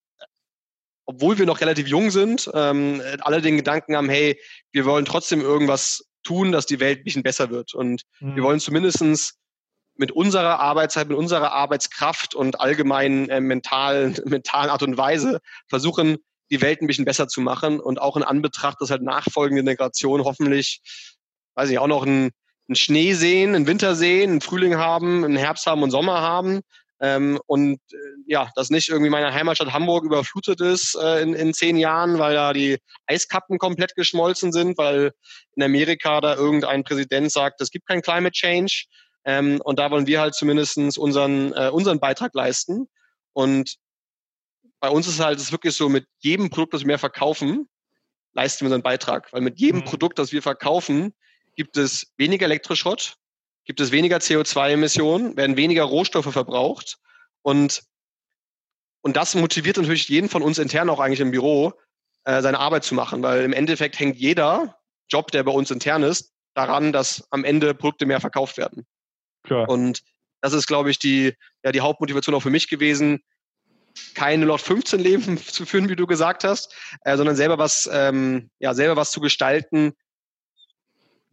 obwohl 1.04 1.38
wir 1.38 1.46
noch 1.46 1.60
relativ 1.60 1.86
jung 1.86 2.10
sind, 2.10 2.50
ähm, 2.54 3.00
alle 3.20 3.40
den 3.40 3.56
Gedanken 3.56 3.96
haben, 3.96 4.08
hey, 4.08 4.40
wir 4.72 4.84
wollen 4.84 5.04
trotzdem 5.04 5.40
irgendwas 5.40 6.04
tun, 6.24 6.50
dass 6.50 6.66
die 6.66 6.80
Welt 6.80 7.00
ein 7.00 7.04
bisschen 7.04 7.22
besser 7.22 7.50
wird. 7.50 7.72
Und 7.72 8.02
mhm. 8.18 8.34
wir 8.34 8.42
wollen 8.42 8.58
zumindestens 8.58 9.38
mit 9.94 10.10
unserer 10.10 10.58
Arbeitszeit, 10.58 11.08
mit 11.08 11.16
unserer 11.16 11.52
Arbeitskraft 11.52 12.34
und 12.34 12.60
allgemeinen 12.60 13.28
äh, 13.28 13.40
mentalen, 13.40 14.16
mentalen 14.24 14.70
Art 14.70 14.82
und 14.82 14.98
Weise 14.98 15.40
versuchen, 15.68 16.18
die 16.50 16.60
Welt 16.60 16.82
ein 16.82 16.86
bisschen 16.86 17.04
besser 17.04 17.28
zu 17.28 17.40
machen 17.40 17.80
und 17.80 18.00
auch 18.00 18.16
in 18.16 18.22
Anbetracht, 18.22 18.80
dass 18.80 18.90
halt 18.90 19.02
nachfolgende 19.02 19.62
Generationen 19.62 20.24
hoffentlich, 20.24 20.80
weiß 21.54 21.70
ich, 21.70 21.78
auch 21.78 21.88
noch 21.88 22.04
ein 22.04 22.30
einen 22.68 22.76
Schnee 22.76 23.14
sehen, 23.14 23.54
einen 23.54 23.66
Winter 23.66 23.94
sehen, 23.94 24.30
einen 24.30 24.40
Frühling 24.40 24.76
haben, 24.76 25.24
einen 25.24 25.36
Herbst 25.36 25.66
haben 25.66 25.82
und 25.82 25.90
Sommer 25.90 26.20
haben. 26.20 26.60
Ähm, 26.98 27.38
und 27.46 27.78
äh, 27.92 27.96
ja, 28.26 28.50
dass 28.54 28.70
nicht 28.70 28.88
irgendwie 28.88 29.10
meine 29.10 29.32
Heimatstadt 29.32 29.72
Hamburg 29.72 30.04
überflutet 30.04 30.62
ist 30.62 30.94
äh, 30.94 31.20
in, 31.20 31.34
in 31.34 31.52
zehn 31.52 31.76
Jahren, 31.76 32.18
weil 32.18 32.34
da 32.34 32.54
die 32.54 32.78
Eiskappen 33.06 33.58
komplett 33.58 33.94
geschmolzen 33.94 34.50
sind, 34.50 34.78
weil 34.78 35.12
in 35.56 35.62
Amerika 35.62 36.20
da 36.22 36.34
irgendein 36.34 36.84
Präsident 36.84 37.30
sagt, 37.30 37.60
es 37.60 37.70
gibt 37.70 37.86
kein 37.86 38.00
Climate 38.00 38.32
Change. 38.32 38.86
Ähm, 39.26 39.60
und 39.62 39.78
da 39.78 39.90
wollen 39.90 40.06
wir 40.06 40.20
halt 40.20 40.34
zumindest 40.34 40.78
unseren, 40.96 41.52
äh, 41.52 41.68
unseren 41.70 42.00
Beitrag 42.00 42.34
leisten. 42.34 42.88
Und 43.34 43.76
bei 44.80 44.88
uns 44.88 45.06
ist 45.06 45.20
halt 45.20 45.38
es 45.38 45.52
wirklich 45.52 45.74
so, 45.74 45.88
mit 45.90 46.06
jedem 46.20 46.48
Produkt, 46.48 46.72
das 46.72 46.82
wir 46.82 46.86
mehr 46.86 46.98
verkaufen, 46.98 47.68
leisten 48.32 48.60
wir 48.60 48.66
unseren 48.68 48.82
Beitrag. 48.82 49.30
Weil 49.32 49.42
mit 49.42 49.58
jedem 49.58 49.80
mhm. 49.80 49.84
Produkt, 49.84 50.18
das 50.18 50.32
wir 50.32 50.42
verkaufen, 50.42 51.12
gibt 51.56 51.76
es 51.76 52.12
weniger 52.16 52.46
Elektroschrott, 52.46 53.16
gibt 53.64 53.80
es 53.80 53.90
weniger 53.90 54.18
CO2-Emissionen, 54.18 55.36
werden 55.36 55.56
weniger 55.56 55.84
Rohstoffe 55.84 56.32
verbraucht 56.32 56.98
und 57.42 57.82
und 59.02 59.16
das 59.16 59.36
motiviert 59.36 59.76
natürlich 59.76 60.08
jeden 60.08 60.28
von 60.28 60.42
uns 60.42 60.58
intern 60.58 60.90
auch 60.90 60.98
eigentlich 60.98 61.20
im 61.20 61.30
Büro, 61.30 61.72
äh, 62.24 62.42
seine 62.42 62.58
Arbeit 62.58 62.82
zu 62.82 62.96
machen, 62.96 63.22
weil 63.22 63.44
im 63.44 63.52
Endeffekt 63.52 64.00
hängt 64.00 64.16
jeder 64.16 64.80
Job, 65.08 65.30
der 65.30 65.44
bei 65.44 65.52
uns 65.52 65.70
intern 65.70 66.02
ist, 66.02 66.32
daran, 66.54 66.92
dass 66.92 67.24
am 67.30 67.44
Ende 67.44 67.72
Produkte 67.72 68.04
mehr 68.04 68.20
verkauft 68.20 68.56
werden. 68.56 68.84
Klar. 69.44 69.68
Und 69.68 70.02
das 70.40 70.54
ist, 70.54 70.66
glaube 70.66 70.90
ich, 70.90 70.98
die, 70.98 71.34
ja, 71.62 71.70
die 71.70 71.82
Hauptmotivation 71.82 72.34
auch 72.34 72.42
für 72.42 72.50
mich 72.50 72.68
gewesen, 72.68 73.22
kein 74.14 74.40
0815 74.42 74.98
Leben 74.98 75.38
zu 75.46 75.66
führen, 75.66 75.88
wie 75.88 75.94
du 75.94 76.08
gesagt 76.08 76.42
hast, 76.42 76.74
äh, 77.02 77.16
sondern 77.16 77.36
selber 77.36 77.58
was, 77.58 77.88
ähm, 77.92 78.50
ja, 78.58 78.74
selber 78.74 78.96
was 78.96 79.12
zu 79.12 79.20
gestalten, 79.20 79.92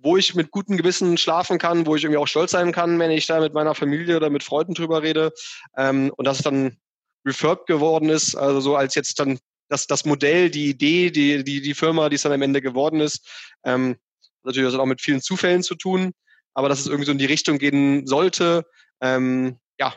wo 0.03 0.17
ich 0.17 0.35
mit 0.35 0.51
gutem 0.51 0.77
Gewissen 0.77 1.17
schlafen 1.17 1.57
kann, 1.57 1.85
wo 1.85 1.95
ich 1.95 2.03
irgendwie 2.03 2.17
auch 2.17 2.27
stolz 2.27 2.51
sein 2.51 2.71
kann, 2.71 2.99
wenn 2.99 3.09
ich 3.09 3.25
da 3.25 3.39
mit 3.39 3.53
meiner 3.53 3.73
Familie 3.73 4.17
oder 4.17 4.29
mit 4.29 4.43
Freunden 4.43 4.73
drüber 4.73 5.01
rede. 5.01 5.31
Ähm, 5.77 6.11
und 6.17 6.25
dass 6.25 6.37
es 6.37 6.43
dann 6.43 6.77
Refurb 7.25 7.65
geworden 7.65 8.09
ist, 8.09 8.35
also 8.35 8.59
so 8.59 8.75
als 8.75 8.95
jetzt 8.95 9.19
dann 9.19 9.39
das, 9.69 9.87
das 9.87 10.05
Modell, 10.05 10.49
die 10.49 10.69
Idee, 10.69 11.09
die, 11.09 11.43
die, 11.43 11.61
die 11.61 11.73
Firma, 11.73 12.09
die 12.09 12.17
es 12.17 12.21
dann 12.21 12.33
am 12.33 12.41
Ende 12.41 12.61
geworden 12.61 12.99
ist. 12.99 13.27
Ähm, 13.63 13.95
natürlich 14.43 14.67
das 14.67 14.73
hat 14.73 14.81
auch 14.81 14.85
mit 14.85 15.01
vielen 15.01 15.21
Zufällen 15.21 15.63
zu 15.63 15.75
tun, 15.75 16.11
aber 16.53 16.69
dass 16.69 16.81
es 16.81 16.87
irgendwie 16.87 17.05
so 17.05 17.11
in 17.13 17.17
die 17.17 17.25
Richtung 17.25 17.57
gehen 17.57 18.05
sollte, 18.05 18.65
ähm, 19.01 19.57
ja, 19.79 19.95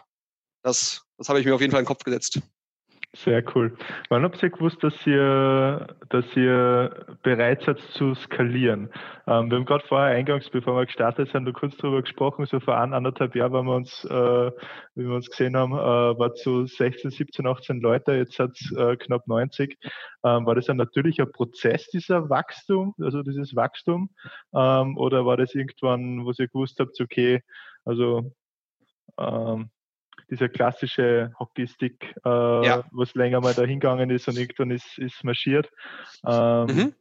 das, 0.63 1.03
das 1.19 1.29
habe 1.29 1.41
ich 1.41 1.47
mir 1.47 1.55
auf 1.55 1.61
jeden 1.61 1.73
Fall 1.73 1.81
in 1.81 1.85
den 1.85 1.89
Kopf 1.89 2.05
gesetzt. 2.05 2.41
Sehr 3.25 3.43
cool. 3.55 3.75
Wann 4.11 4.25
habt 4.25 4.43
ihr 4.43 4.51
gewusst, 4.51 4.83
dass 4.83 4.95
ihr, 5.07 5.87
dass 6.11 6.25
ihr 6.37 7.17
bereit 7.23 7.63
seid 7.63 7.79
zu 7.93 8.15
skalieren? 8.15 8.91
Ähm, 9.27 9.51
wir 9.51 9.57
haben 9.57 9.65
gerade 9.65 9.87
vorher 9.87 10.15
eingangs, 10.15 10.51
bevor 10.51 10.77
wir 10.77 10.85
gestartet 10.85 11.31
sind, 11.31 11.51
kurz 11.55 11.77
darüber 11.79 12.03
gesprochen, 12.03 12.45
so 12.45 12.61
vor 12.61 12.79
ein, 12.79 12.93
anderthalb 12.93 13.35
Jahren, 13.35 13.55
wenn 13.55 13.65
wir 13.65 13.75
uns, 13.75 14.05
äh, 14.05 14.51
wie 14.97 15.09
wir 15.09 15.15
uns 15.15 15.31
gesehen 15.31 15.57
haben, 15.57 15.73
äh, 15.73 15.77
war 16.19 16.33
es 16.33 16.43
so 16.43 16.67
16, 16.67 17.11
17, 17.11 17.47
18 17.47 17.81
Leute, 17.81 18.13
jetzt 18.13 18.39
hat 18.39 18.51
es 18.61 18.71
äh, 18.77 18.97
knapp 18.97 19.27
90. 19.27 19.79
Ähm, 20.23 20.45
war 20.45 20.55
das 20.55 20.69
ein 20.69 20.77
natürlicher 20.77 21.27
Prozess, 21.27 21.89
dieser 21.89 22.29
Wachstum, 22.29 22.95
also 23.01 23.23
dieses 23.23 23.57
Wachstum? 23.57 24.11
Ähm, 24.55 24.99
oder 24.99 25.25
war 25.25 25.39
das 25.39 25.55
irgendwann, 25.55 26.27
wo 26.27 26.33
ihr 26.37 26.49
gewusst 26.49 26.79
habt, 26.81 27.01
okay, 27.01 27.41
also 27.85 28.33
ähm, 29.19 29.71
dieser 30.31 30.49
klassische 30.49 31.33
Hockeystick, 31.39 32.15
äh, 32.25 32.29
ja. 32.67 32.85
was 32.93 33.15
länger 33.15 33.41
mal 33.41 33.55
da 33.55 33.63
hingegangen 33.63 34.11
ist 34.11 34.29
und 34.29 34.39
irgendwann 34.39 34.71
ist, 34.71 34.99
ist 34.99 35.23
marschiert. 35.25 35.71
Ähm, 36.27 36.67
mhm. 36.67 36.95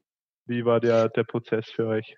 Wie 0.46 0.66
war 0.66 0.80
der, 0.80 1.10
der 1.10 1.24
Prozess 1.24 1.70
für 1.72 1.88
euch? 1.88 2.18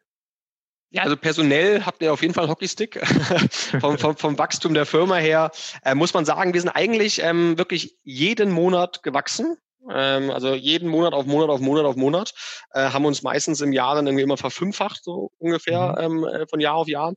Ja, 0.89 1.03
also 1.03 1.17
personell 1.17 1.83
habt 1.85 2.01
ihr 2.01 2.13
auf 2.13 2.21
jeden 2.21 2.33
Fall 2.33 2.47
Hockeystick. 2.47 3.05
vom, 3.81 3.97
vom, 3.97 4.15
vom 4.15 4.37
Wachstum 4.37 4.73
der 4.73 4.85
Firma 4.85 5.15
her 5.15 5.51
äh, 5.83 5.95
muss 5.95 6.13
man 6.13 6.25
sagen, 6.25 6.53
wir 6.53 6.61
sind 6.61 6.69
eigentlich 6.69 7.21
ähm, 7.21 7.57
wirklich 7.57 7.97
jeden 8.03 8.51
Monat 8.51 9.03
gewachsen. 9.03 9.57
Ähm, 9.89 10.31
also 10.31 10.53
jeden 10.53 10.89
Monat 10.89 11.13
auf 11.13 11.25
Monat 11.25 11.49
auf 11.49 11.59
Monat 11.59 11.85
auf 11.85 11.95
Monat. 11.97 12.33
Äh, 12.71 12.89
haben 12.89 13.05
uns 13.05 13.21
meistens 13.21 13.59
im 13.61 13.73
Jahr 13.73 13.95
dann 13.95 14.07
irgendwie 14.07 14.23
immer 14.23 14.37
verfünffacht, 14.37 15.03
so 15.03 15.31
ungefähr 15.37 15.95
mhm. 15.99 16.23
ähm, 16.23 16.23
äh, 16.23 16.47
von 16.47 16.59
Jahr 16.59 16.75
auf 16.75 16.87
Jahr. 16.87 17.13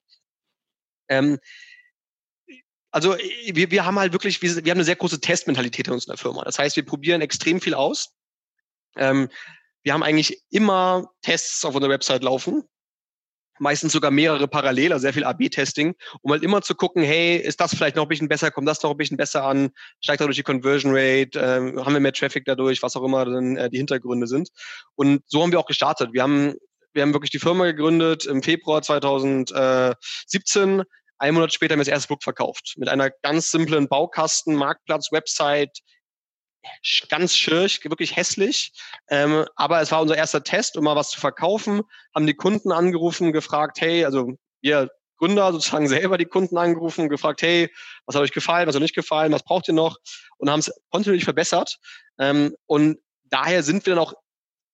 Ähm, 1.08 1.38
also 2.90 3.16
äh, 3.16 3.54
wir, 3.54 3.70
wir 3.70 3.84
haben 3.84 3.98
halt 3.98 4.12
wirklich, 4.12 4.42
wir, 4.42 4.64
wir 4.64 4.70
haben 4.70 4.78
eine 4.78 4.84
sehr 4.84 4.96
große 4.96 5.20
Testmentalität 5.20 5.88
in 5.88 5.94
unserer 5.94 6.16
Firma. 6.16 6.42
Das 6.44 6.58
heißt, 6.58 6.76
wir 6.76 6.84
probieren 6.84 7.20
extrem 7.20 7.60
viel 7.60 7.74
aus. 7.74 8.14
Ähm, 8.96 9.28
wir 9.82 9.94
haben 9.94 10.02
eigentlich 10.02 10.42
immer 10.50 11.10
Tests 11.22 11.64
auf 11.64 11.74
unserer 11.74 11.92
Website 11.92 12.22
laufen. 12.22 12.64
Meistens 13.58 13.92
sogar 13.92 14.10
mehrere 14.10 14.48
parallel, 14.48 14.92
also 14.92 15.02
sehr 15.02 15.12
viel 15.12 15.24
AB-Testing, 15.24 15.94
um 16.22 16.32
halt 16.32 16.42
immer 16.42 16.62
zu 16.62 16.74
gucken, 16.74 17.02
hey, 17.02 17.36
ist 17.36 17.60
das 17.60 17.74
vielleicht 17.74 17.94
noch 17.94 18.04
ein 18.04 18.08
bisschen 18.08 18.28
besser, 18.28 18.50
kommt 18.50 18.66
das 18.66 18.82
noch 18.82 18.90
ein 18.90 18.96
bisschen 18.96 19.18
besser 19.18 19.44
an, 19.44 19.70
steigt 20.00 20.22
dadurch 20.22 20.38
die 20.38 20.42
Conversion 20.42 20.92
Rate, 20.94 21.38
äh, 21.38 21.76
haben 21.76 21.92
wir 21.92 22.00
mehr 22.00 22.14
Traffic 22.14 22.46
dadurch, 22.46 22.82
was 22.82 22.96
auch 22.96 23.02
immer 23.02 23.26
dann 23.26 23.58
äh, 23.58 23.68
die 23.68 23.76
Hintergründe 23.76 24.26
sind. 24.26 24.48
Und 24.94 25.22
so 25.26 25.42
haben 25.42 25.52
wir 25.52 25.60
auch 25.60 25.66
gestartet. 25.66 26.14
Wir 26.14 26.22
haben 26.22 26.54
wir 26.92 27.02
haben 27.02 27.12
wirklich 27.12 27.30
die 27.30 27.38
Firma 27.38 27.66
gegründet 27.66 28.26
im 28.26 28.42
Februar 28.42 28.82
2017, 28.82 30.82
ein 31.20 31.34
Monat 31.34 31.52
später 31.52 31.74
haben 31.74 31.80
wir 31.80 31.84
das 31.84 31.92
erste 31.92 32.08
Produkt 32.08 32.24
verkauft. 32.24 32.74
Mit 32.76 32.88
einer 32.88 33.10
ganz 33.10 33.50
simplen 33.50 33.88
Baukasten, 33.88 34.54
Marktplatz, 34.54 35.12
Website, 35.12 35.78
ganz 37.08 37.36
schirch, 37.36 37.84
wirklich 37.84 38.16
hässlich. 38.16 38.72
Ähm, 39.08 39.46
aber 39.54 39.80
es 39.82 39.92
war 39.92 40.00
unser 40.00 40.16
erster 40.16 40.42
Test, 40.42 40.76
um 40.76 40.84
mal 40.84 40.96
was 40.96 41.10
zu 41.10 41.20
verkaufen. 41.20 41.82
Haben 42.14 42.26
die 42.26 42.34
Kunden 42.34 42.72
angerufen, 42.72 43.32
gefragt, 43.32 43.80
hey, 43.80 44.04
also 44.04 44.32
wir 44.62 44.90
Gründer 45.18 45.52
sozusagen 45.52 45.88
selber 45.88 46.16
die 46.16 46.24
Kunden 46.24 46.56
angerufen 46.56 47.10
gefragt, 47.10 47.42
hey, 47.42 47.70
was 48.06 48.16
hat 48.16 48.22
euch 48.22 48.32
gefallen, 48.32 48.66
was 48.66 48.74
hat 48.74 48.80
euch 48.80 48.86
nicht 48.86 48.94
gefallen, 48.94 49.32
was 49.32 49.42
braucht 49.42 49.68
ihr 49.68 49.74
noch? 49.74 49.98
Und 50.38 50.50
haben 50.50 50.60
es 50.60 50.72
kontinuierlich 50.90 51.24
verbessert. 51.24 51.78
Ähm, 52.18 52.56
und 52.66 52.98
daher 53.24 53.62
sind 53.62 53.84
wir 53.84 53.94
dann 53.94 54.02
auch 54.02 54.14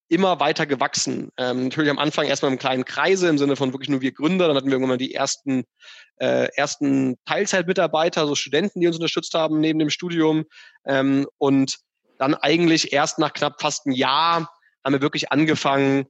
immer 0.09 0.41
weiter 0.41 0.67
gewachsen. 0.67 1.31
Ähm, 1.37 1.65
natürlich 1.65 1.91
am 1.91 1.99
Anfang 1.99 2.27
erstmal 2.27 2.53
im 2.53 2.59
kleinen 2.59 2.85
Kreise, 2.85 3.29
im 3.29 3.39
Sinne 3.39 3.57
von 3.57 3.73
wirklich 3.73 3.89
nur 3.89 4.01
wir 4.01 4.13
Gründer. 4.13 4.47
Dann 4.47 4.57
hatten 4.57 4.67
wir 4.67 4.75
irgendwann 4.75 4.91
mal 4.91 4.99
die 4.99 5.15
ersten, 5.15 5.65
äh, 6.19 6.49
ersten 6.57 7.17
Teilzeitmitarbeiter, 7.25 8.27
so 8.27 8.35
Studenten, 8.35 8.81
die 8.81 8.87
uns 8.87 8.97
unterstützt 8.97 9.35
haben 9.35 9.61
neben 9.61 9.79
dem 9.79 9.91
Studium. 9.91 10.45
Ähm, 10.87 11.27
und 11.39 11.79
dann 12.19 12.35
eigentlich 12.35 12.93
erst 12.93 13.19
nach 13.19 13.33
knapp 13.33 13.61
fast 13.61 13.87
einem 13.87 13.95
Jahr 13.95 14.51
haben 14.85 14.93
wir 14.93 15.03
wirklich 15.03 15.33
angefangen, 15.33 16.07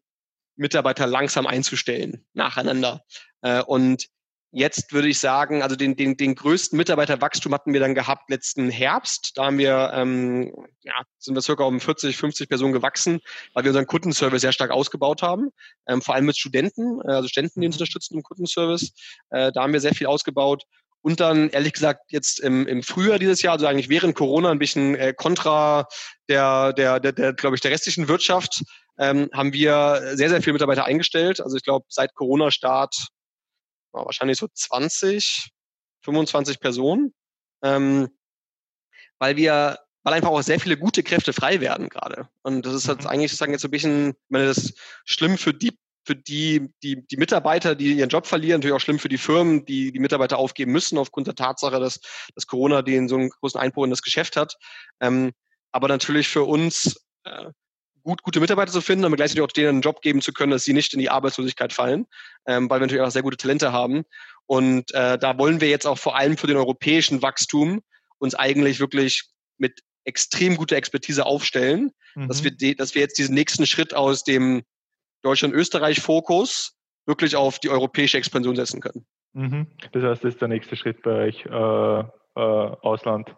Mitarbeiter 0.57 1.07
langsam 1.07 1.47
einzustellen, 1.47 2.27
nacheinander. 2.35 3.03
Äh, 3.43 3.63
und 3.63 4.07
Jetzt 4.53 4.93
würde 4.93 5.09
ich 5.09 5.19
sagen, 5.19 5.63
also 5.63 5.77
den, 5.77 5.97
den, 5.97 6.17
den 6.17 6.35
größten 6.35 6.77
Mitarbeiterwachstum 6.77 7.53
hatten 7.53 7.73
wir 7.73 7.81
dann 7.81 7.95
gehabt 7.95 8.31
letzten 8.31 8.71
Herbst. 8.71 9.33
Da 9.35 9.47
haben 9.47 9.59
wir, 9.59 9.91
ähm, 9.93 10.53
ja, 10.83 10.95
sind 11.19 11.35
wir 11.35 11.43
circa 11.43 11.65
um 11.65 11.81
40, 11.81 12.17
50 12.17 12.49
Personen 12.49 12.73
gewachsen, 12.73 13.21
weil 13.55 13.65
wir 13.65 13.71
unseren 13.71 13.87
Kundenservice 13.87 14.41
sehr 14.41 14.53
stark 14.53 14.71
ausgebaut 14.71 15.21
haben. 15.23 15.51
Ähm, 15.87 16.01
vor 16.01 16.15
allem 16.15 16.27
mit 16.27 16.39
Studenten, 16.39 17.01
äh, 17.01 17.13
also 17.13 17.29
Studenten, 17.29 17.61
die 17.61 17.67
uns 17.67 17.77
mhm. 17.77 17.81
unterstützen 17.81 18.15
im 18.15 18.23
Kundenservice. 18.23 18.93
Äh, 19.31 19.53
da 19.53 19.63
haben 19.63 19.73
wir 19.73 19.81
sehr 19.81 19.95
viel 19.95 20.07
ausgebaut. 20.07 20.63
Und 21.03 21.21
dann, 21.21 21.51
ehrlich 21.51 21.73
gesagt, 21.73 22.11
jetzt 22.11 22.41
im, 22.41 22.67
im 22.67 22.83
Frühjahr 22.83 23.19
dieses 23.19 23.43
Jahr, 23.43 23.53
also 23.53 23.67
eigentlich 23.67 23.89
während 23.89 24.17
Corona, 24.17 24.51
ein 24.51 24.59
bisschen 24.59 24.97
äh, 24.97 25.13
kontra 25.15 25.87
der, 26.29 26.73
der, 26.73 26.99
der, 26.99 27.13
der 27.13 27.33
glaube 27.33 27.57
ich, 27.57 27.61
der 27.61 27.71
restlichen 27.71 28.09
Wirtschaft, 28.09 28.65
ähm, 28.99 29.29
haben 29.33 29.53
wir 29.53 30.01
sehr, 30.15 30.31
sehr 30.31 30.43
viele 30.43 30.55
Mitarbeiter 30.55 30.85
eingestellt. 30.85 31.41
Also 31.41 31.57
ich 31.57 31.63
glaube, 31.63 31.87
seit 31.89 32.15
Corona-Start 32.15 33.09
wahrscheinlich 33.93 34.39
so 34.39 34.49
20, 34.53 35.51
25 36.03 36.61
Personen, 36.61 37.15
ähm, 37.63 38.09
weil 39.19 39.37
wir, 39.37 39.79
weil 40.03 40.15
einfach 40.15 40.31
auch 40.31 40.43
sehr 40.43 40.61
viele 40.61 40.77
gute 40.77 41.03
Kräfte 41.03 41.33
frei 41.33 41.61
werden 41.61 41.89
gerade. 41.89 42.29
Und 42.43 42.65
das 42.67 42.75
ist 42.75 42.89
halt 42.89 43.03
mhm. 43.03 43.09
eigentlich 43.09 43.31
sozusagen 43.31 43.53
jetzt 43.53 43.63
so 43.63 43.69
ein 43.69 43.73
bisschen, 43.73 44.11
ich 44.11 44.31
meine, 44.31 44.47
das 44.47 44.59
ist 44.59 44.79
schlimm 45.05 45.39
für 45.39 45.55
die 45.55 45.79
für 46.07 46.15
die, 46.15 46.73
die, 46.85 47.05
die 47.05 47.17
Mitarbeiter, 47.17 47.75
die 47.75 47.95
ihren 47.95 48.09
Job 48.09 48.27
verlieren, 48.27 48.61
natürlich 48.61 48.77
auch 48.77 48.81
schlimm 48.81 49.01
für 49.01 49.09
die 49.09 49.19
Firmen, 49.19 49.67
die 49.67 49.91
die 49.91 49.99
Mitarbeiter 49.99 50.39
aufgeben 50.39 50.71
müssen 50.71 50.99
aufgrund 50.99 51.27
der 51.27 51.35
Tatsache, 51.35 51.81
dass, 51.81 52.01
dass 52.37 52.47
Corona 52.47 52.83
den 52.83 53.09
so 53.09 53.17
einen 53.17 53.29
großen 53.29 53.61
Einbruch 53.61 53.83
in 53.83 53.91
das 53.91 54.03
Geschäft 54.03 54.37
hat. 54.37 54.57
Ähm, 55.01 55.33
aber 55.73 55.89
natürlich 55.89 56.29
für 56.29 56.45
uns 56.45 57.05
äh, 57.25 57.51
gut, 58.07 58.23
gute 58.23 58.41
Mitarbeiter 58.41 58.73
zu 58.73 58.81
finden, 58.81 59.05
aber 59.05 59.17
gleichzeitig 59.17 59.43
auch 59.43 59.53
denen 59.53 59.69
einen 59.69 59.81
Job 59.81 60.01
geben 60.01 60.23
zu 60.23 60.33
können, 60.33 60.53
dass 60.53 60.65
sie 60.65 60.73
nicht 60.73 60.95
in 60.95 61.01
die 61.01 61.11
Arbeitslosigkeit 61.11 61.73
fallen, 61.73 62.07
ähm, 62.47 62.71
weil 62.71 62.79
wir 62.79 62.87
natürlich 62.87 63.03
auch 63.03 63.11
sehr 63.11 63.23
gute 63.23 63.37
Talente 63.37 63.73
haben. 63.73 64.05
Und 64.47 64.95
äh, 64.95 65.19
da 65.19 65.39
wollen 65.39 65.61
wir 65.61 65.69
jetzt 65.69 65.87
auch 65.87 65.99
vor 65.99 66.17
allem 66.17 66.37
für 66.37 66.47
den 66.47 66.57
europäischen 66.57 67.21
Wachstum 67.21 67.83
uns 68.19 68.35
eigentlich 68.35 68.81
wirklich 68.81 69.25
mit 69.59 69.81
extrem 70.05 70.57
guter 70.57 70.77
Expertise 70.77 71.27
aufstellen, 71.27 71.91
mhm. 72.15 72.29
dass, 72.29 72.45
wir 72.45 72.53
de, 72.53 72.75
dass 72.75 72.95
wir 72.95 73.03
jetzt 73.03 73.19
diesen 73.19 73.35
nächsten 73.35 73.67
Schritt 73.67 73.93
aus 73.93 74.23
dem 74.23 74.63
Deutschland-Österreich-Fokus 75.23 76.77
wirklich 77.07 77.35
auf 77.35 77.59
die 77.59 77.71
europäische 77.71 78.19
Expansion 78.19 78.55
setzen 78.55 78.81
können. 78.81 79.05
Mhm. 79.33 79.67
Das 79.93 80.05
heißt, 80.05 80.25
das 80.25 80.35
ist 80.35 80.41
der 80.41 80.49
nächste 80.49 80.77
Schritt 80.77 81.03
bei 81.03 81.27
euch, 81.27 81.45
äh, 81.45 82.05
äh, 82.37 82.41
Ausland 82.41 83.35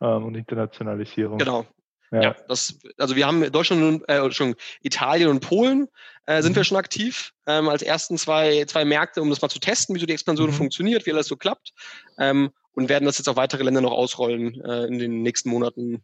ähm, 0.00 0.24
und 0.24 0.36
Internationalisierung. 0.36 1.38
Genau, 1.38 1.66
ja. 2.12 2.22
ja, 2.22 2.36
das, 2.48 2.78
also 2.98 3.16
wir 3.16 3.26
haben 3.26 3.50
Deutschland 3.50 3.82
und 3.82 4.08
äh, 4.08 4.30
schon 4.30 4.54
Italien 4.82 5.30
und 5.30 5.40
Polen 5.40 5.88
äh, 6.26 6.42
sind 6.42 6.52
mhm. 6.52 6.56
wir 6.56 6.64
schon 6.64 6.76
aktiv 6.76 7.32
ähm, 7.46 7.68
als 7.68 7.82
ersten 7.82 8.18
zwei, 8.18 8.64
zwei 8.66 8.84
Märkte, 8.84 9.22
um 9.22 9.30
das 9.30 9.40
mal 9.40 9.48
zu 9.48 9.58
testen, 9.58 9.94
wie 9.94 10.00
so 10.00 10.06
die 10.06 10.12
Expansion 10.12 10.50
mhm. 10.50 10.54
funktioniert, 10.54 11.06
wie 11.06 11.12
alles 11.12 11.26
so 11.26 11.36
klappt. 11.36 11.72
Ähm, 12.18 12.50
und 12.74 12.88
werden 12.88 13.04
das 13.04 13.18
jetzt 13.18 13.28
auf 13.28 13.36
weitere 13.36 13.64
Länder 13.64 13.82
noch 13.82 13.92
ausrollen 13.92 14.60
äh, 14.64 14.84
in 14.84 14.98
den 14.98 15.22
nächsten 15.22 15.50
Monaten. 15.50 16.02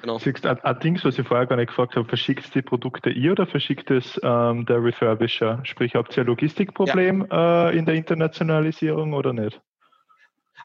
Genau. 0.00 0.18
Siehst 0.18 0.44
du, 0.44 0.64
ein 0.64 0.80
Ding, 0.80 1.00
was 1.02 1.18
ich 1.18 1.26
vorher 1.26 1.46
gar 1.46 1.56
nicht 1.56 1.68
gefragt 1.68 1.96
habe, 1.96 2.08
verschickt 2.08 2.54
die 2.54 2.62
Produkte 2.62 3.10
ihr 3.10 3.32
oder 3.32 3.46
verschickt 3.46 3.90
es 3.90 4.18
ähm, 4.22 4.64
der 4.66 4.82
Refurbisher? 4.82 5.60
Sprich, 5.64 5.94
habt 5.94 6.16
ihr 6.16 6.22
ein 6.22 6.28
Logistikproblem 6.28 7.26
ja. 7.30 7.70
äh, 7.70 7.76
in 7.76 7.84
der 7.84 7.96
Internationalisierung 7.96 9.14
oder 9.14 9.32
nicht? 9.32 9.60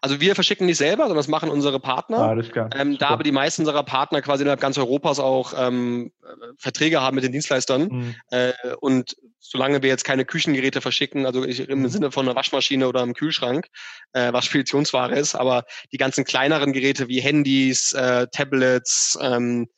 Also 0.04 0.20
wir 0.20 0.36
verschicken 0.36 0.66
nicht 0.66 0.80
selber, 0.80 1.04
sondern 1.04 1.16
das 1.16 1.30
machen 1.30 1.48
unsere 1.48 1.80
Partner. 1.80 2.18
Alles 2.18 2.52
klar. 2.52 2.70
Ähm, 2.76 2.98
da 2.98 3.08
aber 3.08 3.24
die 3.24 3.32
meisten 3.32 3.62
unserer 3.62 3.84
Partner 3.84 4.22
quasi 4.22 4.42
innerhalb 4.42 4.60
ganz 4.60 4.78
Europas 4.78 5.18
auch 5.18 5.54
ähm, 5.56 6.12
Verträge 6.58 7.00
haben 7.00 7.16
mit 7.16 7.24
den 7.24 7.32
Dienstleistern 7.32 7.84
mhm. 7.84 8.16
äh, 8.30 8.52
und 8.82 9.16
solange 9.40 9.82
wir 9.82 9.88
jetzt 9.88 10.04
keine 10.04 10.26
Küchengeräte 10.26 10.82
verschicken, 10.82 11.26
also 11.26 11.46
ich, 11.46 11.70
im 11.70 11.84
mhm. 11.84 11.88
Sinne 11.88 12.12
von 12.12 12.28
einer 12.28 12.36
Waschmaschine 12.36 12.90
oder 12.90 13.02
einem 13.02 13.14
Kühlschrank, 13.14 13.68
äh, 14.12 14.34
was 14.34 14.44
Speditionsware 14.44 15.16
ist, 15.16 15.36
aber 15.36 15.64
die 15.94 15.98
ganzen 15.98 16.26
kleineren 16.26 16.74
Geräte 16.74 17.08
wie 17.08 17.22
Handys, 17.22 17.94
äh, 17.94 18.28
Tablets, 18.30 19.18
ähm, 19.22 19.70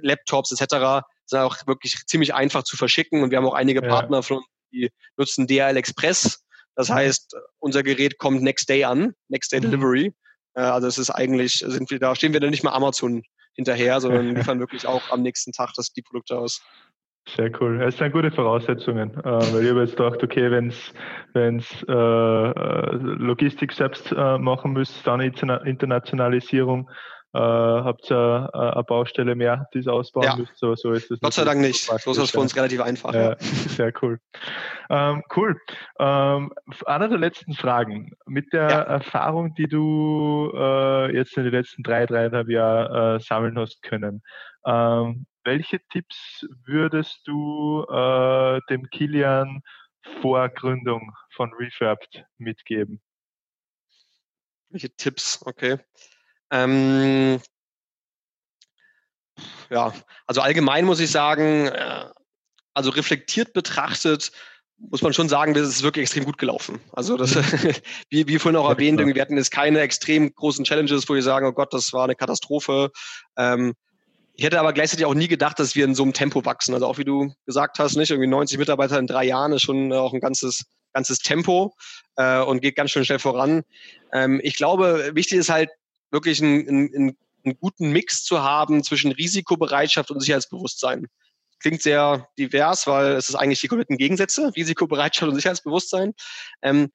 Laptops 0.00 0.50
etc. 0.50 1.06
sind 1.24 1.38
auch 1.38 1.56
wirklich 1.68 2.04
ziemlich 2.06 2.34
einfach 2.34 2.64
zu 2.64 2.76
verschicken 2.76 3.22
und 3.22 3.30
wir 3.30 3.38
haben 3.38 3.46
auch 3.46 3.54
einige 3.54 3.80
ja. 3.80 3.88
Partner 3.88 4.24
von 4.24 4.38
uns, 4.38 4.46
die 4.72 4.90
nutzen 5.16 5.46
DHL 5.46 5.76
Express 5.76 6.42
das 6.74 6.90
heißt, 6.90 7.36
unser 7.58 7.82
Gerät 7.82 8.18
kommt 8.18 8.42
Next 8.42 8.68
Day 8.68 8.84
an, 8.84 9.14
Next 9.28 9.52
Day 9.52 9.60
mhm. 9.60 9.70
Delivery. 9.70 10.12
Äh, 10.54 10.60
also 10.60 10.86
es 10.86 10.98
ist 10.98 11.10
eigentlich, 11.10 11.58
sind 11.58 11.90
wir 11.90 11.98
da, 11.98 12.14
stehen 12.14 12.32
wir 12.32 12.40
dann 12.40 12.50
nicht 12.50 12.64
mal 12.64 12.72
Amazon 12.72 13.22
hinterher, 13.54 14.00
sondern 14.00 14.34
liefern 14.34 14.60
wirklich 14.60 14.86
auch 14.86 15.10
am 15.10 15.22
nächsten 15.22 15.52
Tag 15.52 15.72
das, 15.76 15.92
die 15.92 16.02
Produkte 16.02 16.38
aus. 16.38 16.62
Sehr 17.36 17.52
cool. 17.60 17.80
Es 17.80 17.98
sind 17.98 18.12
gute 18.12 18.32
Voraussetzungen, 18.32 19.14
äh, 19.18 19.24
weil 19.24 19.62
ich 19.62 19.70
habe 19.70 19.80
jetzt 19.82 19.96
gedacht, 19.96 20.22
okay, 20.24 20.50
wenn 20.50 20.68
es 21.58 21.84
äh, 21.88 21.92
äh, 21.92 22.96
Logistik 22.96 23.72
selbst 23.72 24.10
äh, 24.10 24.38
machen 24.38 24.72
müsst, 24.72 25.06
dann 25.06 25.20
Internationalisierung, 25.20 26.90
äh, 27.34 27.38
habt 27.38 28.10
ihr 28.10 28.50
äh, 28.52 28.58
eine 28.58 28.84
Baustelle 28.84 29.34
mehr, 29.34 29.68
die 29.72 29.78
es 29.78 29.88
ausbauen 29.88 30.24
ja. 30.24 30.36
müsst. 30.36 30.56
So, 30.56 30.74
so 30.74 30.92
ist 30.92 31.10
es. 31.10 31.20
Gott 31.20 31.32
sei 31.32 31.44
Dank 31.44 31.60
nicht. 31.60 31.84
So 31.84 32.10
ist 32.10 32.18
es 32.18 32.30
für 32.30 32.40
uns 32.40 32.54
relativ 32.56 32.80
einfach. 32.80 33.14
Ja, 33.14 33.36
sehr 33.40 33.92
cool. 34.02 34.20
Ähm, 34.90 35.22
cool. 35.36 35.58
Ähm, 35.98 36.52
eine 36.86 37.08
der 37.08 37.18
letzten 37.18 37.54
Fragen. 37.54 38.12
Mit 38.26 38.52
der 38.52 38.68
ja. 38.68 38.82
Erfahrung, 38.82 39.54
die 39.54 39.66
du 39.66 40.52
äh, 40.54 41.14
jetzt 41.14 41.36
in 41.36 41.44
den 41.44 41.52
letzten 41.52 41.82
drei, 41.82 42.04
dreieinhalb 42.06 42.48
Jahren 42.48 43.16
äh, 43.16 43.20
sammeln 43.20 43.58
hast 43.58 43.82
können, 43.82 44.22
ähm, 44.66 45.26
welche 45.44 45.80
Tipps 45.90 46.46
würdest 46.66 47.26
du 47.26 47.84
äh, 47.90 48.60
dem 48.70 48.88
Kilian 48.90 49.62
vor 50.20 50.48
Gründung 50.50 51.12
von 51.30 51.52
Refurbed 51.54 52.24
mitgeben? 52.38 53.00
Welche 54.68 54.90
Tipps? 54.94 55.42
Okay. 55.44 55.78
Ähm, 56.52 57.40
ja, 59.70 59.92
also 60.26 60.42
allgemein 60.42 60.84
muss 60.84 61.00
ich 61.00 61.10
sagen, 61.10 61.66
äh, 61.66 62.04
also 62.74 62.90
reflektiert 62.90 63.54
betrachtet, 63.54 64.32
muss 64.76 65.02
man 65.02 65.14
schon 65.14 65.28
sagen, 65.28 65.54
es 65.56 65.68
ist 65.68 65.82
wirklich 65.82 66.02
extrem 66.02 66.24
gut 66.24 66.38
gelaufen. 66.38 66.80
Also 66.92 67.16
das, 67.16 67.34
wie, 68.10 68.26
wie 68.28 68.38
vorhin 68.38 68.58
auch 68.58 68.68
erwähnt, 68.68 68.98
wir 68.98 69.22
hatten 69.22 69.36
jetzt 69.36 69.50
keine 69.50 69.80
extrem 69.80 70.34
großen 70.34 70.64
Challenges, 70.64 71.08
wo 71.08 71.14
wir 71.14 71.22
sagen, 71.22 71.46
oh 71.46 71.52
Gott, 71.52 71.72
das 71.72 71.92
war 71.92 72.04
eine 72.04 72.16
Katastrophe. 72.16 72.90
Ähm, 73.36 73.74
ich 74.34 74.44
hätte 74.44 74.60
aber 74.60 74.72
gleichzeitig 74.72 75.06
auch 75.06 75.14
nie 75.14 75.28
gedacht, 75.28 75.58
dass 75.58 75.74
wir 75.74 75.84
in 75.84 75.94
so 75.94 76.02
einem 76.02 76.12
Tempo 76.12 76.44
wachsen. 76.44 76.74
Also 76.74 76.86
auch 76.86 76.98
wie 76.98 77.04
du 77.04 77.32
gesagt 77.46 77.78
hast, 77.78 77.96
nicht 77.96 78.10
irgendwie 78.10 78.28
90 78.28 78.58
Mitarbeiter 78.58 78.98
in 78.98 79.06
drei 79.06 79.24
Jahren 79.24 79.52
ist 79.52 79.62
schon 79.62 79.92
auch 79.92 80.12
ein 80.12 80.20
ganzes 80.20 80.64
ganzes 80.92 81.18
Tempo 81.18 81.74
äh, 82.16 82.40
und 82.40 82.60
geht 82.60 82.76
ganz 82.76 82.90
schön 82.90 83.04
schnell 83.04 83.18
voran. 83.18 83.62
Ähm, 84.12 84.40
ich 84.42 84.56
glaube, 84.56 85.10
wichtig 85.14 85.38
ist 85.38 85.50
halt 85.50 85.70
wirklich 86.12 86.42
einen, 86.42 86.68
einen, 86.68 87.16
einen 87.44 87.58
guten 87.58 87.90
Mix 87.90 88.24
zu 88.24 88.42
haben 88.42 88.84
zwischen 88.84 89.12
Risikobereitschaft 89.12 90.10
und 90.10 90.20
Sicherheitsbewusstsein. 90.20 91.08
Klingt 91.58 91.82
sehr 91.82 92.28
divers, 92.38 92.86
weil 92.86 93.12
es 93.12 93.28
ist 93.28 93.34
eigentlich 93.34 93.60
die 93.60 93.68
kompletten 93.68 93.96
Gegensätze, 93.96 94.52
Risikobereitschaft 94.54 95.28
und 95.28 95.34
Sicherheitsbewusstsein. 95.36 96.14
Ähm, 96.62 96.90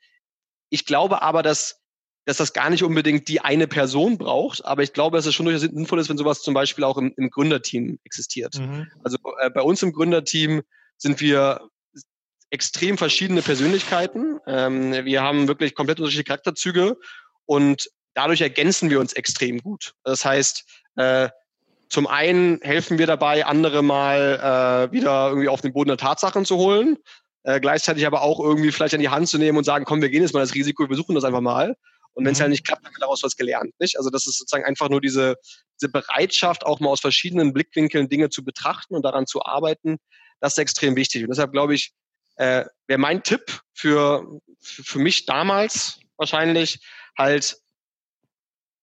ich 0.70 0.86
glaube 0.86 1.22
aber, 1.22 1.44
dass 1.44 1.82
dass 2.28 2.38
das 2.38 2.52
gar 2.52 2.70
nicht 2.70 2.84
unbedingt 2.84 3.30
die 3.30 3.40
eine 3.40 3.68
Person 3.68 4.18
braucht, 4.18 4.66
aber 4.66 4.84
ich 4.84 4.92
glaube, 4.92 5.16
dass 5.16 5.26
es 5.26 5.34
schon 5.34 5.46
durchaus 5.46 5.62
sinnvoll 5.62 6.00
ist, 6.00 6.10
wenn 6.10 6.18
sowas 6.18 6.42
zum 6.42 6.54
Beispiel 6.54 6.84
auch 6.84 6.98
im, 6.98 7.14
im 7.16 7.30
Gründerteam 7.30 8.00
existiert. 8.04 8.60
Mhm. 8.60 8.92
Also 9.02 9.18
äh, 9.40 9.50
bei 9.50 9.62
uns 9.62 9.82
im 9.82 9.94
Gründerteam 9.94 10.62
sind 10.98 11.22
wir 11.22 11.70
extrem 12.50 12.98
verschiedene 12.98 13.42
Persönlichkeiten. 13.42 14.40
Ähm, 14.46 15.06
wir 15.06 15.22
haben 15.22 15.48
wirklich 15.48 15.74
komplett 15.74 16.00
unterschiedliche 16.00 16.26
Charakterzüge 16.26 16.98
und 17.46 17.90
dadurch 18.18 18.42
ergänzen 18.42 18.90
wir 18.90 19.00
uns 19.00 19.14
extrem 19.14 19.60
gut. 19.60 19.94
Das 20.04 20.26
heißt, 20.26 20.66
äh, 20.96 21.30
zum 21.88 22.08
einen 22.08 22.60
helfen 22.62 22.98
wir 22.98 23.06
dabei, 23.06 23.46
andere 23.46 23.84
mal 23.84 24.90
äh, 24.90 24.92
wieder 24.92 25.30
irgendwie 25.30 25.48
auf 25.48 25.62
den 25.62 25.72
Boden 25.72 25.90
der 25.90 25.98
Tatsachen 25.98 26.44
zu 26.44 26.58
holen, 26.58 26.98
äh, 27.44 27.60
gleichzeitig 27.60 28.08
aber 28.08 28.24
auch 28.24 28.40
irgendwie 28.40 28.72
vielleicht 28.72 28.96
an 28.96 29.02
die 29.02 29.10
Hand 29.10 29.30
zu 29.30 29.38
nehmen 29.38 29.58
und 29.58 29.64
sagen, 29.64 29.86
komm, 29.86 30.02
wir 30.02 30.10
gehen 30.10 30.24
jetzt 30.24 30.34
mal 30.34 30.40
das 30.40 30.56
Risiko, 30.56 30.84
wir 30.84 30.88
versuchen 30.88 31.14
das 31.14 31.24
einfach 31.24 31.42
mal. 31.42 31.78
Und 32.14 32.26
wenn 32.26 32.34
es 32.34 32.40
mhm. 32.40 32.44
halt 32.44 32.52
nicht 32.52 32.66
klappt, 32.66 32.84
dann 32.84 32.88
haben 32.88 32.96
wir 32.96 33.02
daraus 33.02 33.22
was 33.22 33.36
gelernt. 33.36 33.72
Nicht? 33.80 33.98
Also 33.98 34.10
das 34.10 34.26
ist 34.26 34.40
sozusagen 34.40 34.66
einfach 34.66 34.90
nur 34.90 35.00
diese, 35.00 35.36
diese 35.80 35.92
Bereitschaft, 35.92 36.66
auch 36.66 36.80
mal 36.80 36.90
aus 36.90 37.02
verschiedenen 37.02 37.54
Blickwinkeln 37.54 38.10
Dinge 38.10 38.30
zu 38.30 38.44
betrachten 38.44 38.96
und 38.96 39.04
daran 39.04 39.28
zu 39.28 39.46
arbeiten. 39.46 39.98
Das 40.40 40.54
ist 40.54 40.58
extrem 40.58 40.96
wichtig. 40.96 41.22
Und 41.22 41.30
deshalb 41.30 41.52
glaube 41.52 41.76
ich, 41.76 41.94
äh, 42.38 42.66
wäre 42.88 43.00
mein 43.00 43.22
Tipp 43.22 43.62
für, 43.74 44.42
für 44.60 44.98
mich 44.98 45.28
damals 45.28 46.00
wahrscheinlich 46.18 46.80
halt 47.16 47.58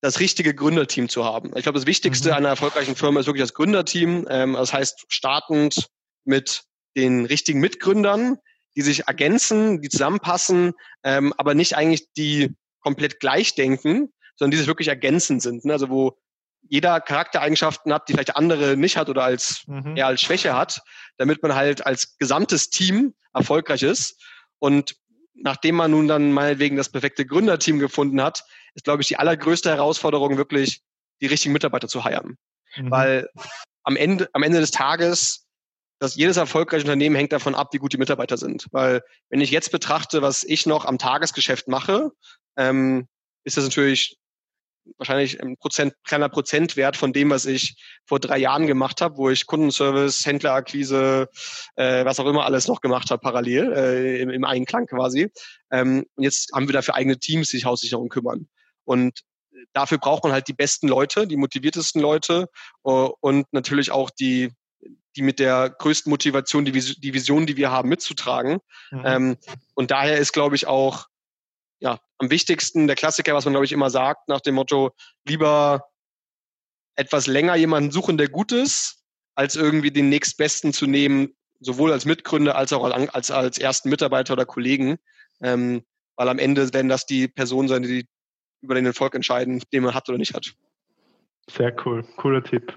das 0.05 0.21
richtige 0.21 0.55
Gründerteam 0.55 1.09
zu 1.09 1.25
haben. 1.25 1.53
Ich 1.57 1.63
glaube, 1.63 1.79
das 1.79 1.87
Wichtigste 1.87 2.29
mhm. 2.29 2.35
einer 2.35 2.49
erfolgreichen 2.51 2.95
Firma 2.95 3.21
ist 3.21 3.27
wirklich 3.27 3.43
das 3.43 3.55
Gründerteam. 3.55 4.27
Ähm, 4.29 4.53
das 4.53 4.71
heißt, 4.71 5.07
startend 5.09 5.89
mit 6.25 6.65
den 6.95 7.25
richtigen 7.25 7.59
Mitgründern, 7.59 8.37
die 8.77 8.83
sich 8.83 9.09
ergänzen, 9.09 9.81
die 9.81 9.89
zusammenpassen, 9.89 10.75
ähm, 11.05 11.33
aber 11.39 11.55
nicht 11.55 11.75
eigentlich 11.79 12.13
die 12.19 12.55
komplett 12.81 13.19
gleich 13.19 13.55
denken, 13.55 14.13
sondern 14.37 14.51
die 14.51 14.59
sich 14.59 14.67
wirklich 14.67 14.89
ergänzend 14.89 15.41
sind. 15.41 15.65
Ne? 15.65 15.73
Also 15.73 15.89
wo 15.89 16.19
jeder 16.69 17.01
Charaktereigenschaften 17.01 17.91
hat, 17.91 18.07
die 18.07 18.13
vielleicht 18.13 18.37
andere 18.37 18.77
nicht 18.77 18.99
hat 18.99 19.09
oder 19.09 19.25
als 19.25 19.63
mhm. 19.69 19.97
eher 19.97 20.09
als 20.09 20.21
Schwäche 20.21 20.55
hat, 20.55 20.83
damit 21.17 21.43
man 21.43 21.55
halt 21.55 21.87
als 21.87 22.19
gesamtes 22.19 22.69
Team 22.69 23.15
erfolgreich 23.33 23.83
ist. 23.83 24.23
Und 24.59 24.97
nachdem 25.33 25.77
man 25.77 25.93
nun 25.93 26.09
dann 26.09 26.31
meinetwegen 26.31 26.77
das 26.77 26.91
perfekte 26.91 27.25
Gründerteam 27.25 27.79
gefunden 27.79 28.21
hat, 28.23 28.45
ist, 28.75 28.85
glaube 28.85 29.03
ich, 29.03 29.09
die 29.09 29.17
allergrößte 29.17 29.71
Herausforderung 29.71 30.37
wirklich, 30.37 30.83
die 31.21 31.27
richtigen 31.27 31.53
Mitarbeiter 31.53 31.89
zu 31.89 32.05
heiren. 32.05 32.37
Mhm. 32.77 32.91
Weil 32.91 33.29
am 33.85 33.97
Ende, 33.97 34.29
am 34.33 34.43
Ende 34.43 34.61
des 34.61 34.71
Tages, 34.71 35.47
dass 36.01 36.17
jedes 36.17 36.37
erfolgreiche 36.37 36.85
Unternehmen 36.85 37.17
hängt 37.17 37.33
davon 37.33 37.55
ab, 37.55 37.73
wie 37.73 37.79
gut 37.79 37.93
die 37.93 37.99
Mitarbeiter 37.99 38.37
sind. 38.37 38.67
Weil 38.73 39.03
wenn 39.31 39.41
ich 39.41 39.51
jetzt 39.51 39.71
betrachte, 39.71 40.23
was 40.23 40.45
ich 40.45 40.67
noch 40.67 40.85
am 40.85 40.99
Tagesgeschäft 40.99 41.69
mache, 41.69 42.11
ähm, 42.57 43.09
ist 43.45 43.57
das 43.57 43.65
natürlich 43.65 44.19
wahrscheinlich 44.99 45.43
ein 45.43 45.57
Prozent, 45.57 45.95
kleiner 46.05 46.29
Prozentwert 46.29 46.97
von 46.97 47.13
dem, 47.13 47.31
was 47.31 47.47
ich 47.47 47.77
vor 48.05 48.21
drei 48.21 48.39
Jahren 48.39 48.67
gemacht 48.67 49.01
habe, 49.01 49.17
wo 49.17 49.31
ich 49.31 49.47
Kundenservice, 49.47 50.27
Händlerakquise, 50.27 51.29
äh, 51.77 52.05
was 52.05 52.21
auch 52.21 52.27
immer 52.27 52.45
alles 52.45 52.69
noch 52.69 52.81
gemacht 52.81 53.11
habe, 53.11 53.21
parallel, 53.21 53.73
äh, 53.73 54.21
im, 54.21 54.31
im 54.31 54.45
Einklang 54.45 54.87
quasi. 54.87 55.31
Ähm, 55.71 56.05
und 56.15 56.25
jetzt 56.25 56.53
haben 56.53 56.69
wir 56.69 56.75
dafür 56.75 56.95
eigene 56.95 57.19
Teams, 57.19 57.49
die 57.49 57.57
sich 57.57 57.65
Haussicherung 57.65 58.09
kümmern. 58.09 58.49
Und 58.85 59.21
dafür 59.73 59.99
braucht 59.99 60.25
man 60.25 60.33
halt 60.33 60.49
die 60.49 60.53
besten 60.53 60.89
Leute, 60.89 61.27
die 61.27 61.37
motiviertesten 61.37 62.01
Leute 62.01 62.49
uh, 62.85 63.11
und 63.21 63.47
natürlich 63.53 63.91
auch 63.91 64.11
die, 64.11 64.53
die 65.17 65.23
mit 65.23 65.39
der 65.39 65.71
größten 65.71 66.11
Motivation, 66.11 66.65
die, 66.65 66.73
die 66.73 67.15
Vision, 67.15 67.47
die 67.47 67.57
wir 67.57 67.71
haben, 67.71 67.89
mitzutragen. 67.89 68.59
Mhm. 68.91 69.03
Ähm, 69.05 69.37
und 69.75 69.91
daher 69.91 70.19
ist, 70.19 70.33
glaube 70.33 70.57
ich, 70.57 70.67
auch 70.67 71.07
ja, 71.81 71.99
am 72.19 72.31
wichtigsten, 72.31 72.87
der 72.87 72.97
Klassiker, 72.97 73.35
was 73.35 73.45
man, 73.45 73.53
glaube 73.53 73.67
ich, 73.67 73.73
immer 73.73 73.91
sagt, 73.91 74.29
nach 74.29 74.41
dem 74.41 74.55
Motto, 74.55 74.93
lieber 75.27 75.91
etwas 76.97 77.27
länger 77.27 77.57
jemanden 77.57 77.91
suchen, 77.91 78.17
der 78.17 78.29
gut 78.29 78.53
ist, 78.53 79.03
als 79.35 79.57
irgendwie 79.57 79.91
den 79.91 80.09
nächstbesten 80.09 80.73
zu 80.73 80.87
nehmen, 80.87 81.35
sowohl 81.61 81.93
als 81.93 82.05
Mitgründer 82.05 82.57
als 82.57 82.73
auch 82.73 82.85
als, 82.85 83.31
als 83.31 83.59
ersten 83.59 83.89
Mitarbeiter 83.89 84.35
oder 84.35 84.47
Kollegen. 84.47 84.97
Ähm, 85.43 85.85
weil 86.17 86.29
am 86.29 86.39
Ende 86.39 86.73
werden 86.73 86.89
das 86.89 87.07
die 87.07 87.27
Personen 87.27 87.69
sein, 87.69 87.83
die 87.83 88.07
über 88.65 88.75
den 88.75 88.87
Erfolg 88.87 89.15
entscheiden, 89.15 89.63
den 89.73 89.83
man 89.83 89.95
hat 89.95 90.09
oder 90.09 90.19
nicht 90.19 90.35
hat. 90.35 90.55
Sehr 91.51 91.75
cool, 91.85 92.05
cooler 92.17 92.43
Tipp. 92.43 92.77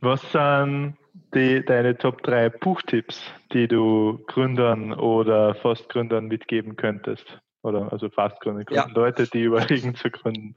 Was 0.00 0.20
sind 0.32 0.96
die, 1.34 1.64
deine 1.64 1.96
Top 1.96 2.22
3 2.22 2.50
Buchtipps, 2.50 3.20
die 3.52 3.66
du 3.66 4.22
Gründern 4.26 4.92
oder 4.92 5.54
Fastgründern 5.54 6.26
mitgeben 6.26 6.76
könntest? 6.76 7.40
Oder 7.62 7.90
also 7.92 8.10
Fastgründer, 8.10 8.64
ja. 8.70 8.86
Leute, 8.88 9.26
die 9.26 9.42
überlegen 9.42 9.94
zu 9.94 10.10
gründen. 10.10 10.54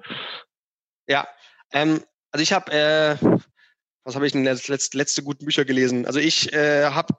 Ja, 1.07 1.26
ähm, 1.72 2.01
also 2.32 2.43
ich 2.43 2.51
habe, 2.51 2.72
äh, 2.72 3.15
was 4.08 4.16
habe 4.16 4.26
ich 4.26 4.32
denn 4.32 4.45
letzte, 4.45 4.97
letzte, 4.97 5.22
guten 5.22 5.43
Bücher 5.43 5.66
gelesen? 5.66 6.05
Also 6.05 6.20
ich 6.20 6.53
äh, 6.53 6.86
habe 6.86 7.14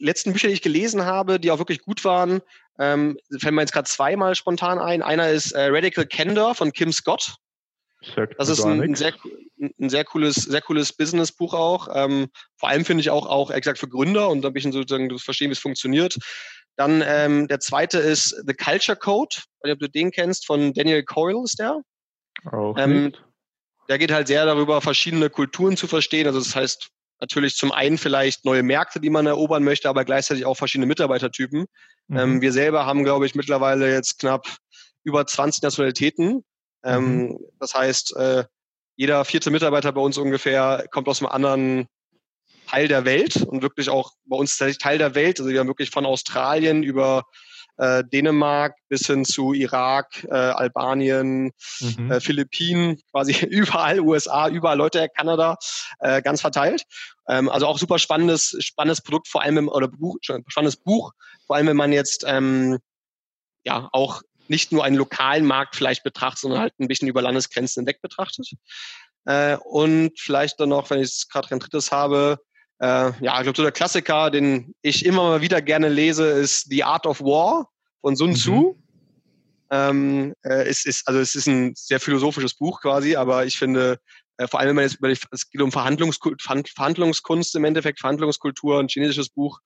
letzten 0.00 0.32
Bücher, 0.32 0.48
die 0.48 0.54
ich 0.54 0.60
gelesen 0.60 1.04
habe, 1.04 1.38
die 1.38 1.52
auch 1.52 1.58
wirklich 1.58 1.82
gut 1.82 2.04
waren, 2.04 2.40
ähm, 2.80 3.16
fällt 3.38 3.54
mir 3.54 3.60
jetzt 3.60 3.72
gerade 3.72 3.88
zweimal 3.88 4.34
spontan 4.34 4.80
ein. 4.80 5.02
Einer 5.02 5.30
ist 5.30 5.52
äh, 5.52 5.68
Radical 5.68 6.04
Candor 6.04 6.56
von 6.56 6.72
Kim 6.72 6.92
Scott. 6.92 7.36
Das 8.38 8.48
ist 8.48 8.64
ein, 8.64 8.82
ein, 8.82 8.96
sehr, 8.96 9.14
ein 9.78 9.88
sehr 9.88 10.04
cooles, 10.04 10.34
sehr 10.34 10.62
cooles 10.62 10.92
Businessbuch 10.92 11.54
auch. 11.54 11.86
Ähm, 11.94 12.26
vor 12.56 12.70
allem 12.70 12.84
finde 12.84 13.02
ich 13.02 13.10
auch, 13.10 13.26
auch 13.26 13.52
exakt 13.52 13.78
für 13.78 13.88
Gründer 13.88 14.28
und 14.28 14.42
da 14.42 14.48
ein 14.48 14.52
bisschen 14.52 14.72
sozusagen 14.72 15.08
du 15.08 15.18
verstehen, 15.18 15.50
wie 15.50 15.52
es 15.52 15.60
funktioniert. 15.60 16.16
Dann 16.74 17.04
ähm, 17.06 17.46
der 17.46 17.60
zweite 17.60 17.98
ist 17.98 18.30
The 18.44 18.54
Culture 18.54 18.98
Code, 18.98 19.36
ob 19.60 19.78
du 19.78 19.88
den 19.88 20.10
kennst, 20.10 20.46
von 20.46 20.72
Daniel 20.72 21.04
Coyle 21.04 21.44
ist 21.44 21.60
der. 21.60 21.82
Auch 22.50 22.76
ähm, 22.78 23.12
der 23.88 23.98
geht 23.98 24.12
halt 24.12 24.28
sehr 24.28 24.46
darüber, 24.46 24.80
verschiedene 24.80 25.30
Kulturen 25.30 25.76
zu 25.76 25.86
verstehen. 25.86 26.26
Also 26.26 26.38
das 26.38 26.54
heißt 26.54 26.88
natürlich 27.20 27.56
zum 27.56 27.72
einen 27.72 27.98
vielleicht 27.98 28.44
neue 28.44 28.62
Märkte, 28.62 29.00
die 29.00 29.10
man 29.10 29.26
erobern 29.26 29.62
möchte, 29.62 29.88
aber 29.88 30.04
gleichzeitig 30.04 30.44
auch 30.44 30.56
verschiedene 30.56 30.86
Mitarbeitertypen. 30.86 31.66
Mhm. 32.08 32.18
Ähm, 32.18 32.40
wir 32.40 32.52
selber 32.52 32.86
haben, 32.86 33.04
glaube 33.04 33.26
ich, 33.26 33.34
mittlerweile 33.34 33.90
jetzt 33.90 34.18
knapp 34.18 34.48
über 35.04 35.26
20 35.26 35.62
Nationalitäten. 35.62 36.44
Ähm, 36.84 37.04
mhm. 37.04 37.38
Das 37.60 37.74
heißt, 37.74 38.16
äh, 38.16 38.44
jeder 38.96 39.24
vierte 39.24 39.50
Mitarbeiter 39.50 39.92
bei 39.92 40.00
uns 40.00 40.18
ungefähr 40.18 40.86
kommt 40.90 41.08
aus 41.08 41.20
einem 41.20 41.30
anderen 41.30 41.88
Teil 42.68 42.88
der 42.88 43.04
Welt 43.04 43.36
und 43.36 43.62
wirklich 43.62 43.88
auch 43.88 44.12
bei 44.24 44.36
uns 44.36 44.56
tatsächlich 44.56 44.78
Teil 44.78 44.98
der 44.98 45.14
Welt. 45.14 45.38
Also 45.38 45.50
wir 45.50 45.60
haben 45.60 45.68
wirklich 45.68 45.90
von 45.90 46.06
Australien 46.06 46.82
über 46.82 47.24
äh, 47.76 48.04
Dänemark 48.04 48.76
bis 48.88 49.06
hin 49.06 49.24
zu 49.24 49.52
Irak, 49.52 50.24
äh, 50.24 50.34
Albanien, 50.34 51.52
mhm. 51.80 52.10
äh, 52.10 52.20
Philippinen, 52.20 53.00
quasi 53.10 53.32
überall, 53.46 54.00
USA, 54.00 54.48
überall 54.48 54.76
Leute, 54.76 55.08
Kanada, 55.14 55.56
äh, 56.00 56.22
ganz 56.22 56.40
verteilt. 56.40 56.84
Ähm, 57.28 57.48
also 57.48 57.66
auch 57.66 57.78
super 57.78 57.98
spannendes, 57.98 58.56
spannendes 58.60 59.00
Produkt, 59.00 59.28
vor 59.28 59.42
allem 59.42 59.58
im, 59.58 59.68
oder 59.68 59.88
Buch, 59.88 60.18
spannendes 60.22 60.76
Buch, 60.76 61.12
vor 61.46 61.56
allem 61.56 61.66
wenn 61.66 61.76
man 61.76 61.92
jetzt 61.92 62.24
ähm, 62.26 62.78
ja 63.64 63.88
auch 63.92 64.22
nicht 64.48 64.72
nur 64.72 64.84
einen 64.84 64.96
lokalen 64.96 65.46
Markt 65.46 65.76
vielleicht 65.76 66.02
betrachtet, 66.02 66.40
sondern 66.40 66.60
halt 66.60 66.74
ein 66.78 66.88
bisschen 66.88 67.08
über 67.08 67.22
Landesgrenzen 67.22 67.82
hinweg 67.82 68.02
betrachtet. 68.02 68.48
Äh, 69.24 69.56
und 69.56 70.18
vielleicht 70.18 70.60
dann 70.60 70.70
noch, 70.70 70.90
wenn 70.90 71.00
ich 71.00 71.08
es 71.08 71.28
gerade 71.28 71.50
ein 71.52 71.60
drittes 71.60 71.92
habe, 71.92 72.38
äh, 72.82 73.12
ja, 73.20 73.36
ich 73.36 73.42
glaube, 73.44 73.56
so 73.56 73.62
der 73.62 73.70
Klassiker, 73.70 74.30
den 74.30 74.74
ich 74.82 75.06
immer 75.06 75.22
mal 75.22 75.40
wieder 75.40 75.62
gerne 75.62 75.88
lese, 75.88 76.26
ist 76.26 76.68
The 76.68 76.82
Art 76.82 77.06
of 77.06 77.20
War 77.20 77.68
von 78.00 78.16
Sun 78.16 78.34
Tzu. 78.34 78.76
Mhm. 78.76 78.82
Ähm, 79.70 80.34
äh, 80.42 80.64
es 80.64 80.84
ist, 80.84 81.06
also 81.06 81.20
es 81.20 81.36
ist 81.36 81.46
ein 81.46 81.74
sehr 81.76 82.00
philosophisches 82.00 82.54
Buch 82.54 82.80
quasi, 82.80 83.14
aber 83.14 83.46
ich 83.46 83.56
finde, 83.56 84.00
äh, 84.36 84.48
vor 84.48 84.58
allem 84.58 84.70
wenn 84.70 84.74
man 84.76 84.84
jetzt 84.84 84.98
die, 85.00 85.28
es 85.30 85.48
geht 85.48 85.62
um 85.62 85.70
Verhandlungskunst, 85.70 86.42
Verhandlungskunst 86.74 87.54
im 87.54 87.64
Endeffekt, 87.64 88.00
Verhandlungskultur, 88.00 88.80
ein 88.80 88.88
chinesisches 88.88 89.28
Buch. 89.28 89.60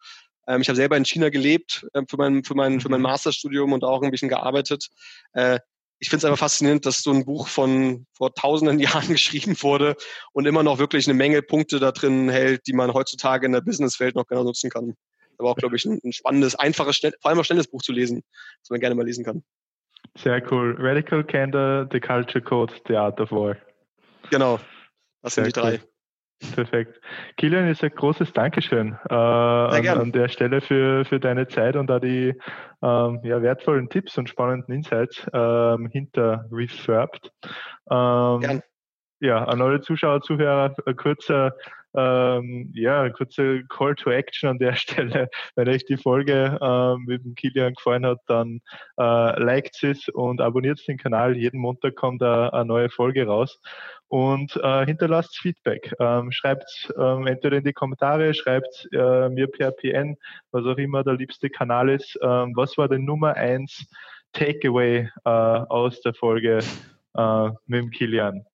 Ähm, 0.46 0.60
ich 0.60 0.68
habe 0.68 0.76
selber 0.76 0.98
in 0.98 1.06
China 1.06 1.30
gelebt 1.30 1.86
äh, 1.94 2.02
für 2.06 2.18
mein, 2.18 2.44
für 2.44 2.54
mein, 2.54 2.82
für 2.82 2.90
mein 2.90 3.00
mhm. 3.00 3.06
Masterstudium 3.06 3.72
und 3.72 3.82
auch 3.82 4.02
ein 4.02 4.10
bisschen 4.10 4.28
gearbeitet. 4.28 4.88
Äh, 5.32 5.58
ich 5.99 6.11
finde 6.11 6.18
es 6.18 6.24
einfach 6.24 6.38
faszinierend, 6.38 6.84
dass 6.84 7.03
so 7.03 7.11
ein 7.11 7.24
Buch 7.24 7.49
von 7.49 8.07
vor 8.12 8.34
tausenden 8.34 8.78
Jahren 8.80 9.09
geschrieben 9.09 9.57
wurde 9.62 9.97
und 10.32 10.47
immer 10.47 10.62
noch 10.62 10.78
wirklich 10.78 11.07
eine 11.07 11.14
Menge 11.14 11.42
Punkte 11.42 11.78
da 11.78 11.92
drin 11.92 12.28
hält, 12.28 12.66
die 12.66 12.72
man 12.72 12.92
heutzutage 12.92 13.47
in 13.47 13.53
der 13.53 13.61
Businesswelt 13.61 14.14
noch 14.14 14.26
genau 14.26 14.44
nutzen 14.44 14.70
kann. 14.70 14.94
Aber 15.38 15.51
auch, 15.51 15.57
glaube 15.57 15.76
ich, 15.76 15.84
ein, 15.84 16.01
ein, 16.03 16.12
spannendes, 16.12 16.55
einfaches, 16.55 16.97
schnell, 16.97 17.12
vor 17.20 17.30
allem 17.30 17.40
auch 17.40 17.44
schnelles 17.44 17.68
Buch 17.68 17.82
zu 17.82 17.92
lesen, 17.92 18.22
das 18.62 18.70
man 18.70 18.80
gerne 18.80 18.94
mal 18.94 19.05
lesen 19.05 19.24
kann. 19.24 19.42
Sehr 20.16 20.42
cool. 20.51 20.76
Radical 20.78 21.24
Candor, 21.24 21.88
The 21.92 22.01
Culture 22.01 22.42
Code, 22.42 22.72
The 22.88 22.97
Art 22.97 23.20
of 23.20 23.30
War. 23.32 23.57
Genau, 24.30 24.59
das 25.22 25.34
Sehr 25.34 25.44
sind 25.44 25.57
die 25.57 25.61
drei. 25.61 25.72
Cool. 25.72 25.88
Perfekt. 26.55 27.01
Kilian, 27.39 27.68
ist 27.68 27.82
ein 27.82 27.91
großes 27.91 28.32
Dankeschön 28.32 28.99
äh, 29.09 29.14
an, 29.14 29.87
an, 29.89 30.12
der 30.12 30.28
Stelle 30.28 30.61
für, 30.61 31.05
für 31.07 31.18
deine 31.18 31.49
Zeit 31.49 31.76
und 31.76 31.87
da 31.89 31.99
die 31.99 32.34
ähm, 32.82 33.20
ja, 33.22 33.41
wertvollen 33.41 33.89
Tipps 33.89 34.18
und 34.18 34.28
spannenden 34.28 34.74
Insights 34.74 35.26
ähm, 35.32 35.89
hinter 35.91 36.47
Refurbed. 36.53 37.32
Ähm, 37.91 38.62
ja, 39.20 39.45
an 39.45 39.62
alle 39.62 39.80
Zuschauer, 39.80 40.20
Zuhörer, 40.20 40.74
ein 40.84 40.97
kurzer 40.97 41.53
ähm, 41.97 42.70
ja, 42.74 43.03
ein 43.03 43.12
kurzer 43.12 43.62
Call 43.68 43.94
to 43.94 44.11
Action 44.11 44.49
an 44.51 44.59
der 44.59 44.74
Stelle. 44.76 45.28
Wenn 45.55 45.68
euch 45.68 45.84
die 45.84 45.97
Folge 45.97 46.59
ähm, 46.61 47.05
mit 47.07 47.24
dem 47.24 47.34
Kilian 47.34 47.74
gefallen 47.74 48.07
hat, 48.07 48.20
dann 48.26 48.61
äh, 48.99 49.42
liked 49.42 49.82
es 49.82 50.09
und 50.09 50.40
abonniert 50.40 50.86
den 50.86 50.99
Kanal. 50.99 51.36
Jeden 51.36 51.61
Montag 51.61 51.97
kommt 51.97 52.22
eine, 52.22 52.53
eine 52.53 52.64
neue 52.66 52.90
Folge 52.90 53.26
raus 53.26 53.61
und 54.09 54.57
äh, 54.62 54.86
hinterlasst 54.86 55.38
Feedback. 55.38 55.92
Ähm, 55.99 56.30
schreibt 56.32 56.92
ähm, 56.99 57.26
entweder 57.26 57.57
in 57.57 57.64
die 57.64 57.72
Kommentare, 57.72 58.34
schreibt 58.34 58.88
äh, 58.92 59.28
mir 59.28 59.47
per 59.49 59.72
PN, 59.72 60.16
was 60.51 60.64
auch 60.64 60.78
immer 60.78 61.03
der 61.03 61.14
liebste 61.14 61.51
Kanal 61.51 61.88
ist. 61.88 62.18
Ähm, 62.22 62.53
was 62.55 62.76
war 62.78 62.88
denn 62.88 63.05
Nummer 63.05 63.34
eins 63.34 63.86
Takeaway 64.32 65.09
äh, 65.24 65.28
aus 65.28 66.01
der 66.03 66.14
Folge 66.14 66.59
äh, 67.16 67.49
mit 67.66 67.80
dem 67.80 67.90
Kilian? 67.90 68.44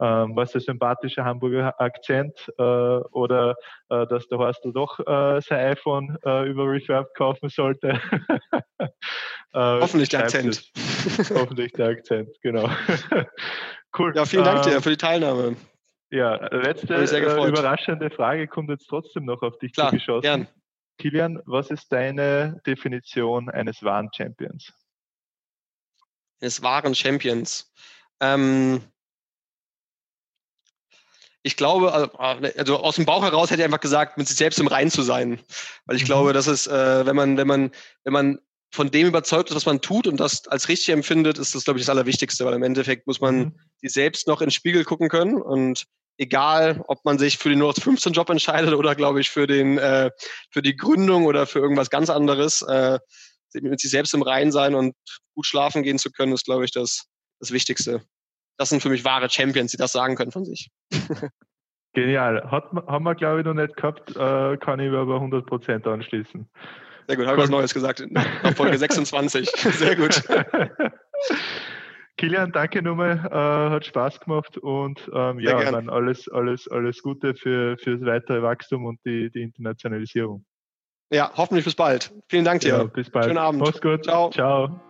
Ähm, 0.00 0.34
was 0.34 0.52
der 0.52 0.60
sympathische 0.60 1.24
Hamburger 1.24 1.80
Akzent 1.80 2.52
äh, 2.58 2.62
oder 2.62 3.56
äh, 3.90 4.06
dass 4.06 4.26
der 4.28 4.38
Horstl 4.38 4.72
doch 4.72 4.98
äh, 5.00 5.40
sein 5.40 5.72
iPhone 5.72 6.16
äh, 6.24 6.48
über 6.48 6.64
Refurb 6.64 7.14
kaufen 7.14 7.48
sollte. 7.48 8.00
Äh, 9.52 9.80
hoffentlich 9.80 10.08
der 10.10 10.20
Akzent. 10.20 10.70
hoffentlich 11.34 11.72
der 11.72 11.88
Akzent, 11.88 12.40
genau. 12.40 12.70
cool. 13.98 14.12
Ja, 14.14 14.24
vielen 14.24 14.44
Dank 14.44 14.62
dir 14.62 14.74
ähm, 14.74 14.82
für 14.82 14.90
die 14.90 14.96
Teilnahme. 14.96 15.56
Ja, 16.10 16.36
letzte 16.54 16.94
äh, 16.94 17.48
überraschende 17.48 18.10
Frage 18.10 18.46
kommt 18.46 18.70
jetzt 18.70 18.86
trotzdem 18.86 19.24
noch 19.24 19.42
auf 19.42 19.58
dich 19.58 19.72
Klar, 19.72 19.90
zugeschossen. 19.90 20.22
Gern. 20.22 20.48
Kilian, 20.98 21.40
was 21.46 21.70
ist 21.70 21.90
deine 21.90 22.60
Definition 22.64 23.48
eines 23.48 23.82
wahren 23.82 24.08
Champions? 24.14 24.72
Eines 26.40 26.62
wahren 26.62 26.94
Champions. 26.94 27.72
Ähm, 28.20 28.82
ich 31.42 31.56
glaube, 31.56 31.92
also, 31.92 32.10
ah, 32.18 32.34
ne, 32.34 32.52
also 32.56 32.78
aus 32.78 32.96
dem 32.96 33.06
Bauch 33.06 33.22
heraus 33.22 33.50
hätte 33.50 33.62
ich 33.62 33.64
einfach 33.64 33.80
gesagt, 33.80 34.18
mit 34.18 34.28
sich 34.28 34.36
selbst 34.36 34.58
im 34.60 34.66
Rein 34.66 34.90
zu 34.90 35.02
sein. 35.02 35.40
Weil 35.86 35.96
ich 35.96 36.02
mhm. 36.02 36.06
glaube, 36.06 36.32
das 36.32 36.46
ist, 36.46 36.66
äh, 36.66 37.06
wenn 37.06 37.16
man, 37.16 37.36
wenn 37.36 37.46
man, 37.46 37.70
wenn 38.04 38.12
man 38.12 38.38
von 38.72 38.90
dem 38.90 39.08
überzeugt 39.08 39.50
ist, 39.50 39.56
was 39.56 39.66
man 39.66 39.80
tut 39.80 40.06
und 40.06 40.18
das 40.20 40.46
als 40.48 40.68
richtig 40.68 40.90
empfindet, 40.90 41.38
ist 41.38 41.54
das, 41.54 41.64
glaube 41.64 41.78
ich, 41.78 41.86
das 41.86 41.90
Allerwichtigste, 41.90 42.44
weil 42.44 42.54
im 42.54 42.62
Endeffekt 42.62 43.06
muss 43.06 43.20
man 43.20 43.36
mhm. 43.36 43.54
sich 43.78 43.92
selbst 43.92 44.28
noch 44.28 44.40
in 44.40 44.46
den 44.46 44.52
Spiegel 44.52 44.84
gucken 44.84 45.08
können 45.08 45.40
und 45.40 45.86
egal, 46.18 46.84
ob 46.86 47.04
man 47.04 47.18
sich 47.18 47.38
für 47.38 47.48
den 47.48 47.60
15 47.60 48.12
Job 48.12 48.28
entscheidet 48.28 48.74
oder, 48.74 48.94
glaube 48.94 49.20
ich, 49.20 49.30
für 49.30 49.46
den, 49.46 49.78
äh, 49.78 50.10
für 50.50 50.62
die 50.62 50.76
Gründung 50.76 51.24
oder 51.24 51.46
für 51.46 51.58
irgendwas 51.58 51.90
ganz 51.90 52.10
anderes, 52.10 52.62
äh, 52.62 52.98
mit 53.54 53.80
sich 53.80 53.90
selbst 53.90 54.14
im 54.14 54.22
Rein 54.22 54.52
sein 54.52 54.74
und 54.74 54.94
gut 55.34 55.46
schlafen 55.46 55.82
gehen 55.82 55.98
zu 55.98 56.12
können, 56.12 56.32
ist, 56.32 56.44
glaube 56.44 56.64
ich, 56.64 56.70
das, 56.70 57.06
das 57.40 57.50
Wichtigste 57.50 58.02
das 58.60 58.68
sind 58.68 58.82
für 58.82 58.90
mich 58.90 59.06
wahre 59.06 59.30
Champions, 59.30 59.70
die 59.70 59.78
das 59.78 59.92
sagen 59.92 60.16
können 60.16 60.32
von 60.32 60.44
sich. 60.44 60.70
Genial. 61.94 62.48
Hat, 62.50 62.70
haben 62.86 63.04
wir, 63.04 63.14
glaube 63.14 63.40
ich, 63.40 63.46
noch 63.46 63.54
nicht 63.54 63.74
gehabt, 63.74 64.10
äh, 64.10 64.56
kann 64.58 64.78
ich 64.80 64.92
aber 64.92 65.16
100% 65.16 65.88
anschließen. 65.88 66.46
Sehr 67.08 67.16
gut, 67.16 67.26
habe 67.26 67.38
ich 67.38 67.42
was 67.42 67.50
Neues 67.50 67.72
gesagt 67.72 68.04
Folge 68.54 68.76
26. 68.76 69.50
Sehr 69.56 69.96
gut. 69.96 70.22
Kilian, 72.18 72.52
danke 72.52 72.82
nochmal, 72.82 73.12
äh, 73.32 73.70
hat 73.74 73.86
Spaß 73.86 74.20
gemacht 74.20 74.58
und 74.58 75.10
ähm, 75.14 75.40
ja, 75.40 75.70
dann 75.70 75.88
alles, 75.88 76.28
alles, 76.28 76.68
alles 76.68 77.02
Gute 77.02 77.34
für, 77.34 77.78
für 77.78 77.96
das 77.96 78.06
weitere 78.06 78.42
Wachstum 78.42 78.84
und 78.84 79.00
die, 79.06 79.30
die 79.30 79.40
Internationalisierung. 79.40 80.44
Ja, 81.10 81.32
hoffentlich 81.34 81.64
bis 81.64 81.74
bald. 81.74 82.12
Vielen 82.28 82.44
Dank 82.44 82.60
dir. 82.60 82.68
Ja, 82.68 82.84
bis 82.84 83.08
bald. 83.08 83.24
Schönen 83.24 83.38
Abend. 83.38 83.62
Mach's 83.62 83.80
gut. 83.80 84.04
Ciao. 84.04 84.30
Ciao. 84.30 84.80